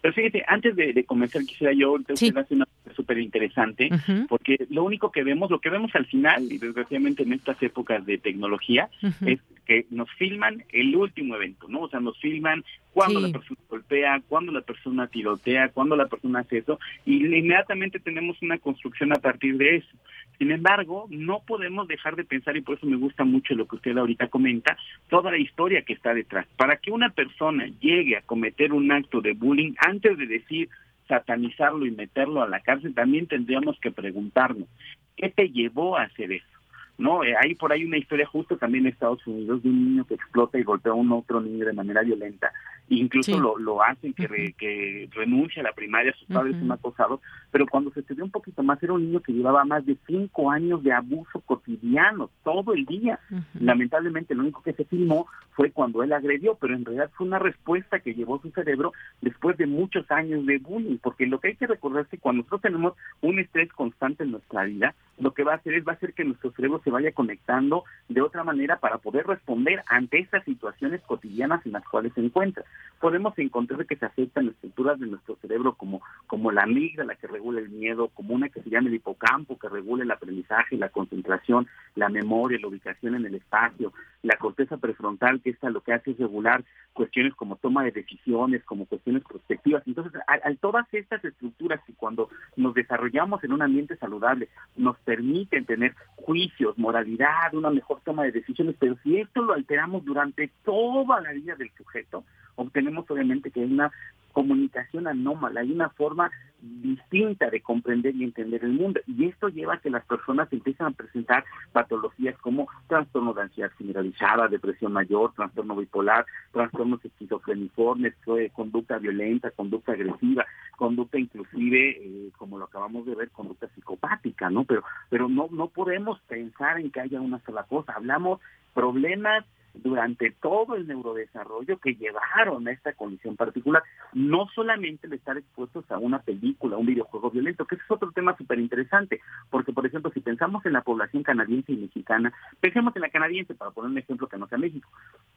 [0.00, 3.90] Pero fíjate, antes de, comenzar, quisiera yo, usted hace una súper interesante,
[4.28, 8.04] porque lo único que vemos, lo que vemos al final, y desgraciadamente en estas épocas
[8.06, 8.88] de tecnología,
[9.26, 11.82] es que nos filman el último evento, ¿no?
[11.82, 16.40] O sea, nos filman cuando la persona golpea, cuando la persona tirotea, cuando la persona
[16.40, 19.96] hace eso, y inmediatamente tenemos una construcción a partir de eso.
[20.40, 23.76] Sin embargo, no podemos dejar de pensar, y por eso me gusta mucho lo que
[23.76, 24.74] usted ahorita comenta,
[25.10, 26.46] toda la historia que está detrás.
[26.56, 30.70] Para que una persona llegue a cometer un acto de bullying, antes de decir
[31.06, 34.66] satanizarlo y meterlo a la cárcel, también tendríamos que preguntarnos,
[35.14, 36.59] ¿qué te llevó a hacer eso?
[37.00, 37.24] ¿No?
[37.24, 40.14] Eh, hay por ahí una historia justo también en Estados Unidos de un niño que
[40.14, 42.52] explota y golpea a un otro niño de manera violenta.
[42.88, 47.20] incluso lo, lo hacen que, que renuncia a la primaria, sus padres son acosados,
[47.50, 50.50] pero cuando se estudió un poquito más, era un niño que llevaba más de cinco
[50.50, 53.18] años de abuso cotidiano, todo el día.
[53.58, 57.38] Lamentablemente, lo único que se filmó fue cuando él agredió, pero en realidad fue una
[57.38, 61.56] respuesta que llevó su cerebro después de muchos años de bullying, porque lo que hay
[61.56, 65.44] que recordar es que cuando nosotros tenemos un estrés constante en nuestra vida, lo que
[65.44, 68.42] va a hacer es va a hacer que nuestro cerebro se vaya conectando de otra
[68.42, 72.64] manera para poder responder ante estas situaciones cotidianas en las cuales se encuentra.
[73.00, 77.60] Podemos encontrar que se afectan estructuras de nuestro cerebro como, como la amígdala que regula
[77.60, 81.68] el miedo, como una que se llama el hipocampo que regula el aprendizaje, la concentración,
[81.94, 83.92] la memoria, la ubicación en el espacio,
[84.22, 88.64] la corteza prefrontal que esta lo que hace es regular cuestiones como toma de decisiones,
[88.64, 89.82] como cuestiones prospectivas.
[89.86, 95.64] Entonces, al, todas estas estructuras y cuando nos desarrollamos en un ambiente saludable, nos permiten
[95.64, 101.20] tener juicios, moralidad, una mejor toma de decisiones, pero si esto lo alteramos durante toda
[101.20, 102.22] la vida del sujeto,
[102.54, 103.90] obtenemos obviamente que hay una
[104.32, 106.30] comunicación anómala, hay una forma
[106.62, 109.00] distinta de comprender y entender el mundo.
[109.06, 113.70] Y esto lleva a que las personas empiezan a presentar patologías como trastorno de ansiedad
[113.78, 120.44] generalizada, depresión mayor, trastorno bipolar, trastornos esquizofreniformes, eh, conducta violenta, conducta agresiva,
[120.76, 124.64] conducta inclusive, eh, como lo acabamos de ver, conducta psicopática, ¿no?
[124.64, 127.92] Pero, pero no, no podemos pensar en que haya una sola cosa.
[127.92, 128.40] Hablamos
[128.74, 129.44] problemas
[129.74, 133.82] durante todo el neurodesarrollo que llevaron a esta condición particular,
[134.12, 138.10] no solamente el estar expuestos a una película, un videojuego violento, que ese es otro
[138.12, 142.94] tema súper interesante, porque por ejemplo, si pensamos en la población canadiense y mexicana, pensemos
[142.96, 144.88] en la canadiense, para poner un ejemplo que no sea México,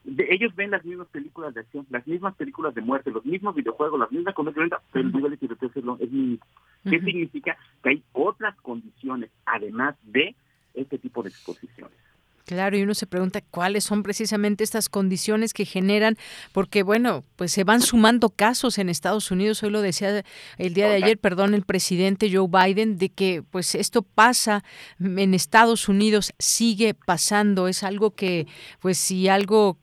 [0.04, 3.98] ellos ven las mismas películas de acción, las mismas películas de muerte, los mismos videojuegos,
[4.00, 5.70] las mismas comedia violenta, pero el nivel de tiroteo
[6.00, 6.44] es mínimo.
[6.82, 7.56] ¿Qué significa?
[7.82, 10.34] Que hay otras condiciones, además de
[10.74, 11.96] este tipo de exposiciones.
[12.44, 16.18] Claro, y uno se pregunta cuáles son precisamente estas condiciones que generan,
[16.52, 19.62] porque bueno, pues se van sumando casos en Estados Unidos.
[19.62, 20.22] Hoy lo decía
[20.58, 24.62] el día de ayer, perdón, el presidente Joe Biden, de que pues esto pasa
[25.00, 27.66] en Estados Unidos, sigue pasando.
[27.66, 28.46] Es algo que,
[28.78, 29.78] pues si algo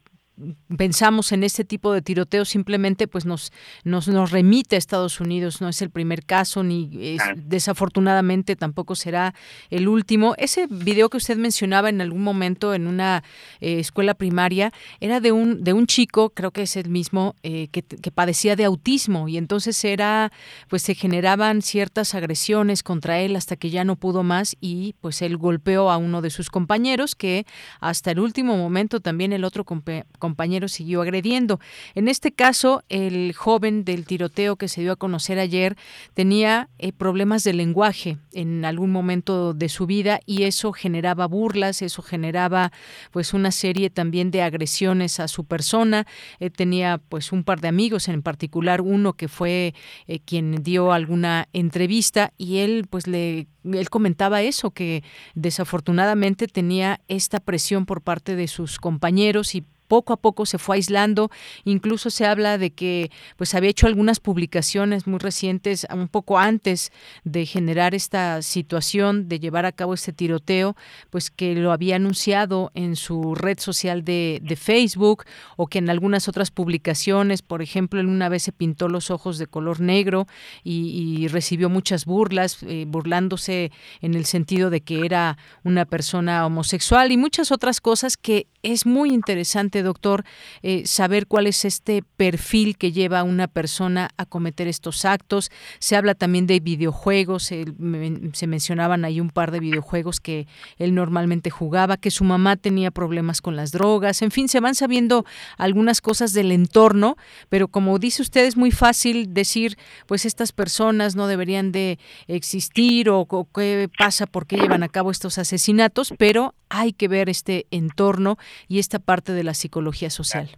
[0.77, 3.51] pensamos en este tipo de tiroteo simplemente pues nos,
[3.83, 9.33] nos, nos remite a Estados Unidos, no es el primer caso ni desafortunadamente tampoco será
[9.69, 10.33] el último.
[10.37, 13.23] Ese video que usted mencionaba en algún momento en una
[13.59, 17.67] eh, escuela primaria era de un, de un chico, creo que es el mismo, eh,
[17.71, 20.31] que, que, padecía de autismo y entonces era,
[20.69, 25.21] pues se generaban ciertas agresiones contra él hasta que ya no pudo más y pues
[25.21, 27.45] él golpeó a uno de sus compañeros que
[27.79, 29.81] hasta el último momento también el otro compañero
[30.21, 31.59] compañero siguió agrediendo.
[31.95, 35.75] En este caso, el joven del tiroteo que se dio a conocer ayer
[36.13, 41.81] tenía eh, problemas de lenguaje en algún momento de su vida y eso generaba burlas,
[41.81, 42.71] eso generaba
[43.11, 46.05] pues una serie también de agresiones a su persona.
[46.39, 49.73] Eh, tenía pues un par de amigos, en particular uno que fue
[50.07, 55.03] eh, quien dio alguna entrevista y él pues le él comentaba eso que
[55.35, 60.77] desafortunadamente tenía esta presión por parte de sus compañeros y poco a poco se fue
[60.77, 61.29] aislando.
[61.65, 66.93] Incluso se habla de que pues había hecho algunas publicaciones muy recientes, un poco antes
[67.25, 70.77] de generar esta situación, de llevar a cabo este tiroteo,
[71.09, 75.23] pues que lo había anunciado en su red social de, Facebook
[75.57, 79.37] o que en algunas otras publicaciones, por ejemplo, en una vez se pintó los ojos
[79.39, 80.27] de color negro
[80.63, 87.11] y, recibió muchas burlas, eh, burlándose en el sentido de que era una persona homosexual
[87.11, 90.23] y muchas otras cosas que es muy interesante doctor,
[90.61, 95.51] eh, saber cuál es este perfil que lleva a una persona a cometer estos actos.
[95.79, 100.47] Se habla también de videojuegos, se mencionaban ahí un par de videojuegos que
[100.77, 104.75] él normalmente jugaba, que su mamá tenía problemas con las drogas, en fin, se van
[104.75, 105.25] sabiendo
[105.57, 107.17] algunas cosas del entorno,
[107.49, 113.09] pero como dice usted, es muy fácil decir, pues estas personas no deberían de existir
[113.09, 117.29] o, o qué pasa, por qué llevan a cabo estos asesinatos, pero hay que ver
[117.29, 118.37] este entorno
[118.67, 120.49] y esta parte de la psicología social.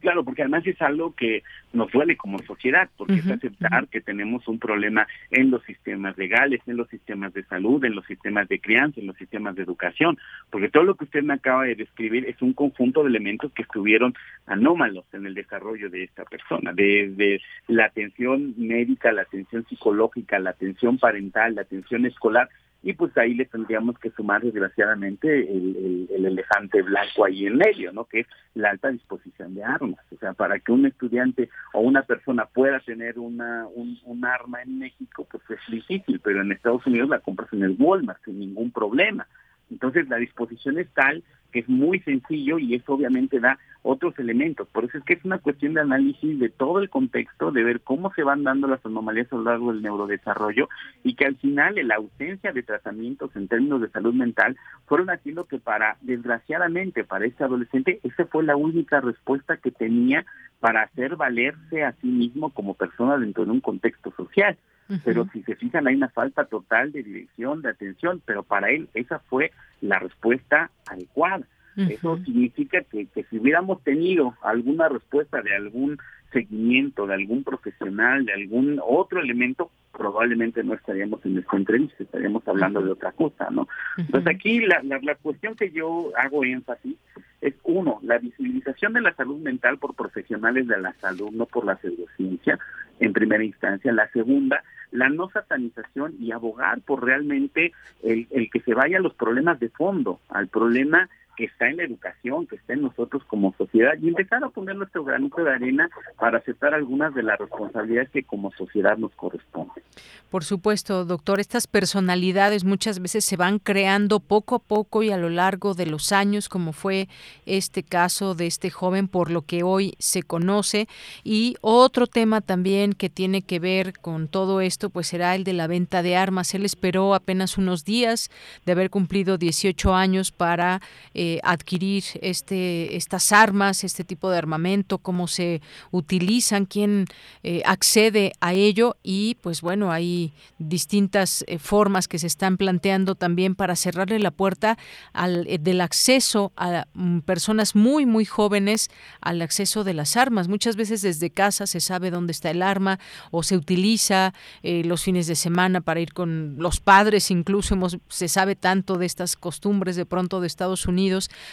[0.00, 1.42] Claro, porque además es algo que
[1.74, 6.62] nos duele como sociedad, porque es aceptar que tenemos un problema en los sistemas legales,
[6.66, 10.18] en los sistemas de salud, en los sistemas de crianza, en los sistemas de educación,
[10.48, 13.62] porque todo lo que usted me acaba de describir es un conjunto de elementos que
[13.62, 14.14] estuvieron
[14.46, 20.50] anómalos en el desarrollo de esta persona, desde la atención médica, la atención psicológica, la
[20.50, 22.48] atención parental, la atención escolar,
[22.82, 28.04] y pues ahí le tendríamos que sumar desgraciadamente el, elefante blanco ahí en medio, ¿no?
[28.04, 30.00] Que es la alta disposición de armas.
[30.12, 34.62] O sea, para que un estudiante o una persona pueda tener una un, un arma
[34.62, 38.38] en México, pues es difícil, pero en Estados Unidos la compras en el Walmart sin
[38.38, 39.26] ningún problema.
[39.70, 44.68] Entonces la disposición es tal que es muy sencillo y eso obviamente da otros elementos.
[44.68, 47.80] Por eso es que es una cuestión de análisis de todo el contexto, de ver
[47.80, 50.68] cómo se van dando las anomalías a lo largo del neurodesarrollo
[51.02, 54.56] y que al final la ausencia de tratamientos en términos de salud mental
[54.86, 60.24] fueron haciendo que para, desgraciadamente, para este adolescente, esa fue la única respuesta que tenía
[60.60, 64.56] para hacer valerse a sí mismo como persona dentro de un contexto social.
[65.04, 68.88] Pero si se fijan, hay una falta total de dirección, de atención, pero para él
[68.94, 71.46] esa fue la respuesta adecuada.
[71.76, 75.98] Eso significa que, que si hubiéramos tenido alguna respuesta de algún
[76.32, 82.46] seguimiento, de algún profesional, de algún otro elemento, probablemente no estaríamos en esta entrevista, estaríamos
[82.46, 83.68] hablando de otra cosa, ¿no?
[83.96, 86.96] Entonces aquí la, la, la, cuestión que yo hago énfasis
[87.40, 91.64] es, uno, la visibilización de la salud mental por profesionales de la salud, no por
[91.64, 92.58] la pseudociencia,
[93.00, 93.92] en primera instancia.
[93.92, 94.62] La segunda,
[94.92, 97.72] la no satanización y abogar por realmente
[98.02, 101.78] el, el que se vaya a los problemas de fondo, al problema que está en
[101.78, 105.50] la educación, que está en nosotros como sociedad y empezar a poner nuestro granito de
[105.50, 109.82] arena para aceptar algunas de las responsabilidades que como sociedad nos corresponden.
[110.30, 115.16] Por supuesto, doctor, estas personalidades muchas veces se van creando poco a poco y a
[115.16, 117.08] lo largo de los años, como fue
[117.46, 120.86] este caso de este joven por lo que hoy se conoce.
[121.24, 125.52] Y otro tema también que tiene que ver con todo esto, pues será el de
[125.52, 126.54] la venta de armas.
[126.54, 128.30] Él esperó apenas unos días
[128.64, 130.80] de haber cumplido 18 años para
[131.14, 137.06] eh, adquirir este, estas armas, este tipo de armamento, cómo se utilizan, quién
[137.42, 143.14] eh, accede a ello y pues bueno, hay distintas eh, formas que se están planteando
[143.14, 144.78] también para cerrarle la puerta
[145.12, 148.90] al, eh, del acceso a mm, personas muy, muy jóvenes
[149.20, 150.48] al acceso de las armas.
[150.48, 152.98] Muchas veces desde casa se sabe dónde está el arma
[153.30, 154.32] o se utiliza
[154.62, 159.06] los fines de semana para ir con los padres, incluso hemos, se sabe tanto de
[159.06, 161.09] estas costumbres de pronto de Estados Unidos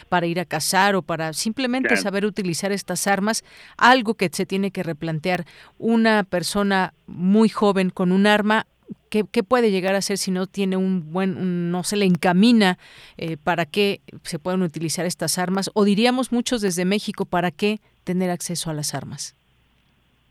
[0.09, 3.43] para ir a cazar o para simplemente saber utilizar estas armas,
[3.77, 5.45] algo que se tiene que replantear.
[5.77, 8.67] Una persona muy joven con un arma
[9.09, 12.77] ¿Qué, puede llegar a ser si no tiene un buen, no se le encamina
[13.17, 15.71] eh, para que se puedan utilizar estas armas?
[15.73, 19.35] O diríamos muchos desde México, ¿para qué tener acceso a las armas?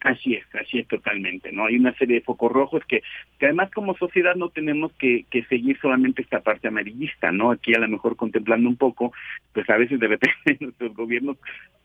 [0.06, 1.66] Así es, así es totalmente, ¿no?
[1.66, 3.02] Hay una serie de focos rojos que,
[3.40, 7.50] que además como sociedad no tenemos que, que seguir solamente esta parte amarillista, ¿no?
[7.50, 9.12] Aquí a lo mejor contemplando un poco,
[9.52, 11.38] pues a veces de repente nuestros gobiernos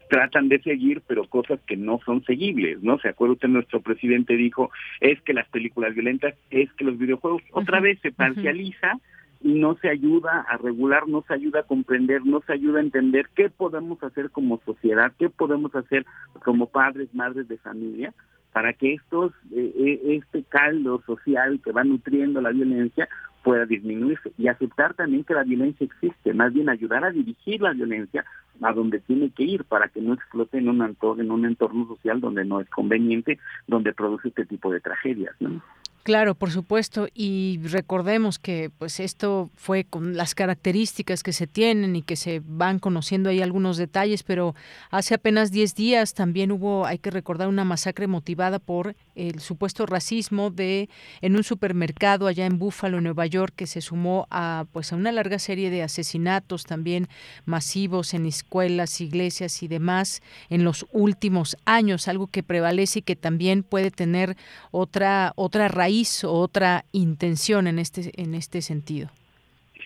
[0.07, 2.99] tratan de seguir, pero cosas que no son seguibles, ¿no?
[2.99, 4.69] Se acuerda usted, nuestro presidente dijo,
[4.99, 8.99] es que las películas violentas, es que los videojuegos, otra vez se parcializa,
[9.43, 13.30] no se ayuda a regular, no se ayuda a comprender, no se ayuda a entender
[13.35, 16.05] qué podemos hacer como sociedad, qué podemos hacer
[16.43, 18.13] como padres, madres de familia,
[18.53, 23.07] para que estos, eh, eh, este caldo social que va nutriendo la violencia
[23.43, 27.73] pueda disminuirse y aceptar también que la violencia existe, más bien ayudar a dirigir la
[27.73, 28.26] violencia
[28.61, 31.88] a donde tiene que ir para que no explote en un entorno, en un entorno
[31.88, 35.34] social donde no es conveniente, donde produce este tipo de tragedias.
[35.39, 35.61] ¿no?
[36.03, 41.95] Claro, por supuesto, y recordemos que pues esto fue con las características que se tienen
[41.95, 44.56] y que se van conociendo ahí algunos detalles, pero
[44.90, 49.86] hace apenas 10 días también hubo, hay que recordar, una masacre motivada por el supuesto
[49.86, 50.90] racismo de
[51.22, 55.11] en un supermercado allá en Búfalo, Nueva York, que se sumó a pues a una
[55.11, 57.10] larga serie de asesinatos también
[57.45, 63.15] masivos en escuelas, iglesias y demás en los últimos años, algo que prevalece y que
[63.15, 64.36] también puede tener
[64.72, 65.90] otra otra raíz
[66.23, 69.09] o otra intención en este, en este sentido.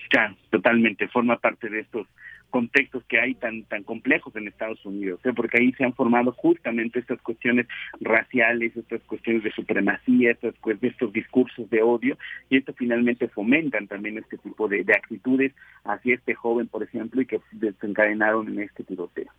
[0.08, 2.06] Claro, totalmente, forma parte de estos
[2.50, 5.32] contextos que hay tan tan complejos en Estados Unidos, ¿eh?
[5.34, 7.66] porque ahí se han formado justamente estas cuestiones
[8.00, 12.16] raciales, estas cuestiones de supremacía, estas de estos discursos de odio,
[12.48, 15.52] y esto finalmente fomentan también este tipo de, de actitudes
[15.84, 19.30] hacia este joven, por ejemplo, y que desencadenaron en este tiroteo.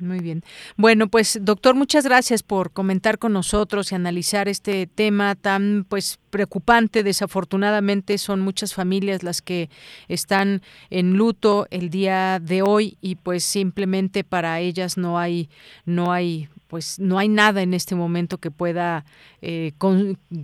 [0.00, 0.42] Muy bien.
[0.76, 6.18] Bueno, pues doctor, muchas gracias por comentar con nosotros y analizar este tema tan pues
[6.30, 7.02] preocupante.
[7.02, 9.68] Desafortunadamente son muchas familias las que
[10.08, 15.50] están en luto el día de hoy y pues simplemente para ellas no hay
[15.84, 19.04] no hay pues no hay nada en este momento que pueda
[19.42, 19.72] eh,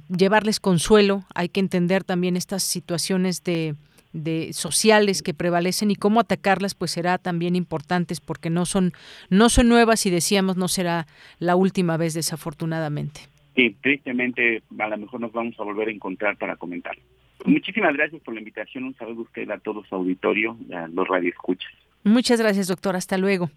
[0.09, 1.25] llevarles consuelo.
[1.35, 3.77] Hay que entender también estas situaciones de
[4.17, 8.93] de sociales que prevalecen y cómo atacarlas pues será también importantes porque no son
[9.31, 11.07] no son nuevas y decíamos no será
[11.39, 13.21] la última vez desafortunadamente.
[13.55, 16.97] Sí, tristemente a lo mejor nos vamos a volver a encontrar para comentar.
[17.45, 18.85] Muchísimas gracias por la invitación.
[18.85, 21.71] Un saludo a usted a todo su auditorio, a los radioescuchas.
[22.05, 22.97] Muchas gracias, doctor.
[22.97, 23.51] Hasta luego.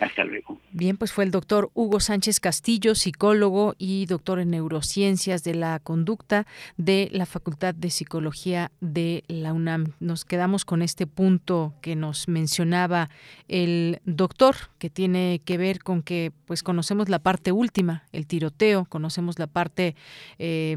[0.00, 0.60] Hasta luego.
[0.72, 5.78] Bien, pues fue el doctor Hugo Sánchez Castillo, psicólogo y doctor en neurociencias de la
[5.78, 6.46] conducta
[6.76, 9.94] de la Facultad de Psicología de la UNAM.
[10.00, 13.08] Nos quedamos con este punto que nos mencionaba
[13.48, 18.84] el doctor, que tiene que ver con que pues conocemos la parte última, el tiroteo,
[18.84, 19.96] conocemos la parte
[20.38, 20.76] eh,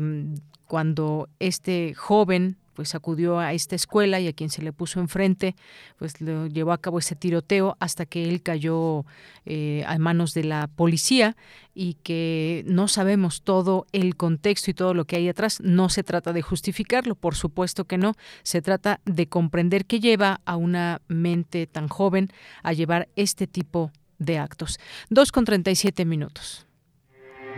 [0.65, 5.57] cuando este joven pues acudió a esta escuela y a quien se le puso enfrente,
[5.97, 9.03] pues lo llevó a cabo ese tiroteo hasta que él cayó
[9.45, 11.35] eh, a manos de la policía
[11.75, 15.59] y que no sabemos todo el contexto y todo lo que hay atrás.
[15.61, 18.13] No se trata de justificarlo, por supuesto que no.
[18.43, 22.29] Se trata de comprender qué lleva a una mente tan joven
[22.63, 24.79] a llevar este tipo de actos.
[25.09, 26.68] Dos con treinta y siete minutos.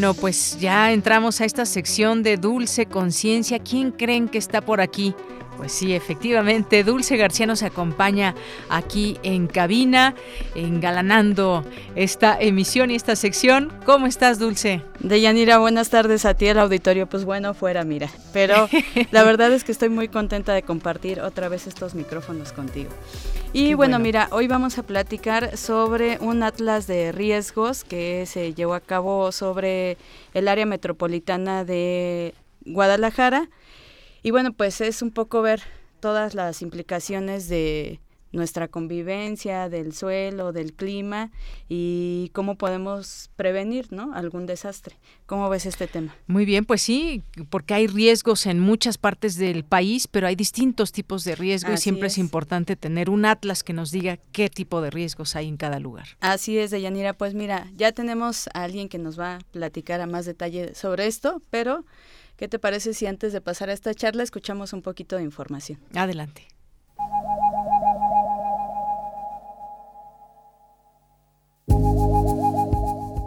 [0.00, 3.58] Bueno, pues ya entramos a esta sección de Dulce Conciencia.
[3.58, 5.14] ¿Quién creen que está por aquí?
[5.60, 8.34] Pues sí, efectivamente, Dulce García nos acompaña
[8.70, 10.14] aquí en cabina,
[10.54, 11.66] engalanando
[11.96, 13.70] esta emisión y esta sección.
[13.84, 14.80] ¿Cómo estás, Dulce?
[15.00, 17.06] Deyanira, buenas tardes a ti, el auditorio.
[17.06, 18.08] Pues bueno, fuera, mira.
[18.32, 18.70] Pero
[19.10, 22.88] la verdad es que estoy muy contenta de compartir otra vez estos micrófonos contigo.
[23.52, 28.72] Y bueno, mira, hoy vamos a platicar sobre un atlas de riesgos que se llevó
[28.72, 29.98] a cabo sobre
[30.32, 32.32] el área metropolitana de
[32.64, 33.50] Guadalajara
[34.22, 35.62] y bueno, pues es un poco ver
[36.00, 38.00] todas las implicaciones de
[38.32, 41.30] nuestra convivencia, del suelo, del clima
[41.68, 44.14] y cómo podemos prevenir ¿no?
[44.14, 44.96] algún desastre.
[45.26, 46.14] ¿Cómo ves este tema?
[46.26, 50.92] Muy bien, pues sí, porque hay riesgos en muchas partes del país, pero hay distintos
[50.92, 52.18] tipos de riesgo y siempre es.
[52.18, 56.06] importante tener un atlas que nos diga qué tipo de riesgos hay en cada lugar.
[56.20, 57.14] Así es, Deyanira.
[57.14, 61.06] Pues mira, ya tenemos a alguien que nos va a platicar a más detalle sobre
[61.06, 61.84] esto, pero
[62.40, 65.78] ¿Qué te parece si antes de pasar a esta charla escuchamos un poquito de información?
[65.94, 66.48] Adelante.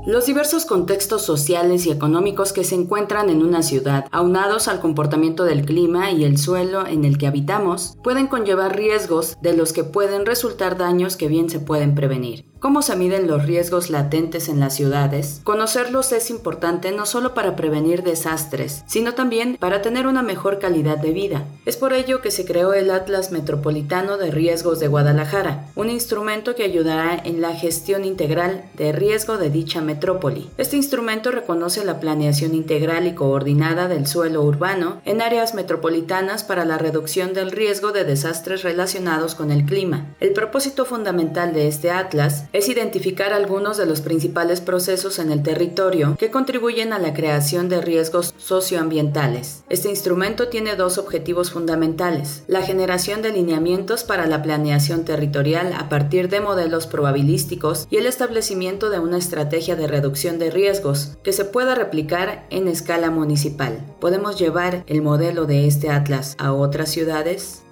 [0.07, 5.43] Los diversos contextos sociales y económicos que se encuentran en una ciudad, aunados al comportamiento
[5.43, 9.83] del clima y el suelo en el que habitamos, pueden conllevar riesgos de los que
[9.83, 12.52] pueden resultar daños que bien se pueden prevenir.
[12.63, 15.41] ¿Cómo se miden los riesgos latentes en las ciudades?
[15.43, 20.97] Conocerlos es importante no solo para prevenir desastres, sino también para tener una mejor calidad
[20.97, 21.43] de vida.
[21.65, 26.55] Es por ello que se creó el Atlas Metropolitano de Riesgos de Guadalajara, un instrumento
[26.55, 30.49] que ayudará en la gestión integral de riesgo de dicha metrópoli.
[30.57, 36.63] Este instrumento reconoce la planeación integral y coordinada del suelo urbano en áreas metropolitanas para
[36.63, 40.15] la reducción del riesgo de desastres relacionados con el clima.
[40.21, 45.43] El propósito fundamental de este atlas es identificar algunos de los principales procesos en el
[45.43, 49.63] territorio que contribuyen a la creación de riesgos socioambientales.
[49.69, 55.89] Este instrumento tiene dos objetivos fundamentales, la generación de lineamientos para la planeación territorial a
[55.89, 61.33] partir de modelos probabilísticos y el establecimiento de una estrategia de reducción de riesgos que
[61.33, 63.79] se pueda replicar en escala municipal.
[63.99, 67.62] ¿Podemos llevar el modelo de este atlas a otras ciudades?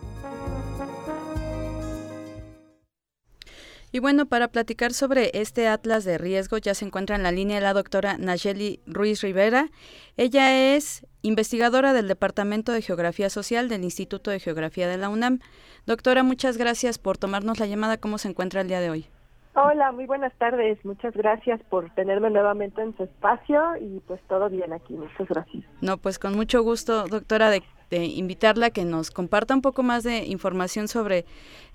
[3.94, 7.60] Y bueno, para platicar sobre este atlas de riesgo ya se encuentra en la línea
[7.60, 9.68] la doctora Nayeli Ruiz Rivera.
[10.16, 15.40] Ella es investigadora del Departamento de Geografía Social del Instituto de Geografía de la UNAM.
[15.86, 17.98] Doctora, muchas gracias por tomarnos la llamada.
[17.98, 19.08] ¿Cómo se encuentra el día de hoy?
[19.56, 20.84] Hola, muy buenas tardes.
[20.86, 24.94] Muchas gracias por tenerme nuevamente en su espacio y pues todo bien aquí.
[24.94, 25.66] Muchas gracias.
[25.82, 27.62] No, pues con mucho gusto, doctora, de,
[27.98, 31.26] invitarla a que nos comparta un poco más de información sobre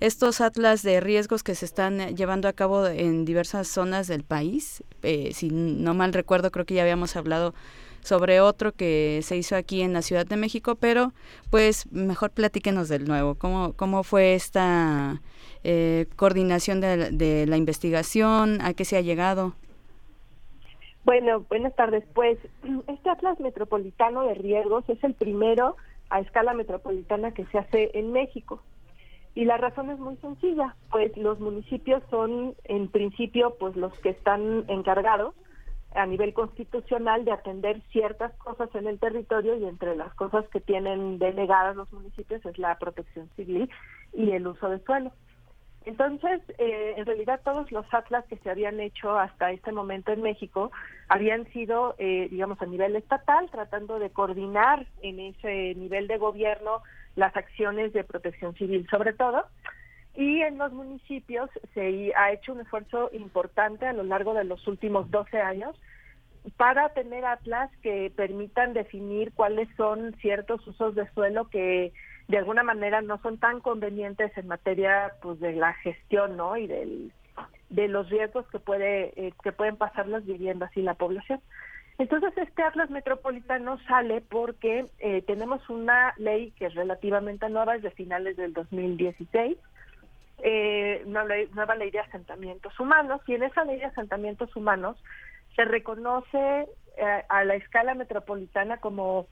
[0.01, 4.82] estos atlas de riesgos que se están llevando a cabo en diversas zonas del país.
[5.02, 7.55] Eh, si no mal recuerdo, creo que ya habíamos hablado
[8.06, 11.12] sobre otro que se hizo aquí en la Ciudad de México, pero
[11.51, 13.34] pues mejor platíquenos del nuevo.
[13.34, 15.20] ¿Cómo, cómo fue esta
[15.64, 18.60] eh, coordinación de, la investigación?
[18.62, 19.55] ¿A qué se ha llegado?
[21.05, 22.05] Bueno, buenas tardes.
[22.14, 22.38] Pues
[22.86, 25.76] este Atlas Metropolitano de Riesgos es el primero
[26.10, 28.62] a escala metropolitana que se hace en México.
[29.34, 34.10] Y la razón es muy sencilla, pues los municipios son en principio pues los que
[34.10, 35.34] están encargados
[35.94, 40.60] a nivel constitucional de atender ciertas cosas en el territorio y entre las cosas que
[40.60, 43.70] tienen delegadas los municipios es la protección civil
[44.12, 45.12] y el uso de suelo.
[45.86, 50.20] Entonces, eh, en realidad todos los atlas que se habían hecho hasta este momento en
[50.20, 50.72] México
[51.08, 56.82] habían sido, eh, digamos, a nivel estatal, tratando de coordinar en ese nivel de gobierno
[57.14, 59.44] las acciones de protección civil, sobre todo.
[60.16, 64.66] Y en los municipios se ha hecho un esfuerzo importante a lo largo de los
[64.66, 65.80] últimos 12 años
[66.56, 71.92] para tener atlas que permitan definir cuáles son ciertos usos de suelo que
[72.28, 76.66] de alguna manera no son tan convenientes en materia pues de la gestión no y
[76.66, 77.12] del
[77.69, 81.40] de los riesgos que puede eh, que pueden pasar las viviendas y la población.
[81.98, 87.82] Entonces este atlas metropolitano sale porque eh, tenemos una ley que es relativamente nueva es
[87.82, 89.57] de finales del 2016
[90.43, 91.24] eh, una
[91.55, 95.03] nueva ley de asentamientos humanos y en esa ley de asentamientos humanos
[95.55, 99.28] se reconoce eh, a la escala metropolitana como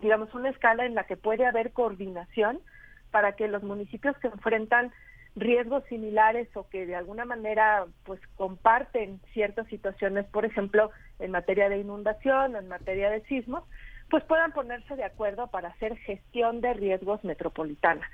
[0.00, 2.60] digamos, una escala en la que puede haber coordinación
[3.10, 4.92] para que los municipios que enfrentan
[5.36, 11.68] riesgos similares o que de alguna manera pues comparten ciertas situaciones, por ejemplo, en materia
[11.68, 13.64] de inundación, en materia de sismos,
[14.10, 18.06] pues puedan ponerse de acuerdo para hacer gestión de riesgos metropolitana.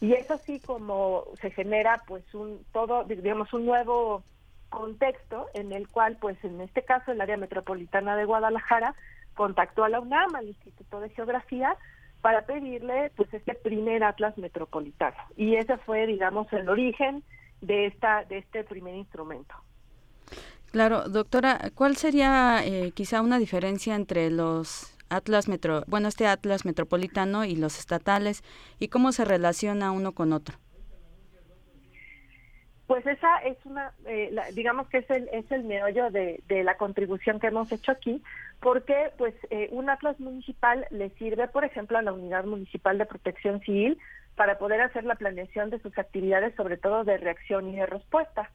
[0.00, 4.22] Y eso sí como se genera pues un todo digamos un nuevo
[4.68, 8.94] contexto en el cual pues en este caso el área metropolitana de Guadalajara
[9.40, 11.74] contactó a la UNAM, al Instituto de Geografía,
[12.20, 15.16] para pedirle pues este primer atlas metropolitano.
[15.34, 17.24] Y ese fue, digamos, el origen
[17.62, 19.54] de esta de este primer instrumento.
[20.72, 26.66] Claro, doctora, ¿cuál sería eh, quizá una diferencia entre los atlas metro, bueno, este atlas
[26.66, 28.44] metropolitano y los estatales
[28.78, 30.58] y cómo se relaciona uno con otro?
[32.90, 37.38] Pues esa es una, eh, digamos que es el, es el meollo de, la contribución
[37.38, 38.20] que hemos hecho aquí,
[38.58, 43.06] porque pues eh, un atlas municipal le sirve, por ejemplo, a la Unidad Municipal de
[43.06, 43.96] Protección Civil
[44.34, 48.50] para poder hacer la planeación de sus actividades, sobre todo de reacción y de respuesta.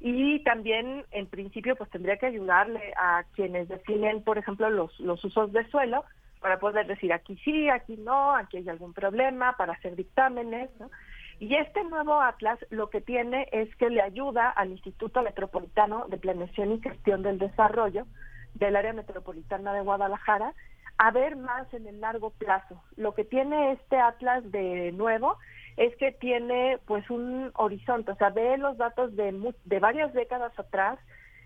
[0.00, 5.24] Y también, en principio, pues tendría que ayudarle a quienes definen, por ejemplo, los, los
[5.24, 6.04] usos de suelo,
[6.40, 10.90] para poder decir aquí sí, aquí no, aquí hay algún problema, para hacer dictámenes, ¿no?
[11.40, 16.18] Y este nuevo atlas lo que tiene es que le ayuda al Instituto Metropolitano de
[16.18, 18.06] Planeación y Gestión del Desarrollo
[18.54, 20.52] del área metropolitana de Guadalajara
[20.98, 22.82] a ver más en el largo plazo.
[22.96, 25.38] Lo que tiene este atlas de nuevo
[25.78, 30.52] es que tiene pues un horizonte, o sea, ve los datos de, de varias décadas
[30.58, 30.98] atrás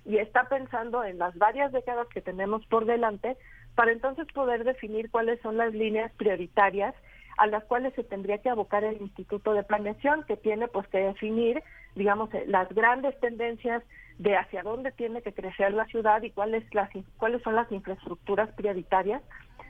[0.05, 3.37] y está pensando en las varias décadas que tenemos por delante
[3.77, 6.97] para entonces poder definir cuáles son las líneas prioritarias
[7.37, 10.99] a las cuales se tendría que abocar el Instituto de Planeación, que tiene pues que
[10.99, 11.63] definir,
[11.95, 13.83] digamos, eh, las grandes tendencias
[14.19, 16.89] de hacia dónde tiene que crecer la ciudad y cuáles las
[17.19, 19.23] cuáles son las infraestructuras prioritarias.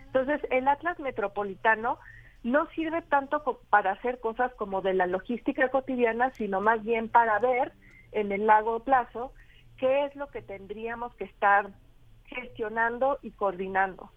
[0.07, 1.99] Entonces, el Atlas Metropolitano
[2.43, 7.39] no sirve tanto para hacer cosas como de la logística cotidiana, sino más bien para
[7.39, 7.73] ver
[8.13, 9.33] en el largo plazo
[9.79, 11.71] qué es lo que tendríamos que estar
[12.27, 14.11] gestionando y coordinando.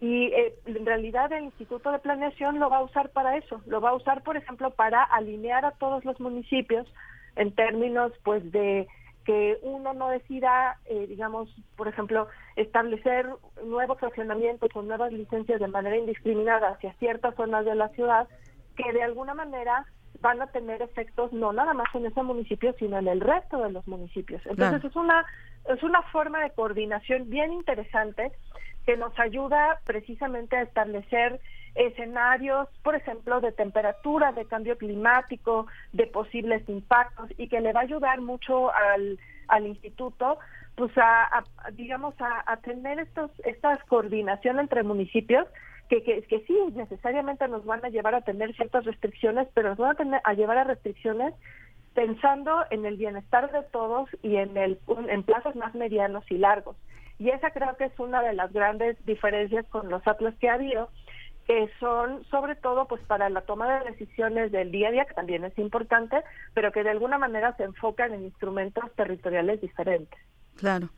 [0.00, 3.80] Y eh, en realidad el Instituto de Planeación lo va a usar para eso, lo
[3.80, 6.86] va a usar, por ejemplo, para alinear a todos los municipios
[7.36, 8.86] en términos, pues, de
[9.24, 13.28] que uno no decida, eh, digamos, por ejemplo, establecer
[13.64, 18.26] nuevos fraccionamientos o nuevas licencias de manera indiscriminada hacia ciertas zonas de la ciudad,
[18.76, 19.84] que de alguna manera
[20.20, 23.70] van a tener efectos no nada más en ese municipio, sino en el resto de
[23.70, 24.40] los municipios.
[24.46, 25.26] Entonces es una
[25.68, 28.32] es una forma de coordinación bien interesante
[28.86, 31.40] que nos ayuda precisamente a establecer
[31.74, 37.80] escenarios, por ejemplo, de temperatura, de cambio climático, de posibles impactos y que le va
[37.80, 39.18] a ayudar mucho al,
[39.48, 40.38] al instituto
[40.74, 41.42] pues a,
[41.72, 45.44] digamos a, tener estos estas coordinación entre municipios
[45.88, 49.78] que, que, que sí necesariamente nos van a llevar a tener ciertas restricciones pero nos
[49.78, 51.34] van a tener a llevar a restricciones
[51.98, 56.76] pensando en el bienestar de todos y en el en plazos más medianos y largos
[57.18, 60.54] y esa creo que es una de las grandes diferencias con los atlas que ha
[60.54, 60.90] habido
[61.48, 65.14] que son sobre todo pues para la toma de decisiones del día a día, que
[65.14, 66.22] también es importante,
[66.52, 70.20] pero que de alguna manera se enfocan en instrumentos territoriales diferentes.
[70.56, 70.90] Claro.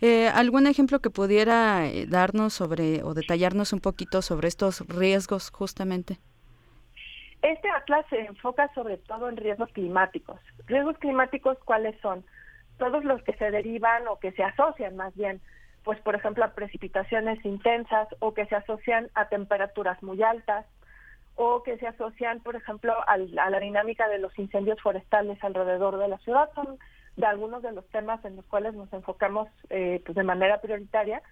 [0.00, 5.50] Eh, ¿Algún ejemplo que pudiera eh, darnos sobre o detallarnos un poquito sobre estos riesgos
[5.50, 6.20] justamente?
[7.46, 10.40] Este atlas se enfoca sobre todo en riesgos climáticos.
[10.66, 12.24] ¿Riesgos climáticos cuáles son?
[12.76, 15.40] Todos los que se derivan o que se asocian más bien
[15.84, 20.66] pues por ejemplo a precipitaciones intensas o que se asocian a temperaturas muy altas
[21.36, 26.08] o que se asocian, por ejemplo, a la dinámica de los incendios forestales alrededor de
[26.08, 26.50] la ciudad.
[26.54, 26.78] Son
[27.16, 31.22] de algunos de los temas en los cuales nos enfocamos eh, pues de manera prioritaria.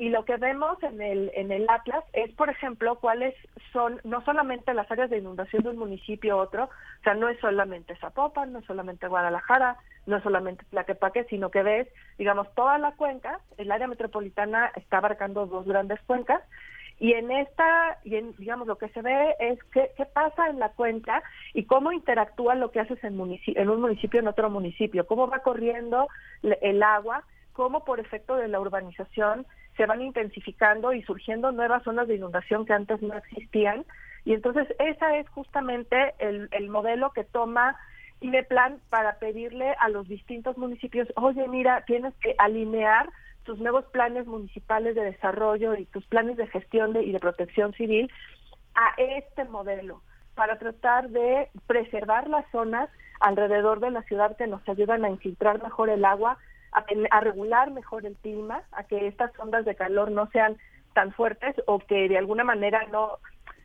[0.00, 3.34] Y lo que vemos en el, en el Atlas es, por ejemplo, cuáles
[3.70, 7.28] son no solamente las áreas de inundación de un municipio u otro, o sea, no
[7.28, 11.86] es solamente Zapopan, no es solamente Guadalajara, no es solamente Tlaquepaque, sino que ves,
[12.16, 16.40] digamos, toda la cuenca, el área metropolitana está abarcando dos grandes cuencas,
[16.98, 20.60] y en esta, y en, digamos, lo que se ve es qué, qué pasa en
[20.60, 21.22] la cuenca
[21.52, 25.40] y cómo interactúa lo que haces en, en un municipio en otro municipio, cómo va
[25.40, 26.08] corriendo
[26.42, 32.08] el agua, cómo por efecto de la urbanización se van intensificando y surgiendo nuevas zonas
[32.08, 33.84] de inundación que antes no existían.
[34.24, 37.76] Y entonces esa es justamente el, el modelo que toma
[38.48, 43.08] plan para pedirle a los distintos municipios, oye, mira, tienes que alinear
[43.44, 47.72] tus nuevos planes municipales de desarrollo y tus planes de gestión de, y de protección
[47.72, 48.10] civil
[48.74, 50.02] a este modelo
[50.34, 52.90] para tratar de preservar las zonas
[53.20, 56.38] alrededor de la ciudad que nos ayudan a infiltrar mejor el agua,
[56.72, 60.56] a, regular mejor el clima, a que estas ondas de calor no sean
[60.94, 63.18] tan fuertes o que de alguna manera no,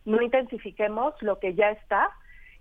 [0.05, 2.11] no intensifiquemos lo que ya está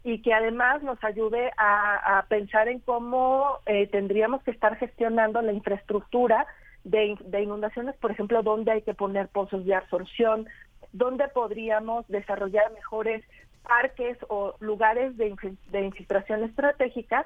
[0.02, 5.52] y que además nos ayude a, pensar en cómo eh, tendríamos que estar gestionando la
[5.52, 6.46] infraestructura
[6.84, 10.46] de, de, inundaciones, por ejemplo, dónde hay que poner pozos de absorción,
[10.92, 13.24] dónde podríamos desarrollar mejores
[13.62, 15.34] parques o lugares de,
[15.70, 17.24] de infiltración estratégica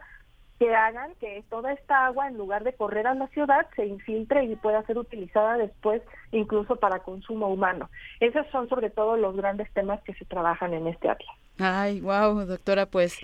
[0.59, 4.45] que hagan que toda esta agua, en lugar de correr a la ciudad, se infiltre
[4.45, 6.03] y pueda ser utilizada después
[6.33, 7.89] incluso para consumo humano.
[8.21, 11.37] Esos son sobre todo los grandes temas que se trabajan en este atlas.
[11.61, 13.19] Ay, wow, doctora, pues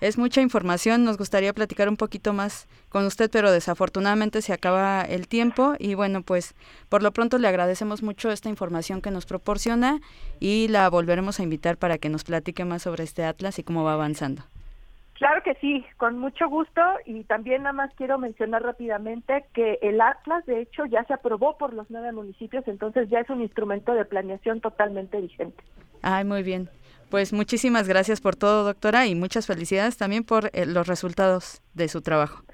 [0.00, 1.04] es mucha información.
[1.04, 5.94] Nos gustaría platicar un poquito más con usted, pero desafortunadamente se acaba el tiempo y
[5.94, 6.54] bueno, pues
[6.90, 10.00] por lo pronto le agradecemos mucho esta información que nos proporciona
[10.38, 13.84] y la volveremos a invitar para que nos platique más sobre este atlas y cómo
[13.84, 14.42] va avanzando.
[15.18, 20.00] Claro que sí, con mucho gusto y también nada más quiero mencionar rápidamente que el
[20.00, 23.94] Atlas de hecho ya se aprobó por los nueve municipios, entonces ya es un instrumento
[23.94, 25.62] de planeación totalmente vigente.
[26.02, 26.70] Ay, muy bien.
[27.10, 31.88] Pues muchísimas gracias por todo, doctora, y muchas felicidades también por eh, los resultados de
[31.88, 32.44] su trabajo.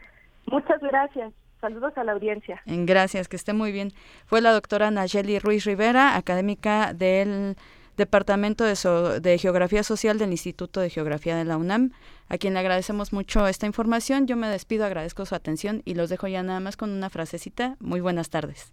[0.46, 1.34] Muchas gracias.
[1.60, 2.62] Saludos a la audiencia.
[2.64, 3.90] Gracias, que esté muy bien.
[4.26, 7.56] Fue la doctora Nayeli Ruiz Rivera, académica del
[7.96, 11.92] Departamento de, Geografía Social del Instituto de Geografía de la UNAM,
[12.28, 14.26] a quien le agradecemos mucho esta información.
[14.26, 17.76] Yo me despido, agradezco su atención y los dejo ya nada más con una frasecita.
[17.80, 18.72] Muy buenas tardes.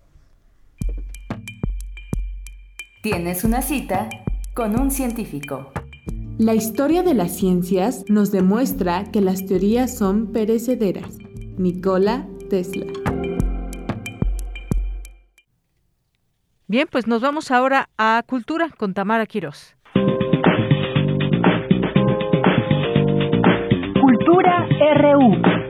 [3.03, 4.10] Tienes una cita
[4.53, 5.72] con un científico.
[6.38, 11.18] La historia de las ciencias nos demuestra que las teorías son perecederas.
[11.57, 12.88] Nikola Tesla.
[16.72, 19.76] Bien, pues nos vamos ahora a Cultura con Tamara Quirós.
[23.99, 24.69] Cultura
[25.02, 25.61] RU.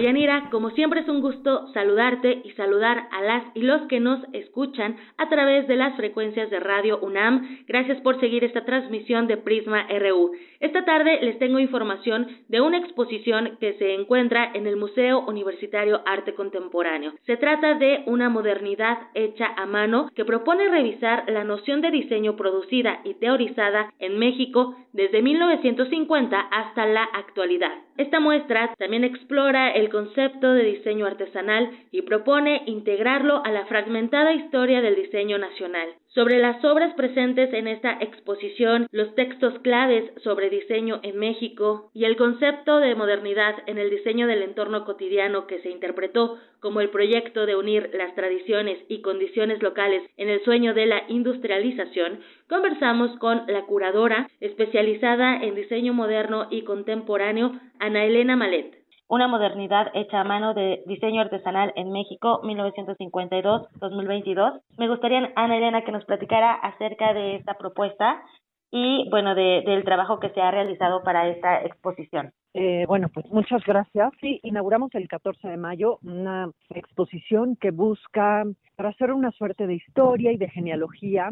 [0.00, 4.18] Deyanira, como siempre es un gusto saludarte y saludar a las y los que nos
[4.32, 7.66] escuchan a través de las frecuencias de Radio UNAM.
[7.68, 10.32] Gracias por seguir esta transmisión de Prisma RU.
[10.58, 16.00] Esta tarde les tengo información de una exposición que se encuentra en el Museo Universitario
[16.06, 17.12] Arte Contemporáneo.
[17.26, 22.36] Se trata de una modernidad hecha a mano que propone revisar la noción de diseño
[22.36, 27.72] producida y teorizada en México desde 1950 hasta la actualidad.
[28.00, 34.32] Esta muestra también explora el concepto de diseño artesanal y propone integrarlo a la fragmentada
[34.32, 35.86] historia del diseño nacional.
[36.12, 42.04] Sobre las obras presentes en esta exposición, los textos claves sobre diseño en México y
[42.04, 46.90] el concepto de modernidad en el diseño del entorno cotidiano que se interpretó como el
[46.90, 52.18] proyecto de unir las tradiciones y condiciones locales en el sueño de la industrialización,
[52.48, 58.79] conversamos con la curadora especializada en diseño moderno y contemporáneo, Ana Elena Malet
[59.10, 64.60] una modernidad hecha a mano de diseño artesanal en México 1952-2022.
[64.78, 68.22] Me gustaría, Ana Elena, que nos platicara acerca de esta propuesta
[68.70, 72.32] y, bueno, de, del trabajo que se ha realizado para esta exposición.
[72.54, 74.12] Eh, bueno, pues muchas gracias.
[74.20, 78.44] Sí, inauguramos el 14 de mayo una exposición que busca
[78.76, 81.30] hacer una suerte de historia y de genealogía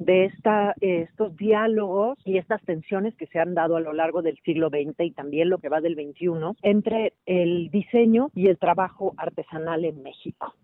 [0.00, 4.38] de esta, estos diálogos y estas tensiones que se han dado a lo largo del
[4.44, 9.12] siglo XX y también lo que va del XXI entre el diseño y el trabajo
[9.18, 10.54] artesanal en México.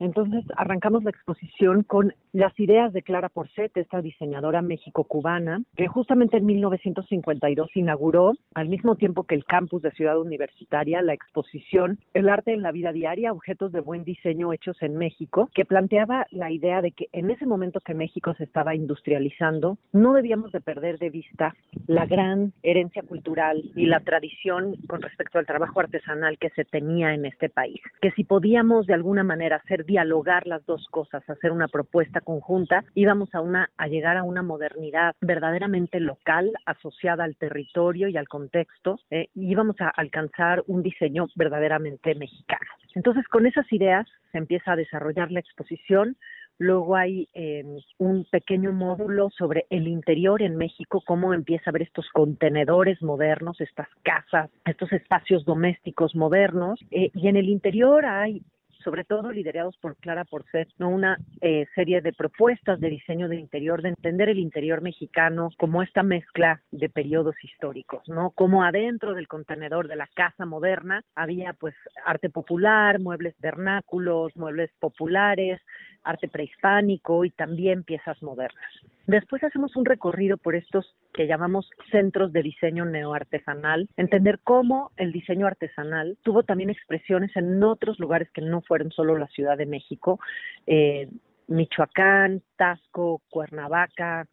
[0.00, 6.36] Entonces arrancamos la exposición con las ideas de Clara Porcet, esta diseñadora méxico-cubana, que justamente
[6.36, 12.28] en 1952 inauguró, al mismo tiempo que el campus de Ciudad Universitaria, la exposición El
[12.28, 16.50] arte en la vida diaria, objetos de buen diseño hechos en México, que planteaba la
[16.50, 20.98] idea de que en ese momento que México se estaba industrializando, no debíamos de perder
[20.98, 21.54] de vista
[21.86, 27.14] la gran herencia cultural y la tradición con respecto al trabajo artesanal que se tenía
[27.14, 31.50] en este país, que si podíamos de alguna manera hacer dialogar las dos cosas, hacer
[31.50, 32.84] una propuesta conjunta,
[33.32, 39.00] a una a llegar a una modernidad verdaderamente local asociada al territorio y al contexto,
[39.10, 42.70] eh, y íbamos a alcanzar un diseño verdaderamente mexicano.
[42.94, 46.16] Entonces, con esas ideas se empieza a desarrollar la exposición.
[46.58, 47.64] Luego hay eh,
[47.98, 53.60] un pequeño módulo sobre el interior en México, cómo empieza a ver estos contenedores modernos,
[53.60, 56.78] estas casas, estos espacios domésticos modernos.
[56.90, 58.42] Eh, y en el interior hay
[58.82, 60.88] sobre todo liderados por Clara Porcet, ¿no?
[60.88, 65.82] una eh, serie de propuestas de diseño de interior, de entender el interior mexicano como
[65.82, 68.30] esta mezcla de periodos históricos, ¿no?
[68.30, 71.74] Como adentro del contenedor de la casa moderna había pues
[72.04, 75.60] arte popular, muebles vernáculos, muebles populares,
[76.04, 78.70] arte prehispánico y también piezas modernas.
[79.06, 85.10] Después hacemos un recorrido por estos que llamamos centros de diseño neoartesanal, entender cómo el
[85.10, 89.66] diseño artesanal tuvo también expresiones en otros lugares que no fueron solo la Ciudad de
[89.66, 90.20] México,
[90.68, 91.08] eh,
[91.48, 94.28] Michoacán, Tasco, Cuernavaca,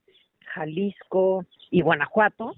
[0.53, 2.53] Jalisco y Guanajuato,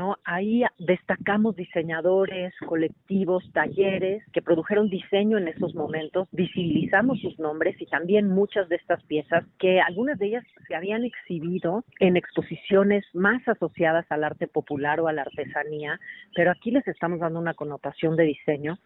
[0.00, 0.16] ¿no?
[0.24, 7.84] Ahí destacamos diseñadores, colectivos, talleres que produjeron diseño en esos momentos, visibilizamos sus nombres y
[7.84, 13.46] también muchas de estas piezas que algunas de ellas se habían exhibido en exposiciones más
[13.46, 16.00] asociadas al arte popular o a la artesanía,
[16.34, 18.78] pero aquí les estamos dando una connotación de diseño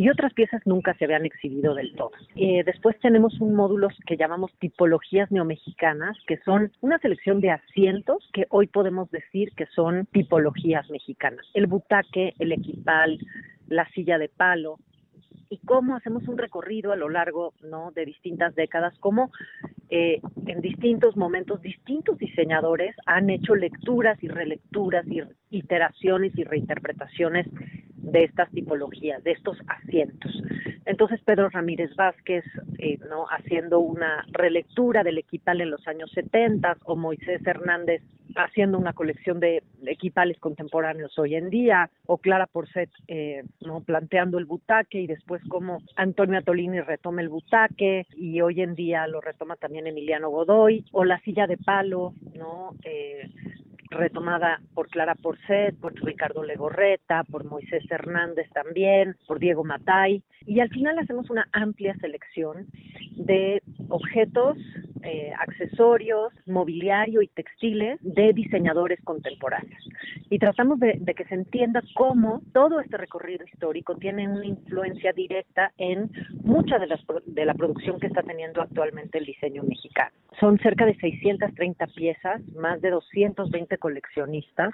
[0.00, 2.12] y otras piezas nunca se habían exhibido del todo.
[2.34, 8.26] Eh, después tenemos un módulo que llamamos tipologías neomexicanas, que son una selección de asientos
[8.32, 11.44] que hoy podemos decir que son tipologías mexicanas.
[11.52, 13.18] El butaque, el equipal,
[13.68, 14.78] la silla de palo,
[15.50, 17.90] y cómo hacemos un recorrido a lo largo ¿no?
[17.90, 19.30] de distintas décadas, cómo
[19.90, 27.46] eh, en distintos momentos distintos diseñadores han hecho lecturas y relecturas y iteraciones y reinterpretaciones
[27.96, 30.32] de estas tipologías, de estos asientos.
[30.84, 32.44] Entonces Pedro Ramírez Vázquez,
[32.78, 33.26] eh, ¿no?
[33.26, 38.02] haciendo una relectura del equipal en los años 70 o Moisés Hernández
[38.36, 43.80] haciendo una colección de equipales contemporáneos hoy en día, o Clara Porcet eh, ¿no?
[43.80, 49.06] planteando el butaque y después como Antonio Atolini retoma el butaque y hoy en día
[49.06, 52.74] lo retoma también Emiliano Godoy, o la silla de palo, ¿no?
[52.84, 53.28] Eh,
[53.90, 60.22] retomada por Clara Porcet, por Ricardo Legorreta, por Moisés Hernández también, por Diego Matay.
[60.46, 62.66] Y al final hacemos una amplia selección
[63.16, 64.56] de objetos,
[65.02, 69.88] eh, accesorios, mobiliario y textiles de diseñadores contemporáneos.
[70.28, 75.72] Y tratamos de, que se entienda cómo todo este recorrido histórico tiene una influencia directa
[75.78, 76.10] en
[76.44, 80.12] mucha de, las, de la producción que está teniendo actualmente el diseño mexicano.
[80.38, 84.72] Son cerca de 630 piezas, más de 220 coleccionistas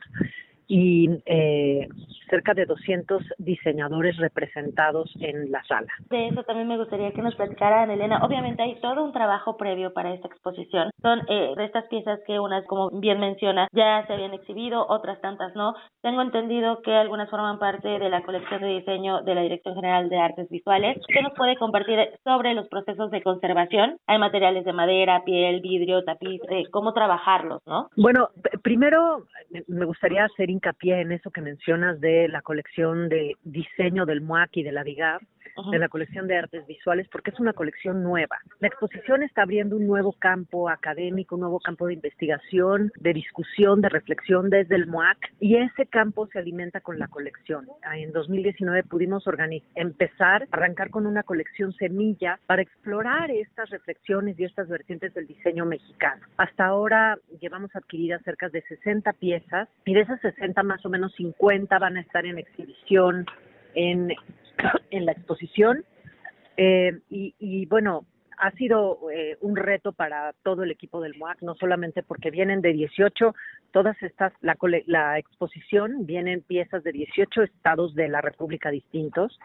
[0.69, 1.89] y eh,
[2.29, 5.89] cerca de 200 diseñadores representados en la sala.
[6.11, 8.25] De eso también me gustaría que nos platicaran, Elena.
[8.25, 10.91] Obviamente hay todo un trabajo previo para esta exposición.
[11.03, 15.55] Son eh, estas piezas que unas, como bien menciona, ya se habían exhibido, otras tantas
[15.55, 15.75] no.
[16.03, 20.09] Tengo entendido que algunas forman parte de la colección de diseño de la Dirección General
[20.09, 20.99] de Artes Visuales.
[21.09, 23.99] ¿Qué nos puede compartir sobre los procesos de conservación?
[24.07, 27.89] Hay materiales de madera, piel, vidrio, tapiz, eh, cómo trabajarlos, ¿no?
[27.97, 28.29] Bueno,
[28.63, 29.25] primero
[29.69, 34.57] me gustaría hacer hincapié en eso que mencionas de la colección de diseño del MUAC
[34.57, 34.83] y de la
[35.71, 38.39] De la colección de artes visuales, porque es una colección nueva.
[38.61, 43.81] La exposición está abriendo un nuevo campo académico, un nuevo campo de investigación, de discusión,
[43.81, 47.67] de reflexión desde el MUAC, y ese campo se alimenta con la colección.
[47.83, 49.25] Ah, en 2019 pudimos
[49.75, 55.67] empezar, arrancar con una colección semilla para explorar estas reflexiones y estas vertientes del diseño
[55.67, 56.27] mexicano.
[56.37, 61.15] Hasta ahora llevamos adquiridas cerca de 60 piezas y de esas 60 más o menos
[61.17, 63.27] 50 van a estar en exhibición
[63.75, 64.13] en
[64.91, 65.85] en la exposición.
[66.57, 68.07] Eh, y, bueno,
[68.39, 72.61] ha sido eh, un reto para todo el equipo del MOAC, no solamente porque vienen
[72.61, 73.35] de 18,
[73.73, 74.57] todas estas, la,
[74.87, 79.39] la exposición, vienen piezas de 18 estados de la República distintos,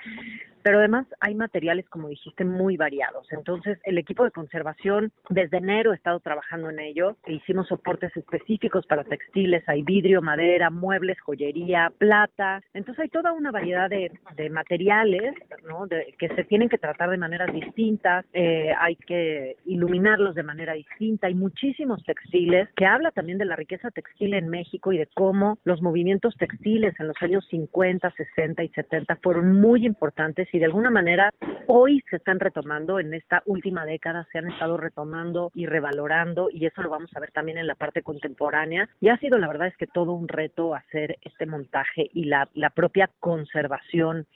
[0.63, 3.27] pero además hay materiales, como dijiste, muy variados.
[3.31, 7.17] Entonces, el equipo de conservación desde enero ha estado trabajando en ello.
[7.27, 12.61] Hicimos soportes específicos para textiles, hay vidrio, madera, muebles, joyería, plata.
[12.73, 14.11] Entonces, hay toda una variedad de,
[14.49, 15.35] materiales
[15.67, 15.87] ¿no?
[15.87, 21.27] que se tienen que tratar de maneras distintas, eh, hay que iluminarlos de manera distinta.
[21.27, 25.59] Hay muchísimos textiles que habla también de la riqueza textil en México y de cómo
[25.63, 30.65] los movimientos textiles en los años 50, 60 y 70 fueron muy importantes y de
[30.65, 31.31] alguna manera
[31.67, 36.65] hoy se están retomando, en esta última década se han estado retomando y revalorando y
[36.65, 38.89] eso lo vamos a ver también en la parte contemporánea.
[38.99, 42.49] Y ha sido la verdad es que todo un reto hacer este montaje y la,
[42.53, 44.27] la propia conservación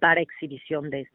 [0.00, 1.06] para exhibición de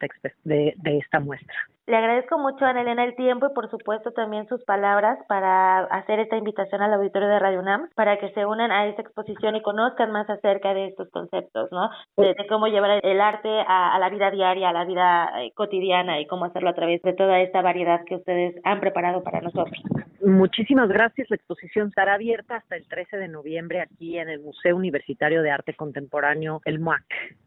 [0.44, 1.56] de esta muestra.
[1.90, 5.80] Le agradezco mucho a Ana Elena el tiempo y por supuesto también sus palabras para
[5.86, 9.56] hacer esta invitación al auditorio de Radio UNAM para que se unan a esta exposición
[9.56, 11.90] y conozcan más acerca de estos conceptos, ¿no?
[12.16, 16.28] De, cómo llevar el arte a, la vida diaria, a la vida eh, cotidiana y
[16.28, 19.82] cómo hacerlo a través de toda esta variedad que ustedes han preparado para nosotros.
[20.24, 21.28] Muchísimas gracias.
[21.28, 25.50] La exposición estará abierta hasta el 13 de noviembre aquí en el Museo Universitario de
[25.50, 27.02] Arte Contemporáneo, el MUAC,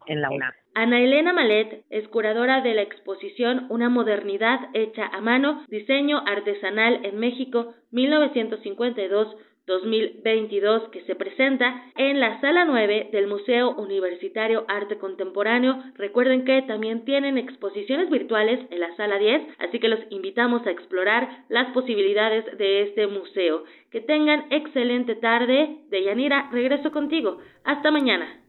[0.08, 0.52] en la UNAM.
[0.76, 4.33] Ana Elena Malet es curadora de la exposición Una modernidad
[4.74, 13.10] hecha a mano, diseño artesanal en México 1952-2022 que se presenta en la sala 9
[13.12, 15.84] del Museo Universitario Arte Contemporáneo.
[15.96, 20.72] Recuerden que también tienen exposiciones virtuales en la sala 10, así que los invitamos a
[20.72, 23.64] explorar las posibilidades de este museo.
[23.92, 25.78] Que tengan excelente tarde.
[25.90, 27.38] Deyanira, regreso contigo.
[27.64, 28.40] Hasta mañana.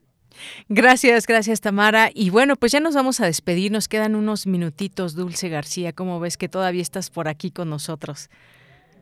[0.69, 2.11] Gracias, gracias Tamara.
[2.15, 6.21] Y bueno, pues ya nos vamos a despedir, nos quedan unos minutitos, Dulce García, ¿cómo
[6.21, 8.31] ves que todavía estás por aquí con nosotros?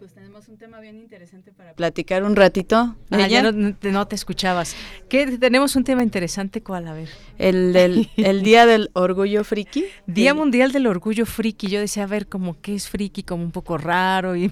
[0.03, 2.97] Pues tenemos un tema bien interesante para platicar un ratito.
[3.11, 4.75] Ah, ya no, te escuchabas.
[5.09, 6.89] ¿Qué, tenemos un tema interesante, ¿cuál?
[6.89, 7.09] A ver.
[7.39, 9.85] El, del, el Día del Orgullo Friki.
[10.09, 11.69] Día Mundial del Orgullo Friki.
[11.69, 14.35] Yo decía, a ver, como qué es friki, como un poco raro.
[14.35, 14.51] Y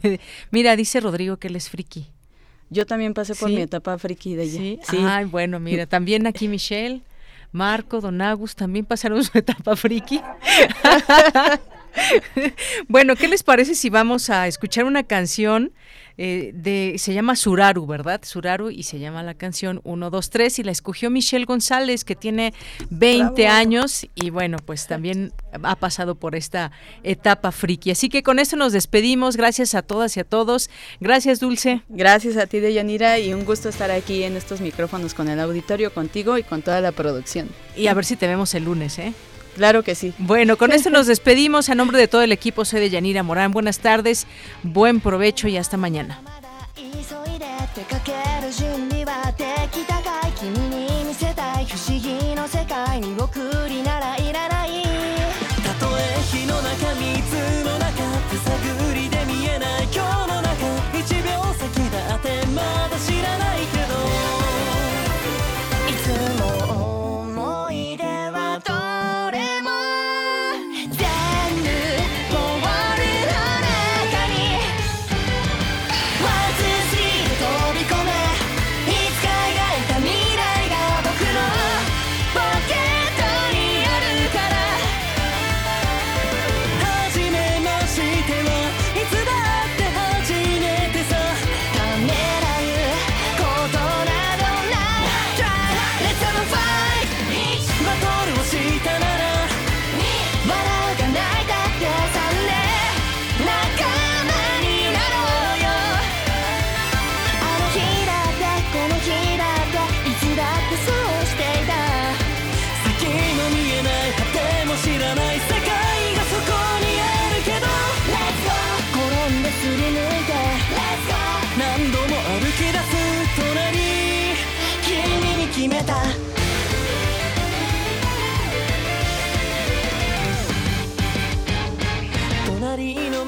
[0.53, 2.07] mira, dice Rodrigo que él es friki.
[2.71, 4.83] Yo también pasé por mi etapa friki de ella.
[4.89, 4.99] ¿Sí?
[5.05, 7.03] Ay, bueno, mira, también aquí Michelle,
[7.51, 10.21] Marco, Don Agus también pasaron su etapa friki.
[12.89, 15.73] bueno, ¿qué les parece si vamos a escuchar una canción
[16.23, 18.21] eh, de, se llama Suraru, ¿verdad?
[18.23, 22.15] Suraru y se llama la canción 1, 2, 3 y la escogió Michelle González que
[22.15, 22.53] tiene
[22.91, 25.33] 20 años y bueno, pues también
[25.63, 26.73] ha pasado por esta
[27.05, 27.91] etapa friki.
[27.93, 29.39] Así que con esto nos despedimos.
[29.39, 30.69] Gracias a todas y a todos.
[31.01, 31.85] Gracias, Dulce.
[31.89, 35.91] Gracias a ti, Deyanira, y un gusto estar aquí en estos micrófonos con el auditorio,
[35.91, 37.49] contigo y con toda la producción.
[37.79, 39.15] Y a ver si te vemos el lunes, ¿eh?
[39.55, 40.13] Claro que sí.
[40.19, 41.69] Bueno, con esto nos despedimos.
[41.69, 43.53] A nombre de todo el equipo, soy de Yanira Morán.
[43.53, 44.27] Buenas tardes,
[44.63, 46.21] buen provecho y hasta mañana.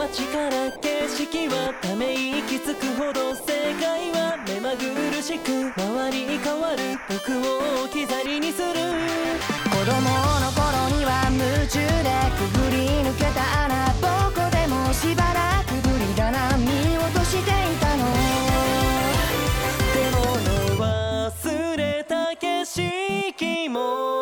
[0.08, 4.82] 街から景色はため息つくほど世界は目まぐ
[5.14, 8.68] るしく周り変わる僕を置き去りにする。
[9.70, 9.94] 子供
[10.42, 11.86] の頃には夢中で
[12.34, 16.66] くぐり抜けた穴どこでもしばらくぶりだな見
[16.98, 18.02] 落としていたの。
[19.94, 20.50] でもね
[20.82, 24.22] 忘れた景色も